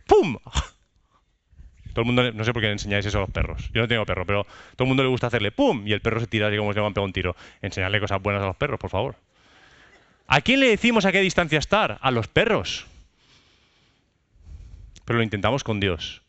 ¡Pum! 0.05 0.37
Todo 1.93 2.01
el 2.01 2.05
mundo, 2.05 2.31
no 2.31 2.43
sé 2.43 2.53
por 2.53 2.61
qué 2.61 2.71
enseñáis 2.71 3.05
eso 3.05 3.17
a 3.17 3.21
los 3.21 3.31
perros. 3.31 3.69
Yo 3.73 3.81
no 3.81 3.87
tengo 3.87 4.05
perro, 4.05 4.25
pero 4.25 4.43
todo 4.75 4.83
el 4.83 4.87
mundo 4.87 5.01
le 5.01 5.07
gusta 5.07 5.27
hacerle 5.27 5.53
¡pum! 5.53 5.87
y 5.87 5.93
el 5.93 6.01
perro 6.01 6.19
se 6.19 6.27
tira 6.27 6.47
así 6.47 6.57
como 6.57 6.73
si 6.73 6.79
le 6.79 6.85
han 6.85 6.99
un 6.99 7.13
tiro. 7.13 7.37
Enseñarle 7.61 8.01
cosas 8.01 8.21
buenas 8.21 8.43
a 8.43 8.47
los 8.47 8.55
perros, 8.57 8.77
por 8.77 8.89
favor. 8.89 9.15
¿A 10.27 10.41
quién 10.41 10.59
le 10.59 10.67
decimos 10.67 11.05
a 11.05 11.13
qué 11.13 11.21
distancia 11.21 11.57
estar? 11.57 11.97
A 12.01 12.11
los 12.11 12.27
perros. 12.27 12.85
Pero 15.05 15.17
lo 15.17 15.23
intentamos 15.23 15.63
con 15.63 15.79
Dios. 15.79 16.21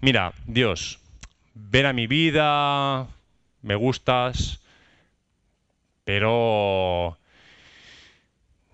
Mira, 0.00 0.32
Dios, 0.46 0.98
ven 1.52 1.84
a 1.84 1.92
mi 1.92 2.06
vida, 2.06 3.06
me 3.60 3.74
gustas, 3.74 4.60
pero 6.04 7.18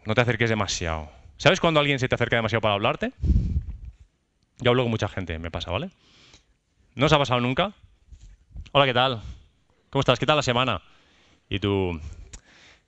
no 0.07 0.15
te 0.15 0.21
acerques 0.21 0.49
demasiado. 0.49 1.20
¿Sabes 1.41 1.59
cuando 1.59 1.81
alguien 1.81 1.99
se 1.99 2.07
te 2.07 2.15
acerca 2.15 2.37
demasiado 2.37 2.61
para 2.61 2.75
hablarte? 2.75 3.15
Yo 4.59 4.73
hablo 4.73 4.83
con 4.83 4.91
mucha 4.91 5.09
gente, 5.09 5.39
me 5.39 5.51
pasa, 5.51 5.71
¿vale? 5.71 5.89
¿No 6.95 7.07
os 7.07 7.13
ha 7.15 7.19
pasado 7.19 7.41
nunca? 7.41 7.73
Hola, 8.73 8.85
¿qué 8.85 8.93
tal? 8.93 9.23
¿Cómo 9.89 10.01
estás? 10.01 10.19
¿Qué 10.19 10.27
tal 10.27 10.37
la 10.37 10.43
semana? 10.43 10.83
Y 11.49 11.59
tú, 11.59 11.99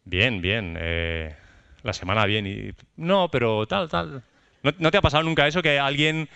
bien, 0.05 0.43
bien, 0.43 0.77
eh, 0.79 1.35
la 1.83 1.95
semana 1.95 2.27
bien. 2.27 2.47
Y, 2.47 2.75
no, 2.97 3.31
pero 3.31 3.67
tal, 3.67 3.89
tal. 3.89 4.23
¿No, 4.63 4.91
te 4.91 4.99
ha 4.99 5.03
pasado 5.03 5.23
nunca 5.23 5.47
eso 5.47 5.63
que 5.63 5.79
alguien 5.79 6.29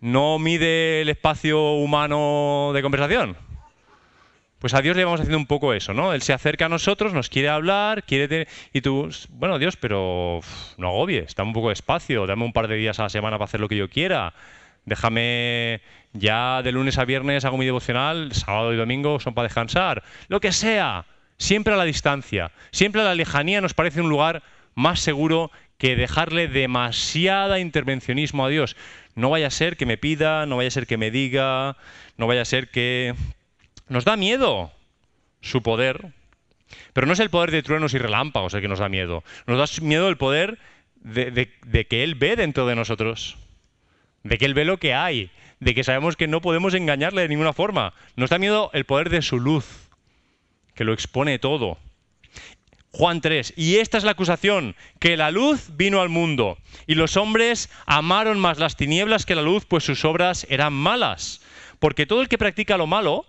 no 0.00 0.38
mide 0.38 1.00
el 1.00 1.08
espacio 1.08 1.76
humano 1.76 2.72
de 2.74 2.82
conversación? 2.82 3.38
Pues 4.58 4.74
a 4.74 4.82
Dios 4.82 4.96
le 4.96 5.04
vamos 5.04 5.20
haciendo 5.20 5.38
un 5.38 5.46
poco 5.46 5.72
eso, 5.72 5.94
¿no? 5.94 6.12
Él 6.12 6.22
se 6.22 6.32
acerca 6.32 6.66
a 6.66 6.68
nosotros, 6.68 7.12
nos 7.12 7.28
quiere 7.28 7.48
hablar, 7.48 8.02
quiere... 8.02 8.48
Y 8.72 8.80
tú, 8.80 9.08
bueno, 9.30 9.58
Dios, 9.58 9.76
pero 9.76 10.40
no 10.76 10.88
agobies, 10.88 11.34
dame 11.36 11.50
un 11.50 11.54
poco 11.54 11.68
de 11.68 11.74
espacio, 11.74 12.26
dame 12.26 12.44
un 12.44 12.52
par 12.52 12.66
de 12.66 12.74
días 12.74 12.98
a 12.98 13.04
la 13.04 13.08
semana 13.08 13.38
para 13.38 13.44
hacer 13.44 13.60
lo 13.60 13.68
que 13.68 13.76
yo 13.76 13.88
quiera. 13.88 14.34
Déjame 14.84 15.80
ya 16.12 16.62
de 16.62 16.72
lunes 16.72 16.98
a 16.98 17.04
viernes 17.04 17.44
hago 17.44 17.56
mi 17.56 17.66
devocional, 17.66 18.32
sábado 18.32 18.72
y 18.72 18.76
domingo 18.76 19.20
son 19.20 19.34
para 19.34 19.46
descansar. 19.46 20.02
Lo 20.26 20.40
que 20.40 20.50
sea, 20.50 21.04
siempre 21.36 21.74
a 21.74 21.76
la 21.76 21.84
distancia, 21.84 22.50
siempre 22.72 23.02
a 23.02 23.04
la 23.04 23.14
lejanía 23.14 23.60
nos 23.60 23.74
parece 23.74 24.00
un 24.00 24.08
lugar 24.08 24.42
más 24.74 24.98
seguro 25.00 25.52
que 25.76 25.94
dejarle 25.94 26.48
demasiada 26.48 27.60
intervencionismo 27.60 28.44
a 28.44 28.48
Dios. 28.48 28.76
No 29.14 29.30
vaya 29.30 29.46
a 29.46 29.50
ser 29.50 29.76
que 29.76 29.86
me 29.86 29.98
pida, 29.98 30.46
no 30.46 30.56
vaya 30.56 30.68
a 30.68 30.72
ser 30.72 30.86
que 30.86 30.96
me 30.96 31.12
diga, 31.12 31.76
no 32.16 32.26
vaya 32.26 32.42
a 32.42 32.44
ser 32.44 32.68
que 32.68 33.14
nos 33.88 34.04
da 34.04 34.16
miedo 34.16 34.70
su 35.40 35.62
poder, 35.62 36.12
pero 36.92 37.06
no 37.06 37.12
es 37.12 37.20
el 37.20 37.30
poder 37.30 37.50
de 37.50 37.62
truenos 37.62 37.94
y 37.94 37.98
relámpagos 37.98 38.54
el 38.54 38.60
que 38.60 38.68
nos 38.68 38.78
da 38.78 38.88
miedo. 38.88 39.24
Nos 39.46 39.58
da 39.58 39.84
miedo 39.86 40.08
el 40.08 40.16
poder 40.16 40.58
de, 40.96 41.86
que 41.88 42.04
Él 42.04 42.14
ve 42.14 42.36
dentro 42.36 42.66
de 42.66 42.76
nosotros, 42.76 43.36
de 44.22 44.38
que 44.38 44.44
Él 44.44 44.54
ve 44.54 44.64
lo 44.64 44.78
que 44.78 44.94
hay, 44.94 45.30
de 45.60 45.74
que 45.74 45.84
sabemos 45.84 46.16
que 46.16 46.28
no 46.28 46.40
podemos 46.40 46.74
engañarle 46.74 47.22
de 47.22 47.28
ninguna 47.28 47.52
forma. 47.52 47.94
Nos 48.16 48.30
da 48.30 48.38
miedo 48.38 48.70
el 48.74 48.84
poder 48.84 49.10
de 49.10 49.22
su 49.22 49.38
luz, 49.38 49.88
que 50.74 50.84
lo 50.84 50.92
expone 50.92 51.38
todo. 51.38 51.78
Juan 52.90 53.20
3. 53.20 53.54
Y 53.56 53.76
esta 53.76 53.98
es 53.98 54.04
la 54.04 54.12
acusación, 54.12 54.74
que 54.98 55.16
la 55.16 55.30
luz 55.30 55.70
vino 55.76 56.00
al 56.00 56.08
mundo, 56.08 56.58
y 56.86 56.94
los 56.94 57.16
hombres 57.16 57.70
amaron 57.86 58.38
más 58.38 58.58
las 58.58 58.76
tinieblas 58.76 59.26
que 59.26 59.34
la 59.34 59.42
luz, 59.42 59.66
pues 59.66 59.84
sus 59.84 60.04
obras 60.04 60.46
eran 60.48 60.72
malas. 60.72 61.42
Porque 61.78 62.06
todo 62.06 62.22
el 62.22 62.28
que 62.28 62.38
practica 62.38 62.76
lo 62.76 62.86
malo, 62.86 63.26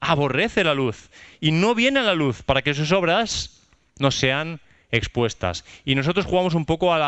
aborrece 0.00 0.64
la 0.64 0.74
luz 0.74 1.10
y 1.40 1.52
no 1.52 1.74
viene 1.74 2.00
a 2.00 2.04
la 2.04 2.14
luz 2.14 2.42
para 2.42 2.62
que 2.62 2.74
sus 2.74 2.92
obras 2.92 3.68
no 3.98 4.10
sean 4.10 4.60
expuestas. 4.90 5.64
Y 5.84 5.94
nosotros 5.94 6.26
jugamos 6.26 6.54
un 6.54 6.66
poco 6.66 6.94
a 6.94 6.98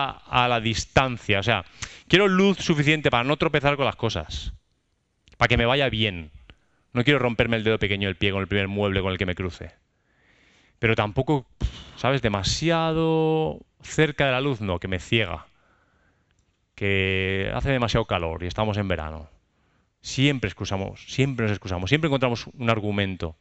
la, 0.48 0.60
distancia. 0.60 1.40
O 1.40 1.42
sea, 1.42 1.64
quiero 2.08 2.28
luz 2.28 2.58
suficiente 2.58 3.10
para 3.10 3.24
no 3.24 3.36
tropezar 3.36 3.76
con 3.76 3.86
las 3.86 3.96
cosas, 3.96 4.52
para 5.36 5.48
que 5.48 5.56
me 5.56 5.66
vaya 5.66 5.88
bien. 5.88 6.30
No 6.92 7.04
quiero 7.04 7.18
romperme 7.18 7.56
el 7.56 7.64
dedo 7.64 7.78
pequeño 7.78 8.08
del 8.08 8.16
pie 8.16 8.32
con 8.32 8.40
el 8.40 8.48
primer 8.48 8.68
mueble 8.68 9.02
con 9.02 9.12
el 9.12 9.18
que 9.18 9.26
me 9.26 9.34
cruce. 9.34 9.72
Pero 10.78 10.94
tampoco, 10.94 11.46
¿sabes? 11.96 12.22
Demasiado 12.22 13.60
cerca 13.82 14.26
de 14.26 14.32
la 14.32 14.40
luz, 14.40 14.60
no, 14.60 14.78
que 14.78 14.88
me 14.88 14.98
ciega. 14.98 15.46
Que 16.74 17.50
hace 17.54 17.70
demasiado 17.70 18.06
calor 18.06 18.42
y 18.42 18.46
estamos 18.46 18.76
en 18.76 18.88
verano. 18.88 19.28
Siempre 20.06 20.46
excusamos, 20.46 21.04
siempre 21.08 21.46
nos 21.46 21.52
excusamos, 21.52 21.90
siempre 21.90 22.06
encontramos 22.06 22.46
un 22.56 22.70
argumento, 22.70 23.34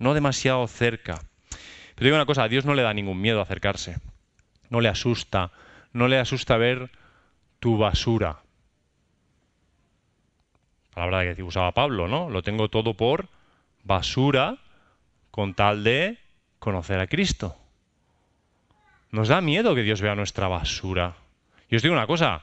no 0.00 0.14
demasiado 0.14 0.66
cerca. 0.66 1.20
Pero 1.94 2.06
digo 2.06 2.16
una 2.16 2.26
cosa, 2.26 2.42
a 2.42 2.48
Dios 2.48 2.64
no 2.64 2.74
le 2.74 2.82
da 2.82 2.92
ningún 2.92 3.20
miedo 3.20 3.40
acercarse, 3.40 3.98
no 4.68 4.80
le 4.80 4.88
asusta, 4.88 5.52
no 5.92 6.08
le 6.08 6.18
asusta 6.18 6.56
ver 6.56 6.90
tu 7.60 7.78
basura. 7.78 8.40
Palabra 10.92 11.36
que 11.36 11.42
usaba 11.44 11.70
Pablo, 11.70 12.08
¿no? 12.08 12.28
Lo 12.30 12.42
tengo 12.42 12.68
todo 12.68 12.94
por 12.94 13.28
basura 13.84 14.58
con 15.30 15.54
tal 15.54 15.84
de 15.84 16.18
conocer 16.58 16.98
a 16.98 17.06
Cristo. 17.06 17.56
Nos 19.12 19.28
da 19.28 19.40
miedo 19.40 19.76
que 19.76 19.84
Dios 19.84 20.00
vea 20.00 20.16
nuestra 20.16 20.48
basura. 20.48 21.14
Y 21.70 21.76
os 21.76 21.82
digo 21.82 21.94
una 21.94 22.08
cosa, 22.08 22.42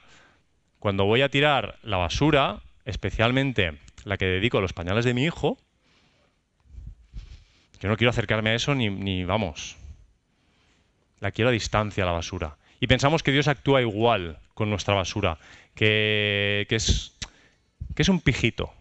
cuando 0.79 1.03
voy 1.03 1.23
a 1.23 1.29
tirar 1.29 1.77
la 1.83 1.97
basura, 1.97 2.61
especialmente 2.85 3.77
la 4.03 4.17
que 4.17 4.25
dedico 4.25 4.59
a 4.59 4.61
los 4.61 4.73
pañales 4.73 5.05
de 5.05 5.13
mi 5.13 5.25
hijo, 5.25 5.57
yo 7.79 7.89
no 7.89 7.97
quiero 7.97 8.11
acercarme 8.11 8.51
a 8.51 8.55
eso 8.55 8.73
ni, 8.75 9.25
vamos. 9.25 9.77
La 11.19 11.31
quiero 11.31 11.49
a 11.49 11.53
distancia 11.53 12.05
la 12.05 12.11
basura. 12.11 12.57
Y 12.79 12.87
pensamos 12.87 13.23
que 13.23 13.31
Dios 13.31 13.47
actúa 13.47 13.81
igual 13.81 14.39
con 14.53 14.69
nuestra 14.69 14.93
basura, 14.93 15.37
que, 15.73 16.67
es, 16.69 17.17
que 17.95 18.01
es 18.01 18.09
un 18.09 18.21
pijito, 18.21 18.71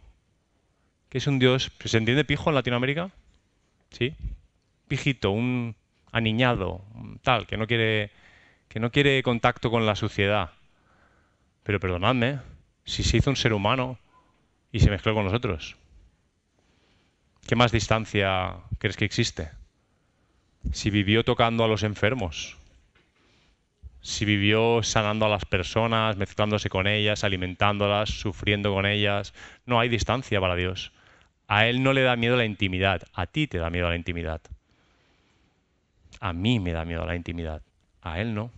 que 1.09 1.19
es 1.19 1.27
un 1.27 1.39
Dios. 1.39 1.73
¿Se 1.85 1.97
entiende 1.97 2.25
pijo 2.25 2.51
en 2.51 2.57
Latinoamérica? 2.57 3.11
¿Sí? 3.91 4.15
Pijito, 4.89 5.31
un 5.31 5.75
aniñado, 6.13 6.85
tal, 7.23 7.47
que 7.47 7.57
no 7.57 7.67
quiere, 7.67 8.11
que 8.69 8.81
no 8.81 8.91
quiere 8.91 9.23
contacto 9.23 9.71
con 9.71 9.87
la 9.87 9.97
suciedad. 9.97 10.51
Pero 11.63 11.81
perdonadme, 11.81 12.41
si 12.85 13.03
se 13.03 13.17
hizo 13.17 13.31
un 13.31 13.37
ser 13.37 13.53
humano 13.53 13.99
y 14.73 14.81
se 14.81 14.91
mezcló 14.91 15.15
con 15.15 15.25
nosotros? 15.25 15.77
¿Qué 17.47 17.57
más 17.57 17.73
distancia 17.73 18.57
crees 18.79 18.97
que 18.97 19.05
existe? 19.05 19.51
Si 20.73 20.91
vivió 20.91 21.25
tocando 21.25 21.65
a 21.65 21.69
los 21.69 21.83
enfermos, 21.83 22.57
si 24.01 24.25
vivió 24.25 24.83
sanando 24.83 25.27
a 25.27 25.31
las 25.31 25.45
personas, 25.47 26.17
mezclándose 26.17 26.69
con 26.69 26.87
ellas, 26.87 27.25
alimentándolas, 27.25 28.11
sufriendo 28.11 28.73
con 28.73 28.85
ellas, 28.85 29.33
no 29.65 29.81
hay 29.81 29.89
distancia 29.89 30.41
para 30.41 30.57
Dios. 30.57 30.93
A 31.49 31.67
Él 31.67 31.83
no 31.83 31.93
le 31.93 32.03
da 32.03 32.15
miedo 32.17 32.37
la 32.37 32.45
intimidad, 32.45 33.03
a 33.15 33.27
ti 33.27 33.47
te 33.47 33.59
da 33.59 33.71
miedo 33.71 33.89
la 33.89 33.97
intimidad. 33.97 34.41
A 36.21 36.33
mí 36.33 36.61
me 36.61 36.73
da 36.73 36.85
miedo 36.85 37.07
la 37.07 37.17
intimidad, 37.17 37.63
a 38.03 38.21
Él 38.21 38.35
no. 38.35 38.51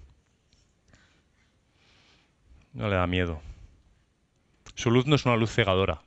No 2.72 2.88
le 2.88 2.96
da 2.96 3.06
miedo. 3.06 3.40
Su 4.76 4.90
luz 4.90 5.06
no 5.06 5.16
es 5.16 5.24
una 5.24 5.36
luz 5.36 5.50
cegadora, 5.50 6.02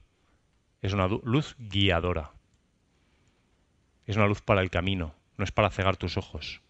es 0.84 0.94
una 0.94 1.08
luz 1.08 1.56
guiadora. 1.58 2.32
Es 4.06 4.16
una 4.16 4.28
luz 4.28 4.42
para 4.42 4.62
el 4.62 4.70
camino, 4.70 5.16
no 5.38 5.44
es 5.44 5.52
para 5.52 5.72
cegar 5.72 5.98
tus 5.98 6.18
ojos, 6.18 6.62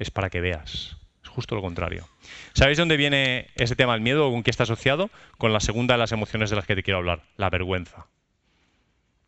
es 0.00 0.10
para 0.10 0.30
que 0.30 0.40
veas. 0.40 0.96
Es 1.22 1.28
justo 1.28 1.54
lo 1.54 1.62
contrario. 1.62 2.08
¿Sabéis 2.54 2.76
dónde 2.76 2.96
viene 2.96 3.48
ese 3.54 3.76
tema 3.76 3.92
del 3.92 4.02
miedo 4.02 4.26
o 4.26 4.32
con 4.32 4.42
qué 4.42 4.50
está 4.50 4.64
asociado? 4.64 5.10
Con 5.38 5.52
la 5.52 5.60
segunda 5.60 5.94
de 5.94 5.98
las 5.98 6.10
emociones 6.10 6.50
de 6.50 6.56
las 6.56 6.66
que 6.66 6.74
te 6.74 6.82
quiero 6.82 6.98
hablar, 6.98 7.22
la 7.36 7.50
vergüenza. 7.50 8.06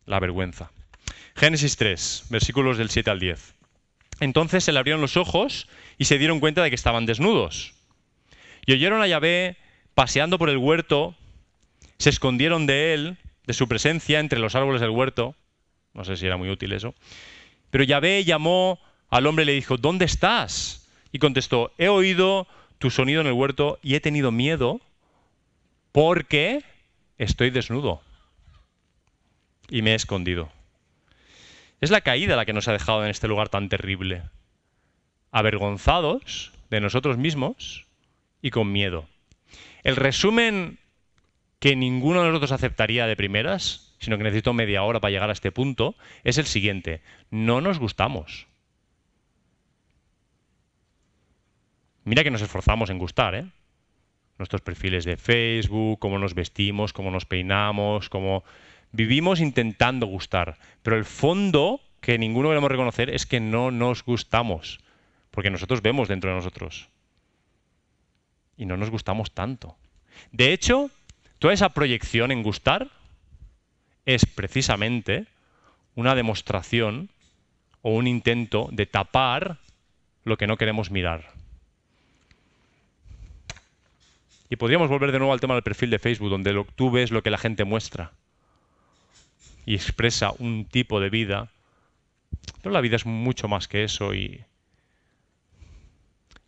La 0.05 0.19
vergüenza. 0.19 0.71
Génesis 1.35 1.77
3, 1.77 2.25
versículos 2.29 2.77
del 2.77 2.89
7 2.89 3.09
al 3.09 3.19
10. 3.19 3.55
Entonces 4.19 4.65
se 4.65 4.73
le 4.73 4.79
abrieron 4.79 5.01
los 5.01 5.15
ojos 5.15 5.69
y 5.97 6.05
se 6.05 6.17
dieron 6.17 6.41
cuenta 6.41 6.61
de 6.61 6.69
que 6.69 6.75
estaban 6.75 7.05
desnudos. 7.05 7.73
Y 8.65 8.73
oyeron 8.73 9.01
a 9.01 9.07
Yahvé 9.07 9.57
paseando 9.95 10.37
por 10.37 10.49
el 10.49 10.57
huerto 10.57 11.15
se 12.01 12.09
escondieron 12.09 12.67
de 12.67 12.93
él, 12.93 13.17
de 13.45 13.53
su 13.53 13.67
presencia 13.67 14.19
entre 14.19 14.39
los 14.39 14.55
árboles 14.55 14.81
del 14.81 14.89
huerto. 14.89 15.35
No 15.93 16.03
sé 16.03 16.17
si 16.17 16.25
era 16.25 16.37
muy 16.37 16.49
útil 16.49 16.73
eso. 16.73 16.93
Pero 17.69 17.83
Yahvé 17.83 18.23
llamó 18.23 18.79
al 19.09 19.27
hombre 19.27 19.43
y 19.43 19.45
le 19.47 19.53
dijo, 19.53 19.77
¿dónde 19.77 20.05
estás? 20.05 20.89
Y 21.11 21.19
contestó, 21.19 21.71
he 21.77 21.89
oído 21.89 22.47
tu 22.77 22.89
sonido 22.89 23.21
en 23.21 23.27
el 23.27 23.33
huerto 23.33 23.79
y 23.81 23.95
he 23.95 23.99
tenido 23.99 24.31
miedo 24.31 24.81
porque 25.91 26.63
estoy 27.17 27.49
desnudo 27.49 28.01
y 29.69 29.81
me 29.81 29.91
he 29.91 29.95
escondido. 29.95 30.49
Es 31.79 31.89
la 31.89 32.01
caída 32.01 32.35
la 32.35 32.45
que 32.45 32.53
nos 32.53 32.67
ha 32.67 32.73
dejado 32.73 33.03
en 33.03 33.09
este 33.09 33.27
lugar 33.27 33.49
tan 33.49 33.69
terrible, 33.69 34.23
avergonzados 35.31 36.51
de 36.69 36.79
nosotros 36.79 37.17
mismos 37.17 37.85
y 38.41 38.51
con 38.51 38.71
miedo. 38.71 39.07
El 39.83 39.95
resumen 39.95 40.79
que 41.61 41.75
ninguno 41.75 42.23
de 42.23 42.29
nosotros 42.29 42.51
aceptaría 42.51 43.05
de 43.05 43.15
primeras, 43.15 43.93
sino 43.99 44.17
que 44.17 44.23
necesito 44.23 44.51
media 44.51 44.81
hora 44.81 44.99
para 44.99 45.11
llegar 45.11 45.29
a 45.29 45.33
este 45.33 45.51
punto, 45.51 45.95
es 46.23 46.39
el 46.39 46.47
siguiente. 46.47 47.03
No 47.29 47.61
nos 47.61 47.77
gustamos. 47.77 48.47
Mira 52.03 52.23
que 52.23 52.31
nos 52.31 52.41
esforzamos 52.41 52.89
en 52.89 52.97
gustar, 52.97 53.35
¿eh? 53.35 53.45
Nuestros 54.39 54.61
perfiles 54.61 55.05
de 55.05 55.17
Facebook, 55.17 55.99
cómo 55.99 56.17
nos 56.17 56.33
vestimos, 56.33 56.93
cómo 56.93 57.11
nos 57.11 57.25
peinamos, 57.25 58.09
cómo... 58.09 58.43
Vivimos 58.91 59.39
intentando 59.39 60.07
gustar, 60.07 60.57
pero 60.81 60.97
el 60.97 61.05
fondo 61.05 61.79
que 61.99 62.17
ninguno 62.17 62.49
queremos 62.49 62.71
reconocer 62.71 63.11
es 63.11 63.27
que 63.27 63.39
no 63.39 63.69
nos 63.69 64.03
gustamos, 64.03 64.79
porque 65.29 65.51
nosotros 65.51 65.83
vemos 65.83 66.07
dentro 66.07 66.31
de 66.31 66.37
nosotros. 66.37 66.89
Y 68.57 68.65
no 68.65 68.77
nos 68.77 68.89
gustamos 68.89 69.31
tanto. 69.31 69.77
De 70.31 70.53
hecho, 70.53 70.89
toda 71.41 71.55
esa 71.55 71.69
proyección 71.69 72.31
en 72.31 72.43
gustar 72.43 72.91
es 74.05 74.27
precisamente 74.27 75.25
una 75.95 76.13
demostración 76.13 77.09
o 77.81 77.95
un 77.95 78.05
intento 78.05 78.69
de 78.71 78.85
tapar 78.85 79.57
lo 80.23 80.37
que 80.37 80.45
no 80.45 80.55
queremos 80.55 80.91
mirar. 80.91 81.33
Y 84.51 84.55
podríamos 84.57 84.87
volver 84.87 85.11
de 85.11 85.17
nuevo 85.17 85.33
al 85.33 85.39
tema 85.39 85.55
del 85.55 85.63
perfil 85.63 85.89
de 85.89 85.97
Facebook, 85.97 86.29
donde 86.29 86.63
tú 86.75 86.91
ves 86.91 87.09
lo 87.09 87.23
que 87.23 87.31
la 87.31 87.39
gente 87.39 87.63
muestra 87.63 88.11
y 89.65 89.73
expresa 89.73 90.33
un 90.37 90.65
tipo 90.65 90.99
de 90.99 91.09
vida. 91.09 91.49
Pero 92.61 92.71
la 92.71 92.81
vida 92.81 92.97
es 92.97 93.07
mucho 93.07 93.47
más 93.47 93.67
que 93.67 93.83
eso 93.83 94.13
y, 94.13 94.43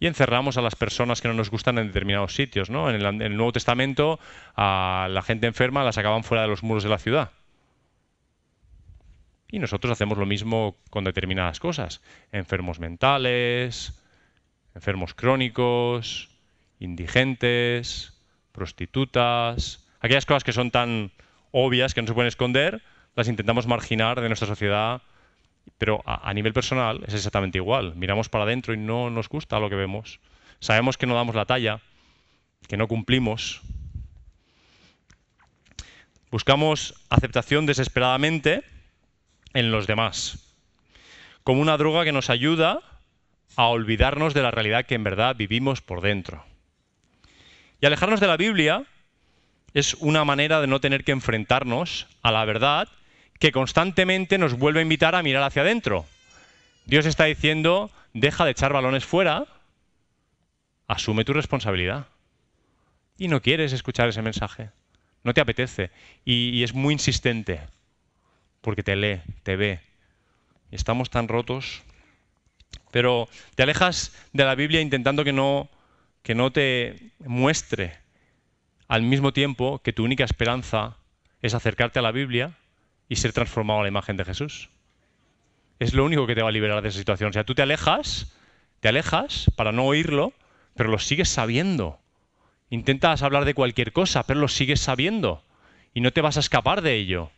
y 0.04 0.08
encerramos 0.08 0.58
a 0.58 0.62
las 0.62 0.76
personas 0.76 1.22
que 1.22 1.30
no 1.30 1.34
nos 1.34 1.50
gustan 1.50 1.78
en 1.78 1.88
determinados 1.88 2.36
sitios. 2.36 2.70
¿no? 2.70 2.90
En, 2.90 2.98
el, 2.98 3.06
en 3.06 3.22
el 3.22 3.38
Nuevo 3.38 3.54
Testamento 3.54 4.20
a 4.54 5.08
la 5.10 5.22
gente 5.22 5.48
enferma 5.48 5.82
la 5.86 5.94
sacaban 5.94 6.26
fuera 6.26 6.42
de 6.42 6.50
los 6.50 6.62
muros 6.62 6.84
de 6.84 6.90
la 6.90 6.98
ciudad. 6.98 7.32
Y 9.48 9.60
nosotros 9.60 9.94
hacemos 9.94 10.18
lo 10.18 10.26
mismo 10.26 10.76
con 10.90 11.06
determinadas 11.06 11.62
cosas. 11.62 12.02
Enfermos 12.34 12.82
mentales, 12.82 14.04
enfermos 14.76 15.14
crónicos, 15.14 16.32
indigentes, 16.80 18.22
prostitutas, 18.52 19.88
aquellas 20.02 20.26
cosas 20.26 20.44
que 20.44 20.52
son 20.52 20.70
tan 20.70 21.12
obvias 21.52 21.94
que 21.94 22.02
no 22.02 22.10
se 22.10 22.14
pueden 22.14 22.28
esconder, 22.28 22.82
las 23.16 23.30
intentamos 23.30 23.68
marginar 23.68 24.20
de 24.20 24.28
nuestra 24.28 24.50
sociedad, 24.50 25.02
pero 25.84 26.02
a, 26.06 26.34
nivel 26.34 26.54
personal 26.54 27.04
es 27.08 27.14
exactamente 27.14 27.58
igual. 27.58 27.94
Miramos 27.98 28.30
para 28.30 28.46
adentro 28.46 28.74
y 28.74 28.78
no 28.78 29.10
nos 29.10 29.28
gusta 29.28 29.60
lo 29.60 29.70
que 29.70 29.76
vemos. 29.76 30.22
Sabemos 30.62 30.98
que 30.98 31.06
no 31.06 31.14
damos 31.14 31.36
la 31.36 31.44
talla, 31.44 31.82
que 32.70 32.78
no 32.78 32.88
cumplimos. 32.88 33.60
Buscamos 36.32 36.96
aceptación 37.10 37.66
desesperadamente 37.66 38.64
en 39.54 39.72
los 39.72 39.86
demás, 39.86 40.56
como 41.44 41.60
una 41.60 41.76
droga 41.76 42.06
que 42.06 42.14
nos 42.14 42.30
ayuda 42.30 42.80
a 43.58 43.66
olvidarnos 43.66 44.34
de 44.34 44.42
la 44.42 44.52
realidad 44.52 44.86
que 44.86 44.96
en 44.96 45.04
verdad 45.04 45.36
vivimos 45.36 45.82
por 45.82 46.00
dentro. 46.00 46.46
Y 47.82 47.88
alejarnos 47.88 48.22
de 48.22 48.28
la 48.28 48.38
Biblia 48.38 48.86
es 49.74 49.96
una 49.96 50.24
manera 50.24 50.62
de 50.62 50.68
no 50.68 50.80
tener 50.80 51.04
que 51.04 51.12
enfrentarnos 51.12 52.08
a 52.22 52.32
la 52.32 52.46
verdad 52.46 52.88
que 53.40 53.52
constantemente 53.52 54.38
nos 54.38 54.58
vuelve 54.58 54.80
a 54.80 54.84
invitar 54.84 55.16
a 55.16 55.24
mirar 55.24 55.44
hacia 55.44 55.62
adentro. 55.62 56.06
Dios 56.86 57.06
está 57.06 57.26
diciendo, 57.26 57.92
deja 58.14 58.46
de 58.46 58.52
echar 58.52 58.74
balones 58.74 59.06
fuera, 59.06 59.46
asume 60.88 61.26
tu 61.26 61.34
responsabilidad. 61.34 62.08
Y 63.18 63.28
no 63.28 63.42
quieres 63.42 63.74
escuchar 63.74 64.10
ese 64.10 64.22
mensaje, 64.22 64.70
no 65.24 65.34
te 65.34 65.42
apetece. 65.42 65.92
Y, 66.26 66.64
es 66.64 66.74
muy 66.74 66.94
insistente, 66.94 67.62
porque 68.62 68.84
te 68.84 68.96
lee, 68.96 69.22
te 69.44 69.56
ve. 69.56 69.80
Estamos 70.72 71.10
tan 71.10 71.28
rotos. 71.28 71.84
Pero 72.92 73.30
te 73.56 73.64
alejas 73.64 74.12
de 74.34 74.46
la 74.46 74.56
Biblia 74.56 74.82
intentando 74.82 75.24
que 75.24 75.34
no 75.34 75.70
que 76.24 76.36
no 76.36 76.52
te 76.52 77.12
muestre 77.20 77.98
al 78.88 79.04
mismo 79.04 79.34
tiempo 79.34 79.80
que 79.80 79.94
tu 79.94 80.04
única 80.06 80.24
esperanza 80.24 80.98
es 81.42 81.54
acercarte 81.54 82.00
a 82.00 82.02
la 82.02 82.12
Biblia 82.12 82.58
y 83.10 83.16
ser 83.18 83.34
transformado 83.34 83.80
a 83.80 83.84
la 83.84 83.90
imagen 83.90 84.18
de 84.18 84.26
Jesús. 84.26 84.70
Es 85.80 85.94
lo 85.94 86.06
único 86.06 86.28
que 86.28 86.36
te 86.36 86.42
va 86.42 86.50
a 86.50 86.52
liberar 86.52 86.82
de 86.82 86.90
esa 86.90 87.00
situación. 87.00 87.30
O 87.30 87.34
sea, 87.34 87.44
tú 87.44 87.56
te 87.56 87.62
alejas, 87.62 88.34
te 88.80 88.88
alejas 88.88 89.52
para 89.56 89.72
no 89.72 89.86
oírlo, 89.86 90.34
pero 90.76 90.90
lo 90.90 91.00
sigues 91.00 91.30
sabiendo. 91.30 92.00
Intentas 92.70 93.22
hablar 93.22 93.46
de 93.46 93.54
cualquier 93.54 93.92
cosa, 93.92 94.24
pero 94.24 94.40
lo 94.40 94.48
sigues 94.48 94.80
sabiendo. 94.80 95.44
Y 95.94 96.02
no 96.02 96.12
te 96.12 96.22
vas 96.22 96.38
a 96.38 96.40
escapar 96.40 96.82
de 96.82 96.96
ello. 96.96 97.32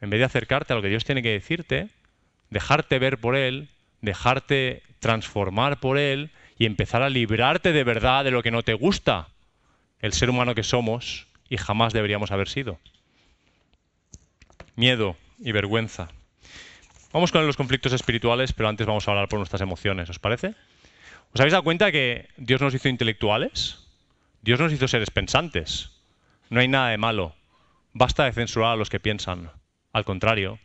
En 0.00 0.10
vez 0.10 0.18
de 0.18 0.24
acercarte 0.24 0.72
a 0.72 0.76
lo 0.76 0.82
que 0.82 0.88
Dios 0.88 1.04
tiene 1.04 1.22
que 1.22 1.32
decirte, 1.32 1.88
dejarte 2.50 2.98
ver 2.98 3.18
por 3.18 3.34
Él, 3.34 3.68
dejarte 4.02 4.82
transformar 5.00 5.80
por 5.80 5.98
Él 5.98 6.30
y 6.58 6.66
empezar 6.66 7.02
a 7.02 7.08
librarte 7.08 7.72
de 7.72 7.84
verdad 7.84 8.24
de 8.24 8.30
lo 8.30 8.42
que 8.42 8.50
no 8.50 8.62
te 8.62 8.74
gusta, 8.74 9.28
el 10.00 10.12
ser 10.12 10.30
humano 10.30 10.54
que 10.54 10.62
somos 10.62 11.26
y 11.48 11.56
jamás 11.56 11.92
deberíamos 11.92 12.30
haber 12.30 12.48
sido. 12.48 12.78
Miedo 14.76 15.16
y 15.38 15.52
vergüenza. 15.52 16.08
Vamos 17.12 17.32
con 17.32 17.46
los 17.46 17.56
conflictos 17.56 17.92
espirituales, 17.92 18.52
pero 18.52 18.68
antes 18.68 18.86
vamos 18.86 19.06
a 19.06 19.10
hablar 19.10 19.28
por 19.28 19.38
nuestras 19.38 19.62
emociones, 19.62 20.08
¿os 20.10 20.18
parece? 20.18 20.54
¿Os 21.32 21.40
habéis 21.40 21.52
dado 21.52 21.64
cuenta 21.64 21.90
que 21.90 22.28
Dios 22.36 22.60
nos 22.60 22.74
hizo 22.74 22.88
intelectuales? 22.88 23.78
Dios 24.42 24.60
nos 24.60 24.72
hizo 24.72 24.86
seres 24.86 25.10
pensantes. 25.10 25.90
No 26.50 26.60
hay 26.60 26.68
nada 26.68 26.90
de 26.90 26.98
malo. 26.98 27.34
Basta 27.92 28.24
de 28.24 28.32
censurar 28.32 28.74
a 28.74 28.76
los 28.76 28.90
que 28.90 29.00
piensan. 29.00 29.50
Al 29.92 30.04
contrario, 30.04 30.58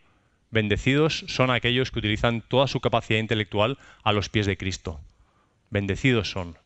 bendecidos 0.52 1.26
son 1.28 1.50
aquellos 1.50 1.90
que 1.90 2.00
utilizan 2.00 2.42
toda 2.42 2.68
su 2.68 2.80
capacidad 2.82 3.20
intelectual 3.20 3.78
a 4.04 4.12
los 4.12 4.30
pies 4.30 4.46
de 4.46 4.58
Cristo 4.58 5.00
bendecidos 5.72 6.30
son. 6.30 6.60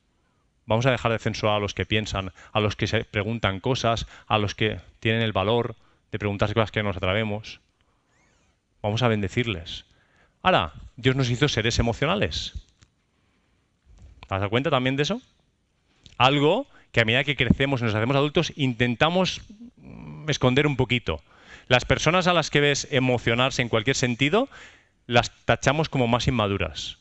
Vamos 0.66 0.86
a 0.86 0.92
dejar 0.92 1.14
de 1.14 1.20
censurar 1.20 1.56
a 1.56 1.60
los 1.60 1.74
que 1.74 1.86
piensan, 1.86 2.34
a 2.52 2.60
los 2.60 2.76
que 2.76 2.88
se 2.88 3.06
preguntan 3.06 3.62
cosas, 3.62 4.08
a 4.28 4.38
los 4.38 4.56
que 4.56 4.82
tienen 5.00 5.22
el 5.22 5.32
valor 5.32 5.76
de 6.12 6.20
preguntarse 6.20 6.54
cosas 6.54 6.72
que 6.72 6.84
nos 6.84 6.98
atrevemos. 6.98 7.62
Vamos 8.82 9.02
a 9.04 9.08
bendecirles. 9.08 9.86
Ahora, 10.42 10.74
Dios 10.96 11.16
nos 11.16 11.30
hizo 11.30 11.48
seres 11.48 11.80
emocionales. 11.80 12.54
¿Te 14.28 14.36
das 14.36 14.50
cuenta 14.50 14.70
también 14.70 14.96
de 14.96 15.04
eso? 15.04 15.22
Algo 16.18 16.68
que 16.92 17.02
a 17.02 17.06
medida 17.06 17.24
que 17.24 17.36
crecemos 17.36 17.82
y 17.82 17.86
nos 17.86 17.96
hacemos 17.96 18.16
adultos 18.16 18.54
intentamos 18.56 19.42
mm, 19.78 20.30
esconder 20.30 20.68
un 20.68 20.78
poquito. 20.78 21.22
Las 21.68 21.86
personas 21.86 22.28
a 22.28 22.34
las 22.34 22.50
que 22.50 22.62
ves 22.62 22.88
emocionarse 22.92 23.62
en 23.62 23.70
cualquier 23.70 23.96
sentido, 23.96 24.50
las 25.08 25.32
tachamos 25.46 25.90
como 25.90 26.08
más 26.08 26.28
inmaduras 26.28 27.00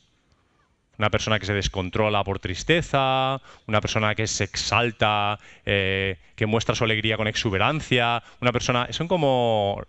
una 0.97 1.09
persona 1.09 1.39
que 1.39 1.45
se 1.45 1.53
descontrola 1.53 2.23
por 2.23 2.39
tristeza, 2.39 3.41
una 3.67 3.81
persona 3.81 4.15
que 4.15 4.27
se 4.27 4.43
exalta, 4.43 5.39
eh, 5.65 6.17
que 6.35 6.45
muestra 6.45 6.75
su 6.75 6.83
alegría 6.83 7.17
con 7.17 7.27
exuberancia, 7.27 8.23
una 8.41 8.51
persona... 8.51 8.87
Son 8.91 9.07
como 9.07 9.83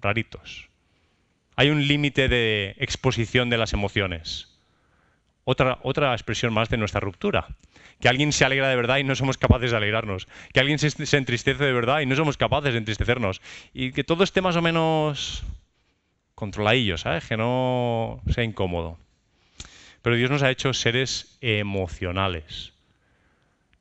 raritos. 0.00 0.68
Hay 1.56 1.70
un 1.70 1.86
límite 1.86 2.28
de 2.28 2.74
exposición 2.78 3.50
de 3.50 3.58
las 3.58 3.72
emociones. 3.72 4.48
Otra, 5.44 5.78
otra 5.82 6.12
expresión 6.12 6.52
más 6.52 6.68
de 6.68 6.78
nuestra 6.78 7.00
ruptura. 7.00 7.48
Que 8.00 8.08
alguien 8.08 8.32
se 8.32 8.44
alegra 8.44 8.68
de 8.68 8.76
verdad 8.76 8.98
y 8.98 9.04
no 9.04 9.14
somos 9.14 9.38
capaces 9.38 9.70
de 9.70 9.76
alegrarnos. 9.76 10.26
Que 10.52 10.60
alguien 10.60 10.78
se, 10.78 10.90
se 10.90 11.16
entristece 11.16 11.64
de 11.64 11.72
verdad 11.72 12.00
y 12.00 12.06
no 12.06 12.16
somos 12.16 12.36
capaces 12.36 12.72
de 12.72 12.78
entristecernos. 12.78 13.40
Y 13.72 13.92
que 13.92 14.04
todo 14.04 14.24
esté 14.24 14.40
más 14.40 14.56
o 14.56 14.62
menos 14.62 15.44
controladillo, 16.34 16.98
¿sabes? 16.98 17.26
Que 17.26 17.36
no 17.36 18.20
sea 18.32 18.42
incómodo. 18.42 18.98
Pero 20.04 20.16
Dios 20.16 20.30
nos 20.30 20.42
ha 20.42 20.50
hecho 20.50 20.74
seres 20.74 21.38
emocionales. 21.40 22.74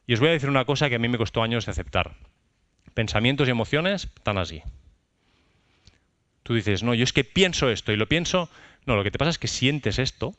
Y 0.07 0.13
os 0.13 0.21
voy 0.21 0.29
a 0.29 0.31
decir 0.31 0.47
una 0.47 0.63
cosa 0.63 0.87
que 0.87 0.95
a 0.95 0.99
mí 0.99 1.09
me 1.09 1.17
costó 1.17 1.43
años 1.43 1.65
de 1.65 1.71
aceptar. 1.71 2.15
Pensamientos 2.93 3.49
y 3.49 3.51
emociones 3.51 4.05
están 4.05 4.37
así. 4.37 4.63
Tú 6.43 6.53
dices, 6.53 6.81
no, 6.81 6.93
yo 6.93 7.03
es 7.03 7.11
que 7.11 7.25
pienso 7.25 7.69
esto 7.69 7.91
y 7.91 7.97
lo 7.97 8.07
pienso. 8.07 8.49
No, 8.85 8.95
lo 8.95 9.03
que 9.03 9.11
te 9.11 9.17
pasa 9.17 9.31
es 9.31 9.37
que 9.37 9.49
sientes 9.49 9.99
esto 9.99 10.33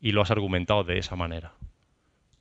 y 0.00 0.12
lo 0.12 0.22
has 0.22 0.30
argumentado 0.30 0.84
de 0.84 0.98
esa 0.98 1.16
manera. 1.16 1.54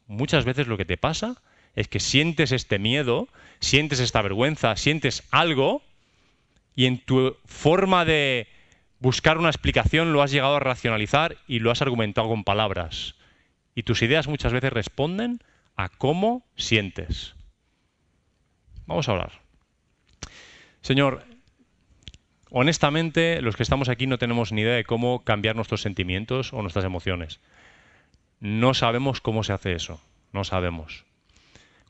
Muchas 0.05 0.45
veces 0.45 0.67
lo 0.67 0.77
que 0.77 0.85
te 0.85 0.97
pasa 0.97 1.41
es 1.75 1.87
que 1.87 1.99
sientes 1.99 2.51
este 2.51 2.77
miedo, 2.77 3.27
sientes 3.59 3.99
esta 3.99 4.21
vergüenza, 4.21 4.75
sientes 4.75 5.23
algo 5.31 5.81
y 6.75 6.85
en 6.85 6.99
tu 6.99 7.37
forma 7.45 8.05
de 8.05 8.47
buscar 9.05 9.37
una 9.37 9.49
explicación 9.49 10.13
lo 10.13 10.23
has 10.23 10.31
llegado 10.31 10.55
a 10.55 10.59
racionalizar 10.59 11.37
y 11.47 11.59
lo 11.59 11.69
has 11.69 11.83
argumentado 11.83 12.27
con 12.27 12.43
palabras. 12.43 13.13
Y 13.75 13.83
tus 13.83 14.01
ideas 14.01 14.27
muchas 14.27 14.51
veces 14.51 14.73
responden 14.73 15.41
a 15.75 15.89
cómo 15.89 16.43
sientes. 16.55 17.35
Vamos 18.87 19.07
a 19.07 19.11
hablar. 19.11 19.33
Señor, 20.81 21.23
honestamente 22.49 23.43
los 23.43 23.55
que 23.55 23.61
estamos 23.61 23.89
aquí 23.89 24.07
no 24.07 24.17
tenemos 24.17 24.51
ni 24.51 24.61
idea 24.61 24.73
de 24.73 24.85
cómo 24.85 25.23
cambiar 25.23 25.55
nuestros 25.55 25.83
sentimientos 25.83 26.51
o 26.51 26.63
nuestras 26.63 26.83
emociones. 26.83 27.39
No 28.39 28.73
sabemos 28.73 29.21
cómo 29.21 29.43
se 29.43 29.53
hace 29.53 29.73
eso, 29.73 30.01
no 30.33 30.43
sabemos. 30.45 31.05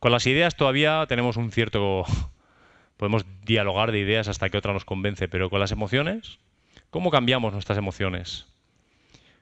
Con 0.01 0.11
las 0.11 0.27
ideas 0.27 0.57
todavía 0.57 1.05
tenemos 1.07 1.37
un 1.37 1.49
cierto... 1.53 2.03
Podemos 2.97 3.25
dialogar 3.45 3.93
de 3.93 3.99
ideas 3.99 4.27
hasta 4.27 4.49
que 4.49 4.57
otra 4.57 4.73
nos 4.73 4.83
convence, 4.83 5.29
pero 5.29 5.49
con 5.49 5.61
las 5.61 5.71
emociones 5.71 6.39
¿Cómo 6.89 7.11
cambiamos 7.11 7.53
nuestras 7.53 7.77
emociones? 7.77 8.45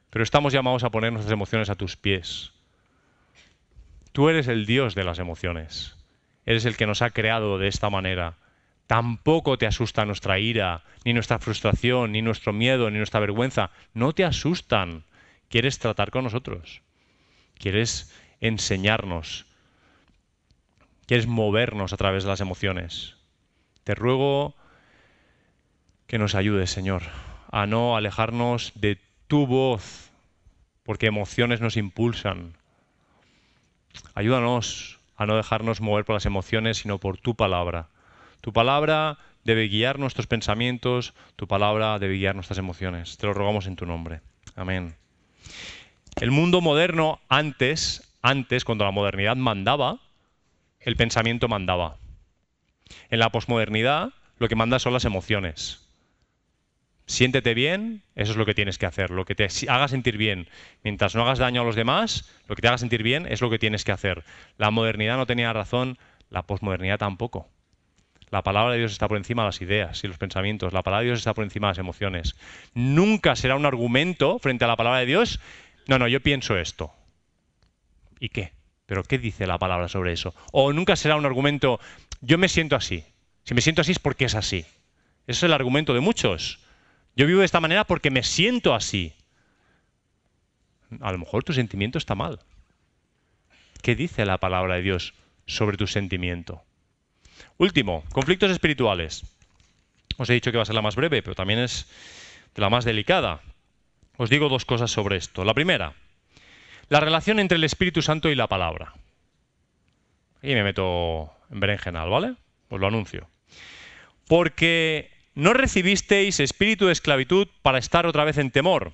Pero 0.10 0.24
estamos 0.24 0.54
llamados 0.54 0.84
a 0.84 0.90
poner 0.90 1.12
nuestras 1.12 1.34
emociones 1.34 1.70
a 1.70 1.76
tus 1.76 1.98
pies. 1.98 2.52
Tú 4.12 4.30
eres 4.30 4.48
el 4.48 4.66
Dios 4.66 4.96
de 4.96 5.04
las 5.04 5.20
emociones. 5.20 5.98
Eres 6.46 6.66
el 6.66 6.78
que 6.78 6.88
nos 6.88 7.02
ha 7.02 7.10
creado 7.10 7.58
de 7.58 7.68
esta 7.68 7.90
manera, 7.90 8.38
Tampoco 8.88 9.58
te 9.58 9.66
asusta 9.66 10.06
nuestra 10.06 10.40
ira, 10.40 10.84
ni 11.06 11.14
nuestra 11.14 11.40
frustración, 11.40 12.12
ni 12.12 12.22
nuestro 12.22 12.54
miedo, 12.54 12.90
ni 12.90 12.98
nuestra 12.98 13.20
vergüenza. 13.20 13.72
No 13.94 14.14
te 14.14 14.26
asustan. 14.26 15.04
Quieres 15.50 15.80
tratar 15.80 16.12
con 16.12 16.26
nosotros. 16.26 16.82
Quieres 17.58 18.14
enseñarnos. 18.42 19.46
Quieres 21.06 21.28
movernos 21.28 21.94
a 21.94 21.98
través 21.98 22.24
de 22.24 22.30
las 22.30 22.42
emociones. 22.42 23.16
Te 23.84 23.96
ruego 23.96 24.56
que 26.08 26.18
nos 26.18 26.36
ayudes, 26.36 26.70
Señor, 26.70 27.04
a 27.54 27.68
no 27.68 27.96
alejarnos 27.96 28.72
de 28.74 28.98
tu 29.28 29.46
voz, 29.46 30.10
porque 30.82 31.06
emociones 31.06 31.62
nos 31.62 31.78
impulsan. 31.78 32.58
Ayúdanos 34.16 35.00
a 35.16 35.28
no 35.28 35.38
dejarnos 35.38 35.80
mover 35.80 36.04
por 36.04 36.16
las 36.16 36.26
emociones, 36.26 36.80
sino 36.80 36.98
por 36.98 37.20
tu 37.20 37.36
palabra. 37.36 37.90
Tu 38.42 38.52
palabra 38.54 39.20
debe 39.44 39.68
guiar 39.68 40.00
nuestros 40.00 40.26
pensamientos, 40.26 41.14
tu 41.36 41.48
palabra 41.48 42.00
debe 42.00 42.18
guiar 42.18 42.34
nuestras 42.34 42.58
emociones. 42.58 43.20
Te 43.20 43.28
lo 43.28 43.36
rogamos 43.36 43.68
en 43.68 43.76
tu 43.76 43.86
nombre. 43.86 44.22
Amén. 44.56 44.96
El 46.20 46.32
mundo 46.32 46.60
moderno 46.60 47.20
antes, 47.30 48.16
antes 48.24 48.66
cuando 48.66 48.84
la 48.84 48.92
modernidad 48.92 49.36
mandaba, 49.36 50.00
el 50.80 50.96
pensamiento 50.96 51.48
mandaba. 51.48 51.98
En 53.12 53.20
la 53.20 53.30
posmodernidad 53.30 54.10
lo 54.40 54.48
que 54.48 54.56
manda 54.56 54.80
son 54.80 54.94
las 54.94 55.06
emociones. 55.06 55.83
Siéntete 57.06 57.54
bien, 57.54 58.04
eso 58.16 58.32
es 58.32 58.38
lo 58.38 58.46
que 58.46 58.54
tienes 58.54 58.78
que 58.78 58.86
hacer, 58.86 59.10
lo 59.10 59.26
que 59.26 59.36
te 59.36 59.48
haga 59.68 59.88
sentir 59.88 60.18
bien. 60.18 60.48
Mientras 60.84 61.16
no 61.16 61.24
hagas 61.24 61.40
daño 61.40 61.62
a 61.62 61.66
los 61.66 61.76
demás, 61.76 62.32
lo 62.48 62.56
que 62.56 62.62
te 62.62 62.70
haga 62.70 62.78
sentir 62.78 63.04
bien 63.04 63.28
es 63.30 63.42
lo 63.42 63.50
que 63.50 63.60
tienes 63.60 63.84
que 63.84 63.92
hacer. 63.92 64.24
La 64.58 64.72
modernidad 64.72 65.18
no 65.18 65.26
tenía 65.26 65.52
razón, 65.52 65.98
la 66.30 66.44
posmodernidad 66.44 66.98
tampoco. 66.98 67.50
La 68.32 68.42
palabra 68.42 68.74
de 68.74 68.80
Dios 68.80 68.94
está 68.94 69.08
por 69.08 69.18
encima 69.18 69.44
de 69.44 69.50
las 69.50 69.62
ideas 69.62 70.04
y 70.04 70.08
los 70.08 70.18
pensamientos. 70.18 70.74
La 70.74 70.82
palabra 70.82 71.02
de 71.02 71.08
Dios 71.10 71.20
está 71.20 71.36
por 71.36 71.44
encima 71.44 71.68
de 71.68 71.72
las 71.72 71.78
emociones. 71.78 72.36
Nunca 72.74 73.36
será 73.36 73.56
un 73.56 73.66
argumento 73.68 74.40
frente 74.40 74.66
a 74.66 74.68
la 74.68 74.76
palabra 74.76 75.02
de 75.02 75.06
Dios. 75.06 75.40
No, 75.88 76.00
no, 76.00 76.08
yo 76.08 76.20
pienso 76.20 76.58
esto. 76.58 76.92
¿Y 78.20 78.30
qué? 78.30 78.54
¿Pero 78.88 79.04
qué 79.04 79.20
dice 79.20 79.46
la 79.46 79.60
palabra 79.60 79.88
sobre 79.88 80.14
eso? 80.14 80.34
O 80.52 80.74
nunca 80.74 80.96
será 80.96 81.16
un 81.16 81.26
argumento, 81.28 81.80
yo 82.22 82.40
me 82.40 82.50
siento 82.50 82.76
así. 82.76 83.04
Si 83.44 83.54
me 83.54 83.62
siento 83.62 83.82
así 83.82 83.92
es 83.92 84.00
porque 84.00 84.26
es 84.26 84.34
así. 84.34 84.66
Ese 85.28 85.38
es 85.38 85.44
el 85.44 85.54
argumento 85.54 85.94
de 85.94 86.00
muchos. 86.00 86.63
Yo 87.16 87.28
vivo 87.28 87.40
de 87.40 87.46
esta 87.46 87.60
manera 87.60 87.86
porque 87.86 88.12
me 88.12 88.24
siento 88.24 88.74
así. 88.74 89.14
A 91.00 91.12
lo 91.12 91.18
mejor 91.18 91.44
tu 91.44 91.54
sentimiento 91.54 91.98
está 91.98 92.16
mal. 92.16 92.40
¿Qué 93.82 93.96
dice 93.96 94.26
la 94.26 94.40
palabra 94.40 94.76
de 94.76 94.82
Dios 94.82 95.14
sobre 95.46 95.78
tu 95.78 95.88
sentimiento? 95.88 96.64
Último, 97.58 98.04
conflictos 98.12 98.52
espirituales. 98.52 99.24
Os 100.18 100.30
he 100.30 100.34
dicho 100.34 100.52
que 100.52 100.58
va 100.58 100.64
a 100.64 100.66
ser 100.66 100.76
la 100.76 100.82
más 100.82 100.96
breve, 100.96 101.22
pero 101.22 101.36
también 101.36 101.60
es 101.60 101.88
de 102.56 102.62
la 102.62 102.70
más 102.70 102.86
delicada. 102.86 103.42
Os 104.18 104.30
digo 104.30 104.50
dos 104.50 104.66
cosas 104.66 104.92
sobre 104.92 105.18
esto. 105.18 105.44
La 105.44 105.54
primera, 105.54 105.94
la 106.90 107.00
relación 107.00 107.40
entre 107.40 107.58
el 107.58 107.64
Espíritu 107.64 108.02
Santo 108.02 108.30
y 108.30 108.36
la 108.36 108.48
palabra. 108.48 108.94
Y 110.42 110.54
me 110.54 110.64
meto 110.64 111.32
en 111.52 111.60
berenjenal, 111.60 112.10
¿vale? 112.10 112.36
Os 112.70 112.80
lo 112.80 112.88
anuncio. 112.88 113.28
Porque 114.28 115.13
no 115.36 115.54
recibisteis 115.54 116.40
espíritu 116.40 116.88
de 116.88 116.94
esclavitud 116.94 117.48
para 117.62 117.78
estar 117.78 118.06
otra 118.06 118.24
vez 118.24 118.38
en 118.38 118.52
temor, 118.52 118.94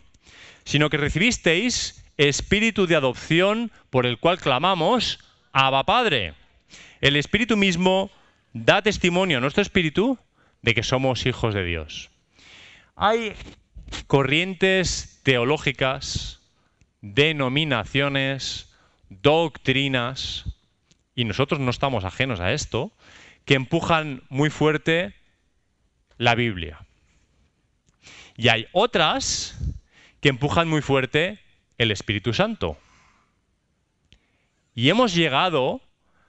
sino 0.64 0.90
que 0.90 0.98
recibisteis 0.98 2.04
espíritu 2.18 2.88
de 2.88 2.96
adopción 2.96 3.72
por 3.90 4.06
el 4.06 4.18
cual 4.18 4.40
clamamos, 4.40 5.20
Abba 5.52 5.86
Padre. 5.86 6.34
El 7.02 7.16
espíritu 7.16 7.58
mismo 7.58 8.12
da 8.54 8.82
testimonio 8.82 9.38
a 9.38 9.42
nuestro 9.42 9.62
espíritu 9.62 10.18
de 10.62 10.74
que 10.74 10.84
somos 10.84 11.26
hijos 11.26 11.54
de 11.54 11.64
Dios. 11.64 12.10
Hay 12.96 13.34
corrientes 14.08 15.22
teológicas, 15.24 16.42
denominaciones, 17.02 18.74
doctrinas, 19.10 20.46
y 21.16 21.26
nosotros 21.26 21.60
no 21.60 21.72
estamos 21.72 22.04
ajenos 22.04 22.40
a 22.40 22.54
esto, 22.54 22.92
que 23.46 23.56
empujan 23.56 24.24
muy 24.30 24.50
fuerte 24.50 25.19
la 26.20 26.36
Biblia. 26.36 26.86
Y 28.38 28.50
hay 28.50 28.68
otras 28.72 29.58
que 30.22 30.30
empujan 30.30 30.68
muy 30.68 30.82
fuerte 30.82 31.40
el 31.80 31.90
Espíritu 31.90 32.34
Santo. 32.34 32.78
Y 34.76 34.90
hemos 34.90 35.16
llegado 35.16 35.82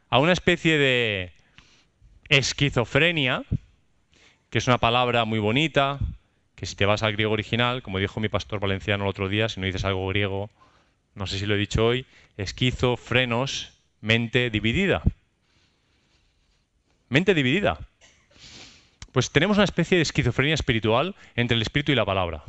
a 0.09 0.19
una 0.19 0.33
especie 0.33 0.79
de 0.79 1.33
esquizofrenia, 2.29 3.43
que 4.49 4.59
es 4.59 4.67
una 4.67 4.79
palabra 4.79 5.25
muy 5.25 5.41
bonita, 5.41 5.99
que 6.55 6.67
si 6.67 6.77
te 6.77 6.87
vas 6.87 7.03
al 7.03 7.13
griego 7.13 7.33
original, 7.33 7.83
como 7.83 7.99
dijo 7.99 8.21
mi 8.21 8.29
pastor 8.29 8.61
valenciano 8.61 9.05
el 9.05 9.11
otro 9.11 9.29
día, 9.29 9.49
si 9.49 9.61
no 9.61 9.67
dices 9.67 9.85
algo 9.85 10.07
griego, 10.09 10.51
no 11.15 11.27
sé 11.27 11.39
si 11.39 11.47
lo 11.47 11.57
he 11.57 11.59
dicho 11.59 11.85
hoy, 11.85 12.07
esquizofrenos, 12.37 13.73
mente 14.01 14.51
dividida. 14.51 15.03
Mente 17.09 17.35
dividida. 17.35 17.90
Pues 19.13 19.31
tenemos 19.31 19.57
una 19.57 19.65
especie 19.65 19.97
de 19.97 20.03
esquizofrenia 20.03 20.55
espiritual 20.55 21.17
entre 21.35 21.57
el 21.57 21.63
espíritu 21.63 21.93
y 21.93 21.97
la 21.97 22.05
palabra. 22.05 22.45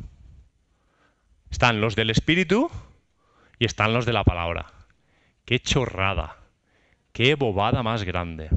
Están 1.49 1.81
los 1.81 1.95
del 1.95 2.09
espíritu 2.09 2.69
y 3.57 3.65
están 3.65 3.93
los 3.93 4.05
de 4.05 4.13
la 4.13 4.23
palabra. 4.23 4.71
Qué 5.45 5.59
chorrada, 5.59 6.37
qué 7.13 7.35
bobada 7.35 7.83
más 7.83 8.03
grande. 8.03 8.49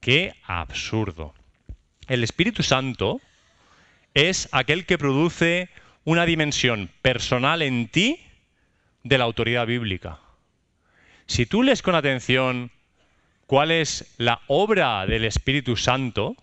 Qué 0.00 0.34
absurdo. 0.46 1.34
El 2.08 2.24
Espíritu 2.24 2.62
Santo 2.62 3.20
es 4.14 4.48
aquel 4.50 4.86
que 4.86 4.98
produce 4.98 5.68
una 6.04 6.24
dimensión 6.24 6.90
personal 7.02 7.60
en 7.60 7.88
ti 7.88 8.18
de 9.04 9.18
la 9.18 9.24
autoridad 9.24 9.66
bíblica. 9.66 10.18
Si 11.26 11.44
tú 11.46 11.62
lees 11.62 11.82
con 11.82 11.94
atención 11.94 12.72
cuál 13.50 13.72
es 13.72 14.14
la 14.16 14.42
obra 14.46 15.04
del 15.06 15.24
Espíritu 15.24 15.76
Santo, 15.76 16.36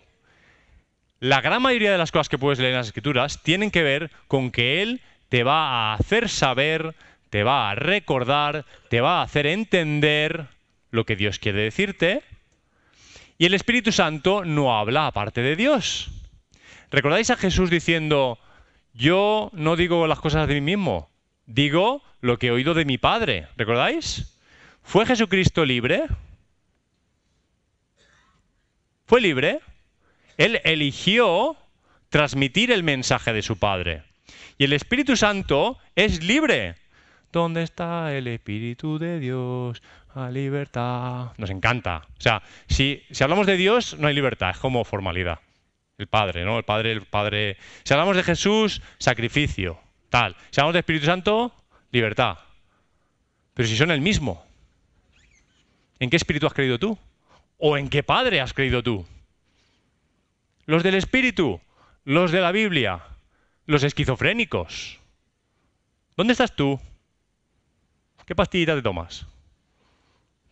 la 1.20 1.40
gran 1.40 1.62
mayoría 1.62 1.90
de 1.90 1.96
las 1.96 2.12
cosas 2.12 2.28
que 2.28 2.36
puedes 2.36 2.58
leer 2.58 2.72
en 2.72 2.76
las 2.76 2.88
Escrituras 2.88 3.42
tienen 3.42 3.70
que 3.70 3.82
ver 3.82 4.10
con 4.26 4.50
que 4.50 4.82
Él 4.82 5.00
te 5.30 5.42
va 5.42 5.68
a 5.70 5.94
hacer 5.94 6.28
saber, 6.28 6.94
te 7.30 7.44
va 7.44 7.70
a 7.70 7.74
recordar, 7.74 8.66
te 8.90 9.00
va 9.00 9.20
a 9.20 9.22
hacer 9.22 9.46
entender 9.46 10.48
lo 10.90 11.06
que 11.06 11.16
Dios 11.16 11.38
quiere 11.38 11.62
decirte. 11.62 12.24
Y 13.38 13.46
el 13.46 13.54
Espíritu 13.54 13.90
Santo 13.90 14.44
no 14.44 14.78
habla 14.78 15.06
aparte 15.06 15.40
de 15.40 15.56
Dios. 15.56 16.10
¿Recordáis 16.90 17.30
a 17.30 17.36
Jesús 17.36 17.70
diciendo, 17.70 18.38
yo 18.92 19.48
no 19.54 19.76
digo 19.76 20.06
las 20.06 20.20
cosas 20.20 20.46
de 20.46 20.60
mí 20.60 20.76
mismo, 20.76 21.08
digo 21.46 22.02
lo 22.20 22.38
que 22.38 22.48
he 22.48 22.50
oído 22.50 22.74
de 22.74 22.84
mi 22.84 22.98
Padre? 22.98 23.48
¿Recordáis? 23.56 24.36
¿Fue 24.82 25.06
Jesucristo 25.06 25.64
libre? 25.64 26.04
Fue 29.08 29.22
libre. 29.22 29.60
Él 30.36 30.60
eligió 30.64 31.56
transmitir 32.10 32.70
el 32.70 32.82
mensaje 32.82 33.32
de 33.32 33.40
su 33.40 33.58
Padre. 33.58 34.02
Y 34.58 34.64
el 34.64 34.74
Espíritu 34.74 35.16
Santo 35.16 35.78
es 35.96 36.22
libre. 36.22 36.74
¿Dónde 37.32 37.62
está 37.62 38.14
el 38.14 38.26
Espíritu 38.26 38.98
de 38.98 39.18
Dios? 39.18 39.82
A 40.14 40.28
libertad. 40.30 41.32
Nos 41.38 41.48
encanta. 41.48 42.02
O 42.18 42.20
sea, 42.20 42.42
si, 42.68 43.02
si 43.10 43.24
hablamos 43.24 43.46
de 43.46 43.56
Dios, 43.56 43.98
no 43.98 44.08
hay 44.08 44.14
libertad, 44.14 44.50
es 44.50 44.58
como 44.58 44.84
formalidad. 44.84 45.40
El 45.96 46.08
Padre, 46.08 46.44
¿no? 46.44 46.58
El 46.58 46.64
Padre, 46.64 46.92
el 46.92 47.00
Padre. 47.00 47.56
Si 47.84 47.94
hablamos 47.94 48.14
de 48.14 48.22
Jesús, 48.24 48.82
sacrificio. 48.98 49.80
Tal. 50.10 50.36
Si 50.50 50.60
hablamos 50.60 50.74
de 50.74 50.80
Espíritu 50.80 51.06
Santo, 51.06 51.54
libertad. 51.92 52.36
Pero 53.54 53.66
si 53.66 53.74
son 53.74 53.90
el 53.90 54.02
mismo. 54.02 54.44
¿En 55.98 56.10
qué 56.10 56.16
espíritu 56.16 56.46
has 56.46 56.52
creído 56.52 56.78
tú? 56.78 56.98
¿O 57.58 57.76
en 57.76 57.88
qué 57.88 58.04
padre 58.04 58.40
has 58.40 58.54
creído 58.54 58.82
tú? 58.82 59.04
Los 60.64 60.84
del 60.84 60.94
Espíritu, 60.94 61.60
los 62.04 62.30
de 62.30 62.40
la 62.40 62.52
Biblia, 62.52 63.02
los 63.66 63.82
esquizofrénicos. 63.82 64.98
¿Dónde 66.16 66.32
estás 66.32 66.54
tú? 66.54 66.80
¿Qué 68.24 68.34
pastillita 68.34 68.76
te 68.76 68.82
tomas 68.82 69.26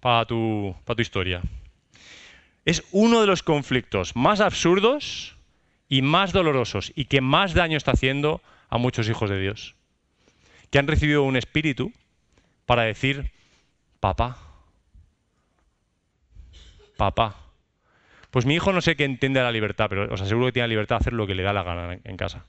para 0.01 0.25
tu, 0.25 0.75
tu 0.85 1.03
historia? 1.03 1.43
Es 2.65 2.83
uno 2.91 3.21
de 3.21 3.27
los 3.29 3.45
conflictos 3.45 4.17
más 4.17 4.41
absurdos 4.41 5.37
y 5.89 6.03
más 6.03 6.33
dolorosos 6.33 6.93
y 6.97 7.05
que 7.05 7.21
más 7.21 7.55
daño 7.55 7.77
está 7.77 7.93
haciendo 7.93 8.43
a 8.69 8.79
muchos 8.79 9.09
hijos 9.09 9.31
de 9.31 9.41
Dios, 9.41 9.77
que 10.71 10.79
han 10.79 10.89
recibido 10.89 11.23
un 11.23 11.37
espíritu 11.37 11.93
para 12.65 12.83
decir, 12.83 13.31
papá, 14.01 14.46
papá. 16.97 17.37
Pues 18.31 18.45
mi 18.45 18.55
hijo 18.55 18.73
no 18.73 18.81
sé 18.81 18.97
qué 18.97 19.05
entiende 19.05 19.43
la 19.43 19.53
libertad, 19.53 19.87
pero 19.89 20.13
os 20.13 20.21
aseguro 20.21 20.47
que 20.47 20.53
tiene 20.53 20.69
la 20.69 20.73
libertad 20.73 20.97
de 20.97 21.01
hacer 21.01 21.13
lo 21.13 21.27
que 21.27 21.35
le 21.35 21.43
da 21.43 21.53
la 21.53 21.63
gana 21.63 21.99
en 22.03 22.17
casa. 22.17 22.45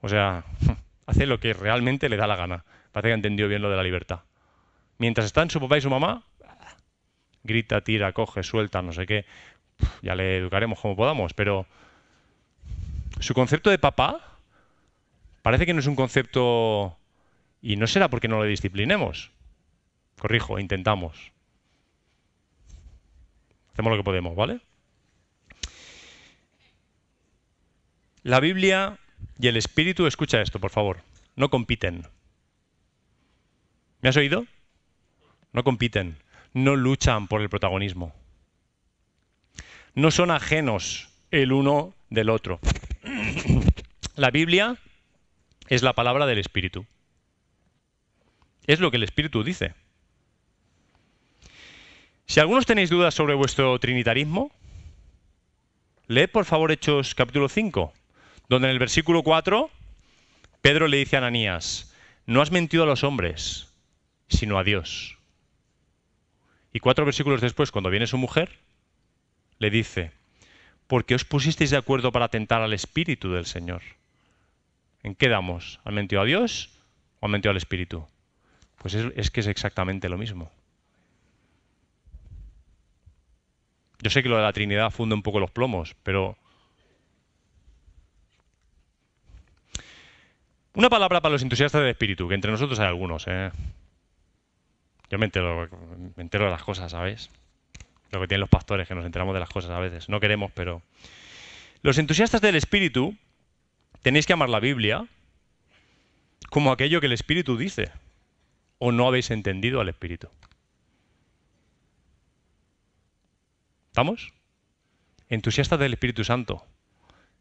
O 0.00 0.08
sea, 0.08 0.44
hace 1.06 1.26
lo 1.26 1.40
que 1.40 1.52
realmente 1.52 2.08
le 2.08 2.16
da 2.16 2.26
la 2.26 2.36
gana. 2.36 2.64
Parece 2.92 3.08
que 3.08 3.12
ha 3.12 3.16
entendido 3.16 3.48
bien 3.48 3.62
lo 3.62 3.70
de 3.70 3.76
la 3.76 3.82
libertad. 3.82 4.20
Mientras 4.98 5.26
están 5.26 5.50
su 5.50 5.60
papá 5.60 5.78
y 5.78 5.80
su 5.80 5.90
mamá, 5.90 6.22
grita, 7.42 7.80
tira, 7.80 8.12
coge, 8.12 8.42
suelta, 8.42 8.82
no 8.82 8.92
sé 8.92 9.06
qué. 9.06 9.24
ya 10.02 10.14
le 10.14 10.38
educaremos 10.38 10.78
como 10.78 10.94
podamos, 10.94 11.34
pero 11.34 11.66
su 13.20 13.34
concepto 13.34 13.70
de 13.70 13.78
papá 13.78 14.38
parece 15.42 15.66
que 15.66 15.74
no 15.74 15.80
es 15.80 15.86
un 15.86 15.96
concepto 15.96 16.96
y 17.60 17.76
no 17.76 17.86
será 17.86 18.08
porque 18.08 18.28
no 18.28 18.42
le 18.42 18.48
disciplinemos. 18.48 19.30
Corrijo, 20.18 20.58
intentamos. 20.58 21.33
Hacemos 23.74 23.90
lo 23.90 23.96
que 23.96 24.04
podemos, 24.04 24.36
¿vale? 24.36 24.60
La 28.22 28.38
Biblia 28.38 28.98
y 29.38 29.48
el 29.48 29.56
Espíritu, 29.56 30.06
escucha 30.06 30.40
esto, 30.40 30.60
por 30.60 30.70
favor, 30.70 31.02
no 31.34 31.50
compiten. 31.50 32.06
¿Me 34.00 34.08
has 34.08 34.16
oído? 34.16 34.46
No 35.52 35.64
compiten, 35.64 36.16
no 36.52 36.76
luchan 36.76 37.26
por 37.26 37.42
el 37.42 37.48
protagonismo. 37.48 38.14
No 39.94 40.12
son 40.12 40.30
ajenos 40.30 41.08
el 41.32 41.52
uno 41.52 41.94
del 42.10 42.30
otro. 42.30 42.60
La 44.14 44.30
Biblia 44.30 44.76
es 45.66 45.82
la 45.82 45.94
palabra 45.94 46.26
del 46.26 46.38
Espíritu. 46.38 46.86
Es 48.68 48.78
lo 48.78 48.92
que 48.92 48.98
el 48.98 49.02
Espíritu 49.02 49.42
dice. 49.42 49.74
Si 52.26 52.40
algunos 52.40 52.66
tenéis 52.66 52.90
dudas 52.90 53.14
sobre 53.14 53.34
vuestro 53.34 53.78
trinitarismo, 53.78 54.50
leed 56.06 56.30
por 56.30 56.46
favor 56.46 56.72
Hechos 56.72 57.14
capítulo 57.14 57.48
5, 57.48 57.92
donde 58.48 58.68
en 58.68 58.72
el 58.72 58.78
versículo 58.78 59.22
4 59.22 59.70
Pedro 60.62 60.88
le 60.88 60.96
dice 60.96 61.16
a 61.16 61.18
Ananías, 61.18 61.94
no 62.24 62.40
has 62.40 62.50
mentido 62.50 62.84
a 62.84 62.86
los 62.86 63.04
hombres, 63.04 63.68
sino 64.28 64.58
a 64.58 64.64
Dios. 64.64 65.18
Y 66.72 66.80
cuatro 66.80 67.04
versículos 67.04 67.42
después, 67.42 67.70
cuando 67.70 67.90
viene 67.90 68.06
su 68.06 68.16
mujer, 68.16 68.58
le 69.58 69.68
dice, 69.68 70.10
porque 70.86 71.14
os 71.14 71.26
pusisteis 71.26 71.70
de 71.70 71.76
acuerdo 71.76 72.10
para 72.10 72.24
atentar 72.24 72.62
al 72.62 72.72
Espíritu 72.72 73.32
del 73.32 73.44
Señor. 73.44 73.82
¿En 75.02 75.14
qué 75.14 75.28
damos? 75.28 75.78
¿Han 75.84 75.94
mentido 75.94 76.22
a 76.22 76.24
Dios 76.24 76.70
o 77.20 77.26
han 77.26 77.32
mentido 77.32 77.50
al 77.50 77.58
Espíritu? 77.58 78.06
Pues 78.78 78.94
es 78.94 79.30
que 79.30 79.40
es 79.40 79.46
exactamente 79.46 80.08
lo 80.08 80.16
mismo. 80.16 80.50
Yo 84.04 84.10
sé 84.10 84.22
que 84.22 84.28
lo 84.28 84.36
de 84.36 84.42
la 84.42 84.52
Trinidad 84.52 84.90
funde 84.90 85.14
un 85.14 85.22
poco 85.22 85.40
los 85.40 85.50
plomos, 85.50 85.96
pero... 86.02 86.36
Una 90.74 90.90
palabra 90.90 91.22
para 91.22 91.32
los 91.32 91.42
entusiastas 91.42 91.80
del 91.80 91.90
espíritu, 91.90 92.28
que 92.28 92.34
entre 92.34 92.50
nosotros 92.50 92.78
hay 92.80 92.86
algunos. 92.86 93.24
¿eh? 93.28 93.50
Yo 95.08 95.16
me 95.16 95.24
entero, 95.24 95.70
me 96.16 96.22
entero 96.22 96.44
de 96.44 96.50
las 96.50 96.62
cosas, 96.62 96.92
¿sabéis? 96.92 97.30
Lo 98.10 98.20
que 98.20 98.28
tienen 98.28 98.40
los 98.40 98.50
pastores, 98.50 98.86
que 98.86 98.94
nos 98.94 99.06
enteramos 99.06 99.32
de 99.32 99.40
las 99.40 99.48
cosas 99.48 99.70
a 99.70 99.78
veces. 99.78 100.10
No 100.10 100.20
queremos, 100.20 100.52
pero... 100.52 100.82
Los 101.80 101.96
entusiastas 101.96 102.42
del 102.42 102.56
espíritu 102.56 103.16
tenéis 104.02 104.26
que 104.26 104.34
amar 104.34 104.50
la 104.50 104.60
Biblia 104.60 105.06
como 106.50 106.72
aquello 106.72 107.00
que 107.00 107.06
el 107.06 107.12
espíritu 107.12 107.56
dice. 107.56 107.90
O 108.76 108.92
no 108.92 109.08
habéis 109.08 109.30
entendido 109.30 109.80
al 109.80 109.88
espíritu. 109.88 110.28
¿Estamos? 113.94 114.32
Entusiastas 115.28 115.78
del 115.78 115.92
Espíritu 115.92 116.24
Santo. 116.24 116.66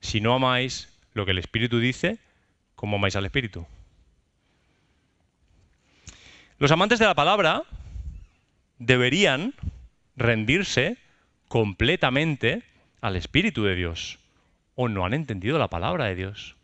Si 0.02 0.22
no 0.22 0.36
amáis 0.36 0.88
lo 1.16 1.26
que 1.26 1.32
el 1.32 1.40
Espíritu 1.40 1.80
dice, 1.80 2.20
¿cómo 2.76 2.98
amáis 2.98 3.16
al 3.16 3.26
Espíritu? 3.26 3.66
Los 6.60 6.70
amantes 6.70 7.00
de 7.00 7.08
la 7.08 7.16
palabra 7.16 7.64
deberían 8.78 9.56
rendirse 10.16 11.00
completamente 11.48 12.62
al 13.02 13.16
Espíritu 13.16 13.64
de 13.64 13.74
Dios. 13.74 14.20
¿O 14.76 14.90
no 14.90 15.08
han 15.08 15.16
entendido 15.16 15.58
la 15.58 15.70
palabra 15.70 16.06
de 16.06 16.14
Dios? 16.14 16.56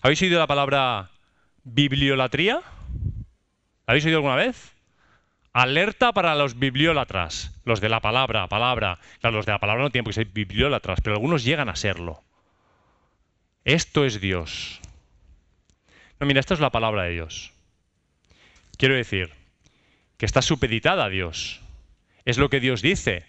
¿Habéis 0.00 0.22
oído 0.22 0.38
la 0.38 0.46
palabra 0.46 1.10
bibliolatría? 1.62 2.62
¿La 3.86 3.88
habéis 3.88 4.06
oído 4.06 4.16
alguna 4.16 4.36
vez? 4.36 4.72
Alerta 5.52 6.12
para 6.12 6.34
los 6.34 6.58
bibliólatras, 6.58 7.60
los 7.66 7.82
de 7.82 7.90
la 7.90 8.00
palabra, 8.00 8.48
palabra. 8.48 8.98
Claro, 9.20 9.36
los 9.36 9.46
de 9.46 9.52
la 9.52 9.58
palabra 9.58 9.82
no 9.82 9.90
tienen 9.90 10.06
que 10.06 10.14
ser 10.14 10.26
bibliólatras, 10.26 11.00
pero 11.02 11.16
algunos 11.16 11.44
llegan 11.44 11.68
a 11.68 11.76
serlo. 11.76 12.22
Esto 13.64 14.06
es 14.06 14.20
Dios. 14.20 14.80
No, 16.18 16.26
mira, 16.26 16.40
esto 16.40 16.54
es 16.54 16.60
la 16.60 16.70
palabra 16.70 17.02
de 17.02 17.10
Dios. 17.10 17.52
Quiero 18.78 18.94
decir 18.94 19.30
que 20.16 20.24
está 20.24 20.40
supeditada 20.40 21.04
a 21.04 21.08
Dios. 21.10 21.60
Es 22.24 22.38
lo 22.38 22.48
que 22.48 22.60
Dios 22.60 22.80
dice. 22.80 23.26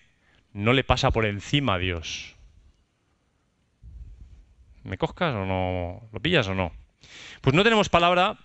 No 0.54 0.72
le 0.72 0.86
pasa 0.86 1.12
por 1.12 1.26
encima 1.26 1.76
a 1.76 1.80
Dios. 1.80 2.36
¿Me 4.84 4.98
coscas 4.98 5.36
o 5.36 5.46
no? 5.46 6.08
¿Lo 6.14 6.20
pillas 6.22 6.48
o 6.48 6.56
no? 6.56 6.72
Pues 7.42 7.54
no 7.54 7.64
tenemos 7.64 7.90
palabra 7.90 8.38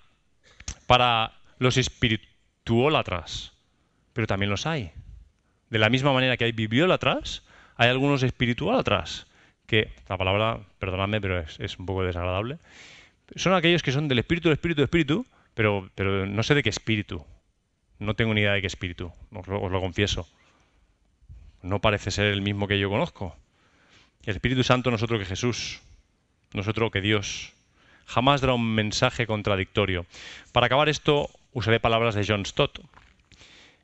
para 0.86 1.32
los 1.58 1.76
espirituólatras 1.76 3.57
pero 4.18 4.26
también 4.26 4.50
los 4.50 4.66
hay. 4.66 4.90
De 5.70 5.78
la 5.78 5.90
misma 5.90 6.12
manera 6.12 6.36
que 6.36 6.42
hay 6.42 6.50
bibliólatras, 6.50 7.44
hay 7.76 7.88
algunos 7.88 8.24
espirituólatras, 8.24 9.28
que 9.68 9.92
la 10.08 10.18
palabra, 10.18 10.58
perdonadme, 10.80 11.20
pero 11.20 11.38
es, 11.38 11.78
un 11.78 11.86
poco 11.86 12.02
desagradable, 12.02 12.58
son 13.36 13.54
aquellos 13.54 13.84
que 13.84 13.92
son 13.92 14.08
del 14.08 14.18
espíritu, 14.18 14.48
del 14.48 14.54
espíritu, 14.54 14.80
del 14.80 14.86
espíritu, 14.86 15.26
pero, 15.54 15.88
pero 15.94 16.26
no 16.26 16.42
sé 16.42 16.56
de 16.56 16.64
qué 16.64 16.68
espíritu. 16.68 17.24
No 18.00 18.14
tengo 18.14 18.34
ni 18.34 18.40
idea 18.40 18.54
de 18.54 18.60
qué 18.60 18.66
espíritu, 18.66 19.12
os 19.32 19.46
lo, 19.46 19.62
os 19.62 19.70
lo 19.70 19.80
confieso. 19.80 20.28
No 21.62 21.78
parece 21.78 22.10
ser 22.10 22.26
el 22.26 22.42
mismo 22.42 22.66
que 22.66 22.80
yo 22.80 22.90
conozco. 22.90 23.36
El 24.24 24.34
Espíritu 24.34 24.64
Santo 24.64 24.90
no 24.90 24.96
es 24.96 25.02
otro 25.04 25.20
que 25.20 25.26
Jesús, 25.26 25.80
no 26.54 26.62
es 26.62 26.66
otro 26.66 26.90
que 26.90 27.00
Dios. 27.00 27.52
Jamás 28.06 28.40
dará 28.40 28.54
un 28.54 28.74
mensaje 28.74 29.28
contradictorio. 29.28 30.06
Para 30.50 30.66
acabar 30.66 30.88
esto, 30.88 31.30
usaré 31.52 31.78
palabras 31.78 32.16
de 32.16 32.26
John 32.26 32.44
Stott, 32.44 32.80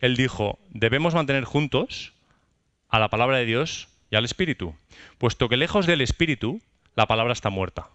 él 0.05 0.17
dijo, 0.17 0.59
debemos 0.69 1.15
mantener 1.15 1.45
juntos 1.45 2.13
a 2.91 2.99
la 2.99 3.09
palabra 3.09 3.39
de 3.39 3.47
Dios 3.47 3.89
y 4.11 4.17
al 4.17 4.27
Espíritu, 4.27 4.77
puesto 5.17 5.49
que 5.49 5.57
lejos 5.57 5.87
del 5.87 6.03
Espíritu 6.03 6.61
la 6.95 7.07
palabra 7.07 7.33
está 7.33 7.49
muerta. 7.49 7.89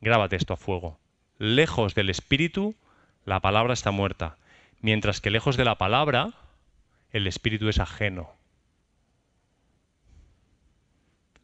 Grábate 0.00 0.36
esto 0.36 0.52
a 0.52 0.56
fuego. 0.56 1.00
Lejos 1.38 1.96
del 1.96 2.10
Espíritu 2.10 2.76
la 3.24 3.40
palabra 3.40 3.74
está 3.74 3.90
muerta, 3.90 4.36
mientras 4.80 5.20
que 5.20 5.30
lejos 5.30 5.56
de 5.56 5.64
la 5.64 5.78
palabra 5.78 6.32
el 7.10 7.26
Espíritu 7.26 7.68
es 7.68 7.80
ajeno. 7.80 8.30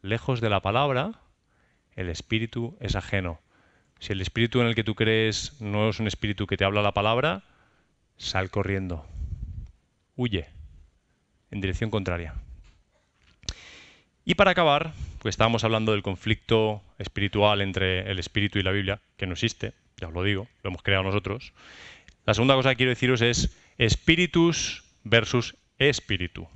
Lejos 0.01 0.39
de 0.39 0.49
la 0.49 0.61
palabra 0.61 1.19
el 1.97 2.07
Espíritu 2.07 2.77
es 2.79 2.95
ajeno. 2.95 3.41
Si 3.99 4.13
el 4.13 4.21
Espíritu 4.21 4.61
en 4.61 4.67
el 4.67 4.75
que 4.75 4.85
tú 4.85 4.95
crees 4.95 5.59
no 5.59 5.89
es 5.89 5.99
un 5.99 6.07
Espíritu 6.07 6.47
que 6.47 6.55
te 6.55 6.63
habla 6.63 6.81
la 6.81 6.93
palabra, 6.93 7.43
sal 8.21 8.51
corriendo, 8.51 9.03
huye 10.15 10.47
en 11.49 11.59
dirección 11.59 11.89
contraria. 11.89 12.35
Y 14.23 14.35
para 14.35 14.51
acabar, 14.51 14.93
pues 15.19 15.33
estábamos 15.33 15.63
hablando 15.63 15.91
del 15.91 16.03
conflicto 16.03 16.83
espiritual 16.99 17.61
entre 17.61 18.09
el 18.11 18.19
espíritu 18.19 18.59
y 18.59 18.63
la 18.63 18.71
Biblia, 18.71 19.01
que 19.17 19.25
no 19.25 19.33
existe, 19.33 19.73
ya 19.97 20.07
os 20.07 20.13
lo 20.13 20.23
digo, 20.23 20.47
lo 20.61 20.69
hemos 20.69 20.83
creado 20.83 21.03
nosotros. 21.03 21.53
La 22.25 22.35
segunda 22.35 22.55
cosa 22.55 22.69
que 22.69 22.77
quiero 22.77 22.91
deciros 22.91 23.21
es 23.21 23.57
espíritus 23.79 24.83
versus 25.03 25.55
espíritu. 25.79 26.47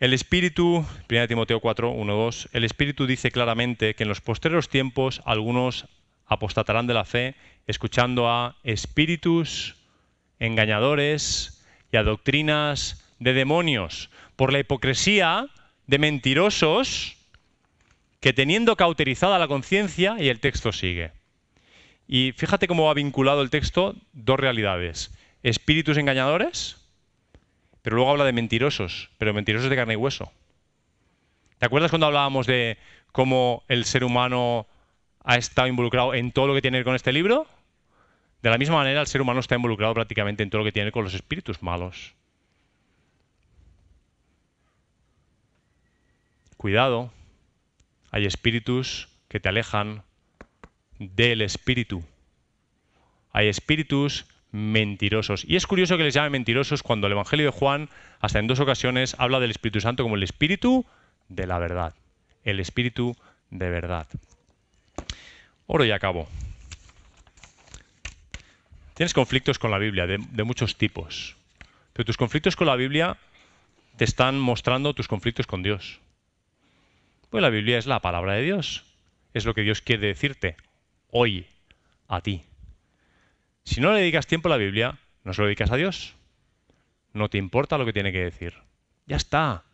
El 0.00 0.12
espíritu, 0.12 0.84
1 1.08 1.28
Timoteo 1.28 1.60
4, 1.60 1.90
1, 1.90 2.14
2, 2.14 2.48
el 2.52 2.64
espíritu 2.64 3.06
dice 3.06 3.30
claramente 3.30 3.94
que 3.94 4.02
en 4.02 4.08
los 4.08 4.20
postreros 4.20 4.68
tiempos 4.68 5.22
algunos 5.24 5.86
apostatarán 6.26 6.86
de 6.86 6.94
la 6.94 7.04
fe, 7.04 7.34
escuchando 7.66 8.28
a 8.28 8.56
espíritus 8.64 9.76
engañadores 10.38 11.64
y 11.92 11.96
a 11.96 12.02
doctrinas 12.02 13.04
de 13.18 13.32
demonios, 13.32 14.10
por 14.36 14.52
la 14.52 14.58
hipocresía 14.58 15.48
de 15.86 15.98
mentirosos 15.98 17.16
que 18.20 18.32
teniendo 18.32 18.76
cauterizada 18.76 19.38
la 19.38 19.48
conciencia, 19.48 20.16
y 20.18 20.28
el 20.28 20.40
texto 20.40 20.72
sigue. 20.72 21.12
Y 22.08 22.32
fíjate 22.32 22.66
cómo 22.66 22.90
ha 22.90 22.94
vinculado 22.94 23.42
el 23.42 23.50
texto 23.50 23.94
dos 24.12 24.38
realidades. 24.38 25.12
Espíritus 25.42 25.96
engañadores, 25.96 26.76
pero 27.82 27.96
luego 27.96 28.10
habla 28.10 28.24
de 28.24 28.32
mentirosos, 28.32 29.10
pero 29.18 29.34
mentirosos 29.34 29.70
de 29.70 29.76
carne 29.76 29.94
y 29.94 29.96
hueso. 29.96 30.32
¿Te 31.58 31.66
acuerdas 31.66 31.90
cuando 31.90 32.06
hablábamos 32.06 32.46
de 32.46 32.78
cómo 33.12 33.64
el 33.68 33.84
ser 33.84 34.04
humano 34.04 34.66
ha 35.26 35.36
estado 35.36 35.68
involucrado 35.68 36.14
en 36.14 36.32
todo 36.32 36.46
lo 36.46 36.54
que 36.54 36.62
tiene 36.62 36.76
que 36.76 36.78
ver 36.78 36.84
con 36.84 36.94
este 36.94 37.12
libro, 37.12 37.46
de 38.42 38.50
la 38.50 38.58
misma 38.58 38.76
manera 38.76 39.00
el 39.00 39.06
ser 39.08 39.20
humano 39.20 39.40
está 39.40 39.56
involucrado 39.56 39.92
prácticamente 39.92 40.42
en 40.42 40.50
todo 40.50 40.60
lo 40.60 40.64
que 40.64 40.72
tiene 40.72 40.84
que 40.84 40.86
ver 40.86 40.92
con 40.92 41.04
los 41.04 41.14
espíritus 41.14 41.62
malos. 41.62 42.14
Cuidado, 46.56 47.12
hay 48.12 48.24
espíritus 48.24 49.08
que 49.28 49.40
te 49.40 49.48
alejan 49.48 50.04
del 50.98 51.42
espíritu. 51.42 52.04
Hay 53.32 53.48
espíritus 53.48 54.26
mentirosos. 54.52 55.44
Y 55.44 55.56
es 55.56 55.66
curioso 55.66 55.96
que 55.96 56.04
les 56.04 56.14
llame 56.14 56.30
mentirosos 56.30 56.82
cuando 56.82 57.08
el 57.08 57.12
Evangelio 57.14 57.46
de 57.46 57.52
Juan, 57.52 57.90
hasta 58.20 58.38
en 58.38 58.46
dos 58.46 58.60
ocasiones, 58.60 59.16
habla 59.18 59.40
del 59.40 59.50
Espíritu 59.50 59.80
Santo 59.80 60.04
como 60.04 60.14
el 60.14 60.22
Espíritu 60.22 60.86
de 61.28 61.46
la 61.46 61.58
verdad. 61.58 61.94
El 62.44 62.60
Espíritu 62.60 63.16
de 63.50 63.68
verdad. 63.68 64.06
Oro 65.66 65.84
y 65.84 65.90
acabo. 65.90 66.28
Tienes 68.94 69.12
conflictos 69.12 69.58
con 69.58 69.70
la 69.70 69.78
Biblia 69.78 70.06
de, 70.06 70.18
muchos 70.44 70.76
tipos. 70.76 71.36
Pero 71.92 72.06
tus 72.06 72.16
conflictos 72.16 72.56
con 72.56 72.66
la 72.66 72.76
Biblia 72.76 73.18
te 73.96 74.04
están 74.04 74.38
mostrando 74.38 74.94
tus 74.94 75.08
conflictos 75.08 75.46
con 75.46 75.62
Dios. 75.62 76.00
Pues 77.30 77.42
la 77.42 77.50
Biblia 77.50 77.78
es 77.78 77.86
la 77.86 78.00
palabra 78.00 78.34
de 78.34 78.42
Dios. 78.42 78.84
Es 79.34 79.44
lo 79.44 79.54
que 79.54 79.62
Dios 79.62 79.82
quiere 79.82 80.06
decirte 80.06 80.56
hoy 81.10 81.46
a 82.08 82.20
ti. 82.20 82.42
Si 83.64 83.80
no 83.80 83.92
le 83.92 84.00
dedicas 84.00 84.26
tiempo 84.26 84.48
a 84.48 84.52
la 84.52 84.56
Biblia, 84.56 84.98
no 85.24 85.34
se 85.34 85.42
lo 85.42 85.48
dedicas 85.48 85.72
a 85.72 85.76
Dios. 85.76 86.14
No 87.12 87.28
te 87.28 87.38
importa 87.38 87.78
lo 87.78 87.84
que 87.84 87.92
tiene 87.92 88.12
que 88.12 88.24
decir. 88.24 88.54
Ya 89.06 89.16
está. 89.16 89.64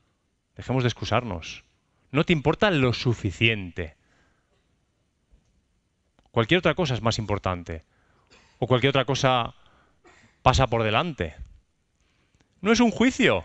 Dejemos 0.56 0.82
de 0.82 0.88
excusarnos. 0.88 1.64
No 2.10 2.24
te 2.24 2.32
importa 2.32 2.70
lo 2.70 2.92
suficiente. 2.92 3.94
Cualquier 6.32 6.58
otra 6.58 6.74
cosa 6.74 6.94
es 6.94 7.02
más 7.02 7.18
importante. 7.18 7.84
O 8.58 8.66
cualquier 8.66 8.90
otra 8.90 9.04
cosa 9.04 9.54
pasa 10.42 10.66
por 10.66 10.82
delante. 10.82 11.36
No 12.60 12.72
es 12.72 12.80
un 12.80 12.90
juicio. 12.90 13.44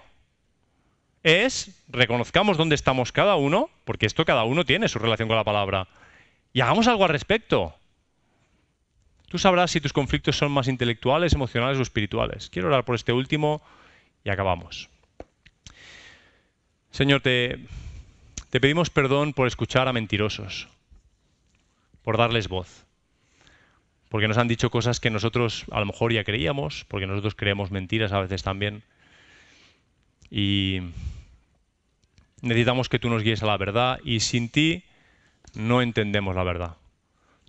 Es 1.22 1.84
reconozcamos 1.90 2.58
dónde 2.58 2.76
estamos 2.76 3.12
cada 3.12 3.36
uno, 3.36 3.70
porque 3.84 4.06
esto 4.06 4.26
cada 4.26 4.46
uno 4.46 4.64
tiene 4.64 4.88
su 4.88 5.00
relación 5.00 5.28
con 5.28 5.38
la 5.38 5.44
palabra. 5.44 5.88
Y 6.54 6.62
hagamos 6.62 6.88
algo 6.88 7.04
al 7.04 7.10
respecto. 7.10 7.76
Tú 9.28 9.38
sabrás 9.38 9.72
si 9.72 9.82
tus 9.82 9.92
conflictos 9.92 10.38
son 10.38 10.52
más 10.52 10.70
intelectuales, 10.70 11.34
emocionales 11.34 11.78
o 11.78 11.82
espirituales. 11.82 12.50
Quiero 12.50 12.70
orar 12.70 12.86
por 12.86 12.96
este 12.96 13.12
último 13.12 13.62
y 14.24 14.30
acabamos. 14.30 14.90
Señor, 16.92 17.20
te, 17.20 17.60
te 18.50 18.62
pedimos 18.62 18.90
perdón 18.90 19.34
por 19.34 19.48
escuchar 19.48 19.90
a 19.90 19.94
mentirosos, 19.94 20.70
por 22.08 22.18
darles 22.18 22.48
voz, 22.48 22.86
porque 24.08 24.30
nos 24.30 24.38
han 24.38 24.48
dicho 24.48 24.70
cosas 24.70 25.02
que 25.02 25.10
nosotros 25.10 25.66
a 25.70 25.82
lo 25.82 25.88
mejor 25.88 26.14
ya 26.14 26.24
creíamos, 26.24 26.86
porque 26.88 27.06
nosotros 27.06 27.36
creemos 27.36 27.70
mentiras 27.70 28.14
a 28.14 28.22
veces 28.22 28.44
también. 28.44 28.84
Y 30.32 30.80
necesitamos 32.42 32.88
que 32.88 32.98
tú 32.98 33.10
nos 33.10 33.24
guíes 33.24 33.44
a 33.44 33.48
la 33.48 33.58
verdad 33.58 34.00
y 34.06 34.22
sin 34.22 34.48
ti 34.48 34.86
no 35.54 35.82
entendemos 35.82 36.34
la 36.34 36.46
verdad. 36.46 36.78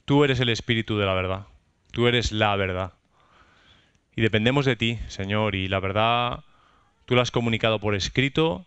Tú 0.05 0.25
eres 0.25 0.41
el 0.41 0.49
espíritu 0.49 0.99
de 0.99 1.07
la 1.07 1.15
verdad. 1.15 1.47
Tú 1.93 2.09
eres 2.09 2.33
la 2.33 2.57
verdad. 2.57 2.95
Y 4.17 4.23
dependemos 4.23 4.65
de 4.65 4.75
ti, 4.75 4.99
Señor, 5.07 5.55
y 5.55 5.69
la 5.69 5.79
verdad 5.79 6.43
tú 7.05 7.15
la 7.15 7.23
has 7.23 7.31
comunicado 7.31 7.79
por 7.79 7.95
escrito 7.95 8.67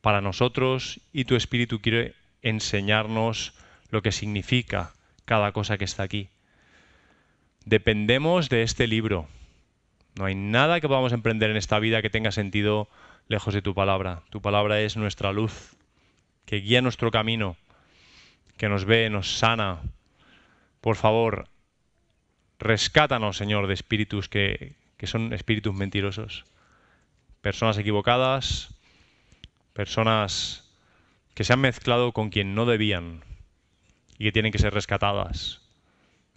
para 0.00 0.22
nosotros 0.22 1.02
y 1.12 1.26
tu 1.26 1.36
Espíritu 1.36 1.82
quiere 1.82 2.14
enseñarnos 2.40 3.52
lo 3.90 4.00
que 4.00 4.10
significa 4.10 4.94
cada 5.24 5.52
cosa 5.52 5.78
que 5.78 5.84
está 5.84 6.02
aquí. 6.02 6.28
Dependemos 7.64 8.48
de 8.48 8.62
este 8.62 8.86
libro. 8.86 9.28
No 10.16 10.24
hay 10.24 10.34
nada 10.34 10.80
que 10.80 10.88
podamos 10.88 11.12
emprender 11.12 11.50
en 11.50 11.56
esta 11.56 11.78
vida 11.78 12.02
que 12.02 12.10
tenga 12.10 12.32
sentido 12.32 12.88
lejos 13.28 13.54
de 13.54 13.62
tu 13.62 13.74
palabra. 13.74 14.22
Tu 14.30 14.42
palabra 14.42 14.80
es 14.80 14.96
nuestra 14.96 15.32
luz, 15.32 15.76
que 16.44 16.56
guía 16.56 16.82
nuestro 16.82 17.10
camino, 17.10 17.56
que 18.56 18.68
nos 18.68 18.84
ve, 18.84 19.08
nos 19.10 19.38
sana. 19.38 19.80
Por 20.80 20.96
favor, 20.96 21.48
Rescátanos, 22.62 23.38
Señor, 23.38 23.66
de 23.66 23.74
espíritus 23.74 24.28
que, 24.28 24.76
que 24.96 25.08
son 25.08 25.32
espíritus 25.32 25.74
mentirosos. 25.74 26.44
Personas 27.40 27.76
equivocadas, 27.76 28.72
personas 29.72 30.70
que 31.34 31.42
se 31.42 31.52
han 31.52 31.60
mezclado 31.60 32.12
con 32.12 32.30
quien 32.30 32.54
no 32.54 32.64
debían 32.64 33.24
y 34.22 34.26
que 34.26 34.30
tienen 34.30 34.52
que 34.52 34.60
ser 34.60 34.72
rescatadas. 34.72 35.60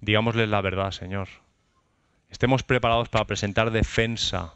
Digámosles 0.01 0.49
la 0.49 0.59
verdad, 0.59 0.89
Señor. 0.89 1.27
Estemos 2.31 2.63
preparados 2.63 3.09
para 3.09 3.25
presentar 3.25 3.69
defensa 3.69 4.55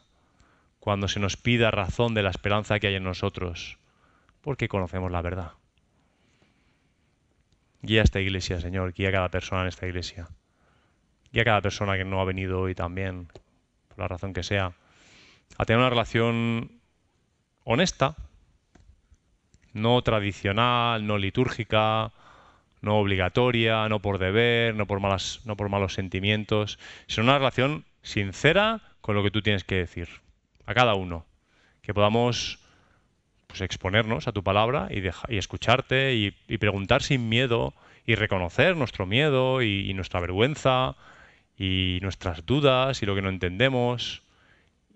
cuando 0.79 1.07
se 1.07 1.19
nos 1.19 1.37
pida 1.37 1.69
razón 1.69 2.15
de 2.15 2.23
la 2.23 2.31
esperanza 2.31 2.79
que 2.79 2.87
hay 2.87 2.95
en 2.95 3.03
nosotros, 3.03 3.77
porque 4.41 4.67
conocemos 4.67 5.11
la 5.11 5.21
verdad. 5.21 5.51
Guía 7.83 8.01
a 8.01 8.05
esta 8.05 8.19
iglesia, 8.19 8.59
Señor, 8.61 8.93
guía 8.93 9.09
a 9.09 9.11
cada 9.11 9.29
persona 9.29 9.61
en 9.61 9.67
esta 9.67 9.85
iglesia 9.85 10.27
y 11.31 11.39
a 11.39 11.45
cada 11.45 11.61
persona 11.61 11.97
que 11.97 12.05
no 12.05 12.21
ha 12.21 12.25
venido 12.25 12.59
hoy 12.61 12.73
también, 12.73 13.27
por 13.89 13.99
la 13.99 14.07
razón 14.07 14.33
que 14.33 14.41
sea, 14.41 14.73
a 15.55 15.65
tener 15.65 15.77
una 15.77 15.91
relación 15.91 16.81
honesta, 17.63 18.15
no 19.73 20.01
tradicional, 20.01 21.05
no 21.05 21.19
litúrgica, 21.19 22.11
no 22.81 22.97
obligatoria, 22.97 23.87
no 23.89 24.01
por 24.01 24.17
deber, 24.17 24.75
no 24.75 24.85
por, 24.87 24.99
malas, 24.99 25.41
no 25.45 25.55
por 25.57 25.69
malos 25.69 25.93
sentimientos, 25.93 26.79
sino 27.07 27.25
una 27.25 27.37
relación 27.37 27.85
sincera 28.01 28.81
con 29.01 29.15
lo 29.15 29.23
que 29.23 29.31
tú 29.31 29.41
tienes 29.41 29.63
que 29.63 29.75
decir, 29.75 30.09
a 30.65 30.73
cada 30.73 30.95
uno, 30.95 31.25
que 31.81 31.93
podamos 31.93 32.59
pues, 33.47 33.61
exponernos 33.61 34.27
a 34.27 34.31
tu 34.31 34.43
palabra 34.43 34.87
y, 34.91 35.03
y 35.33 35.37
escucharte 35.37 36.15
y, 36.15 36.57
preguntar 36.57 37.01
sin 37.01 37.29
miedo 37.29 37.73
y 38.05 38.15
reconocer 38.15 38.75
nuestro 38.75 39.05
miedo 39.05 39.61
y 39.61 39.93
nuestra 39.93 40.19
vergüenza 40.19 40.95
y 41.59 41.99
nuestras 42.01 42.45
dudas 42.45 43.03
y 43.03 43.05
lo 43.05 43.13
que 43.13 43.21
no 43.21 43.29
entendemos. 43.29 44.23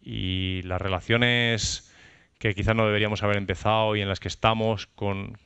Y 0.02 0.62
las 0.64 0.82
relaciones 0.82 1.94
que 2.40 2.56
quizás 2.56 2.76
no 2.76 2.86
deberíamos 2.86 3.22
haber 3.24 3.38
empezado 3.38 3.96
y 3.96 4.02
en 4.02 4.10
las 4.10 4.20
que 4.20 4.30
estamos 4.30 4.88
con, 4.88 5.38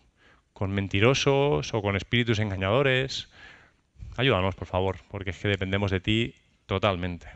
con 0.58 0.72
mentirosos 0.72 1.72
o 1.72 1.82
con 1.84 1.96
espíritus 1.96 2.40
engañadores. 2.40 3.30
Ayúdanos, 4.16 4.56
por 4.56 4.66
favor, 4.66 4.98
porque 5.08 5.30
es 5.30 5.38
que 5.38 5.48
dependemos 5.48 5.92
de 5.92 6.00
ti 6.00 6.34
totalmente. 6.66 7.28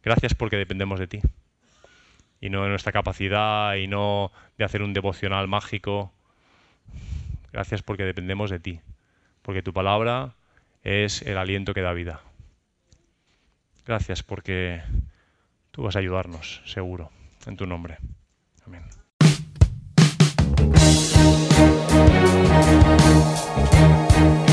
Gracias 0.00 0.32
porque 0.32 0.56
dependemos 0.56 1.00
de 1.00 1.08
ti. 1.08 1.20
Y 2.40 2.50
no 2.50 2.62
de 2.62 2.68
nuestra 2.68 2.92
capacidad 2.92 3.74
y 3.74 3.88
no 3.88 4.30
de 4.56 4.64
hacer 4.64 4.82
un 4.82 4.92
devocional 4.92 5.48
mágico. 5.48 6.12
Gracias 7.52 7.82
porque 7.82 8.04
dependemos 8.04 8.48
de 8.48 8.60
ti. 8.60 8.80
Porque 9.42 9.62
tu 9.62 9.72
palabra 9.72 10.34
es 10.84 11.20
el 11.22 11.36
aliento 11.36 11.74
que 11.74 11.80
da 11.80 11.94
vida. 11.94 12.20
Gracias 13.84 14.22
porque 14.22 14.82
tú 15.72 15.82
vas 15.82 15.96
a 15.96 15.98
ayudarnos, 15.98 16.62
seguro, 16.64 17.10
en 17.44 17.56
tu 17.56 17.66
nombre. 17.66 17.98
Amén. 18.64 18.84
Thank 23.34 24.38
you. 24.38 24.43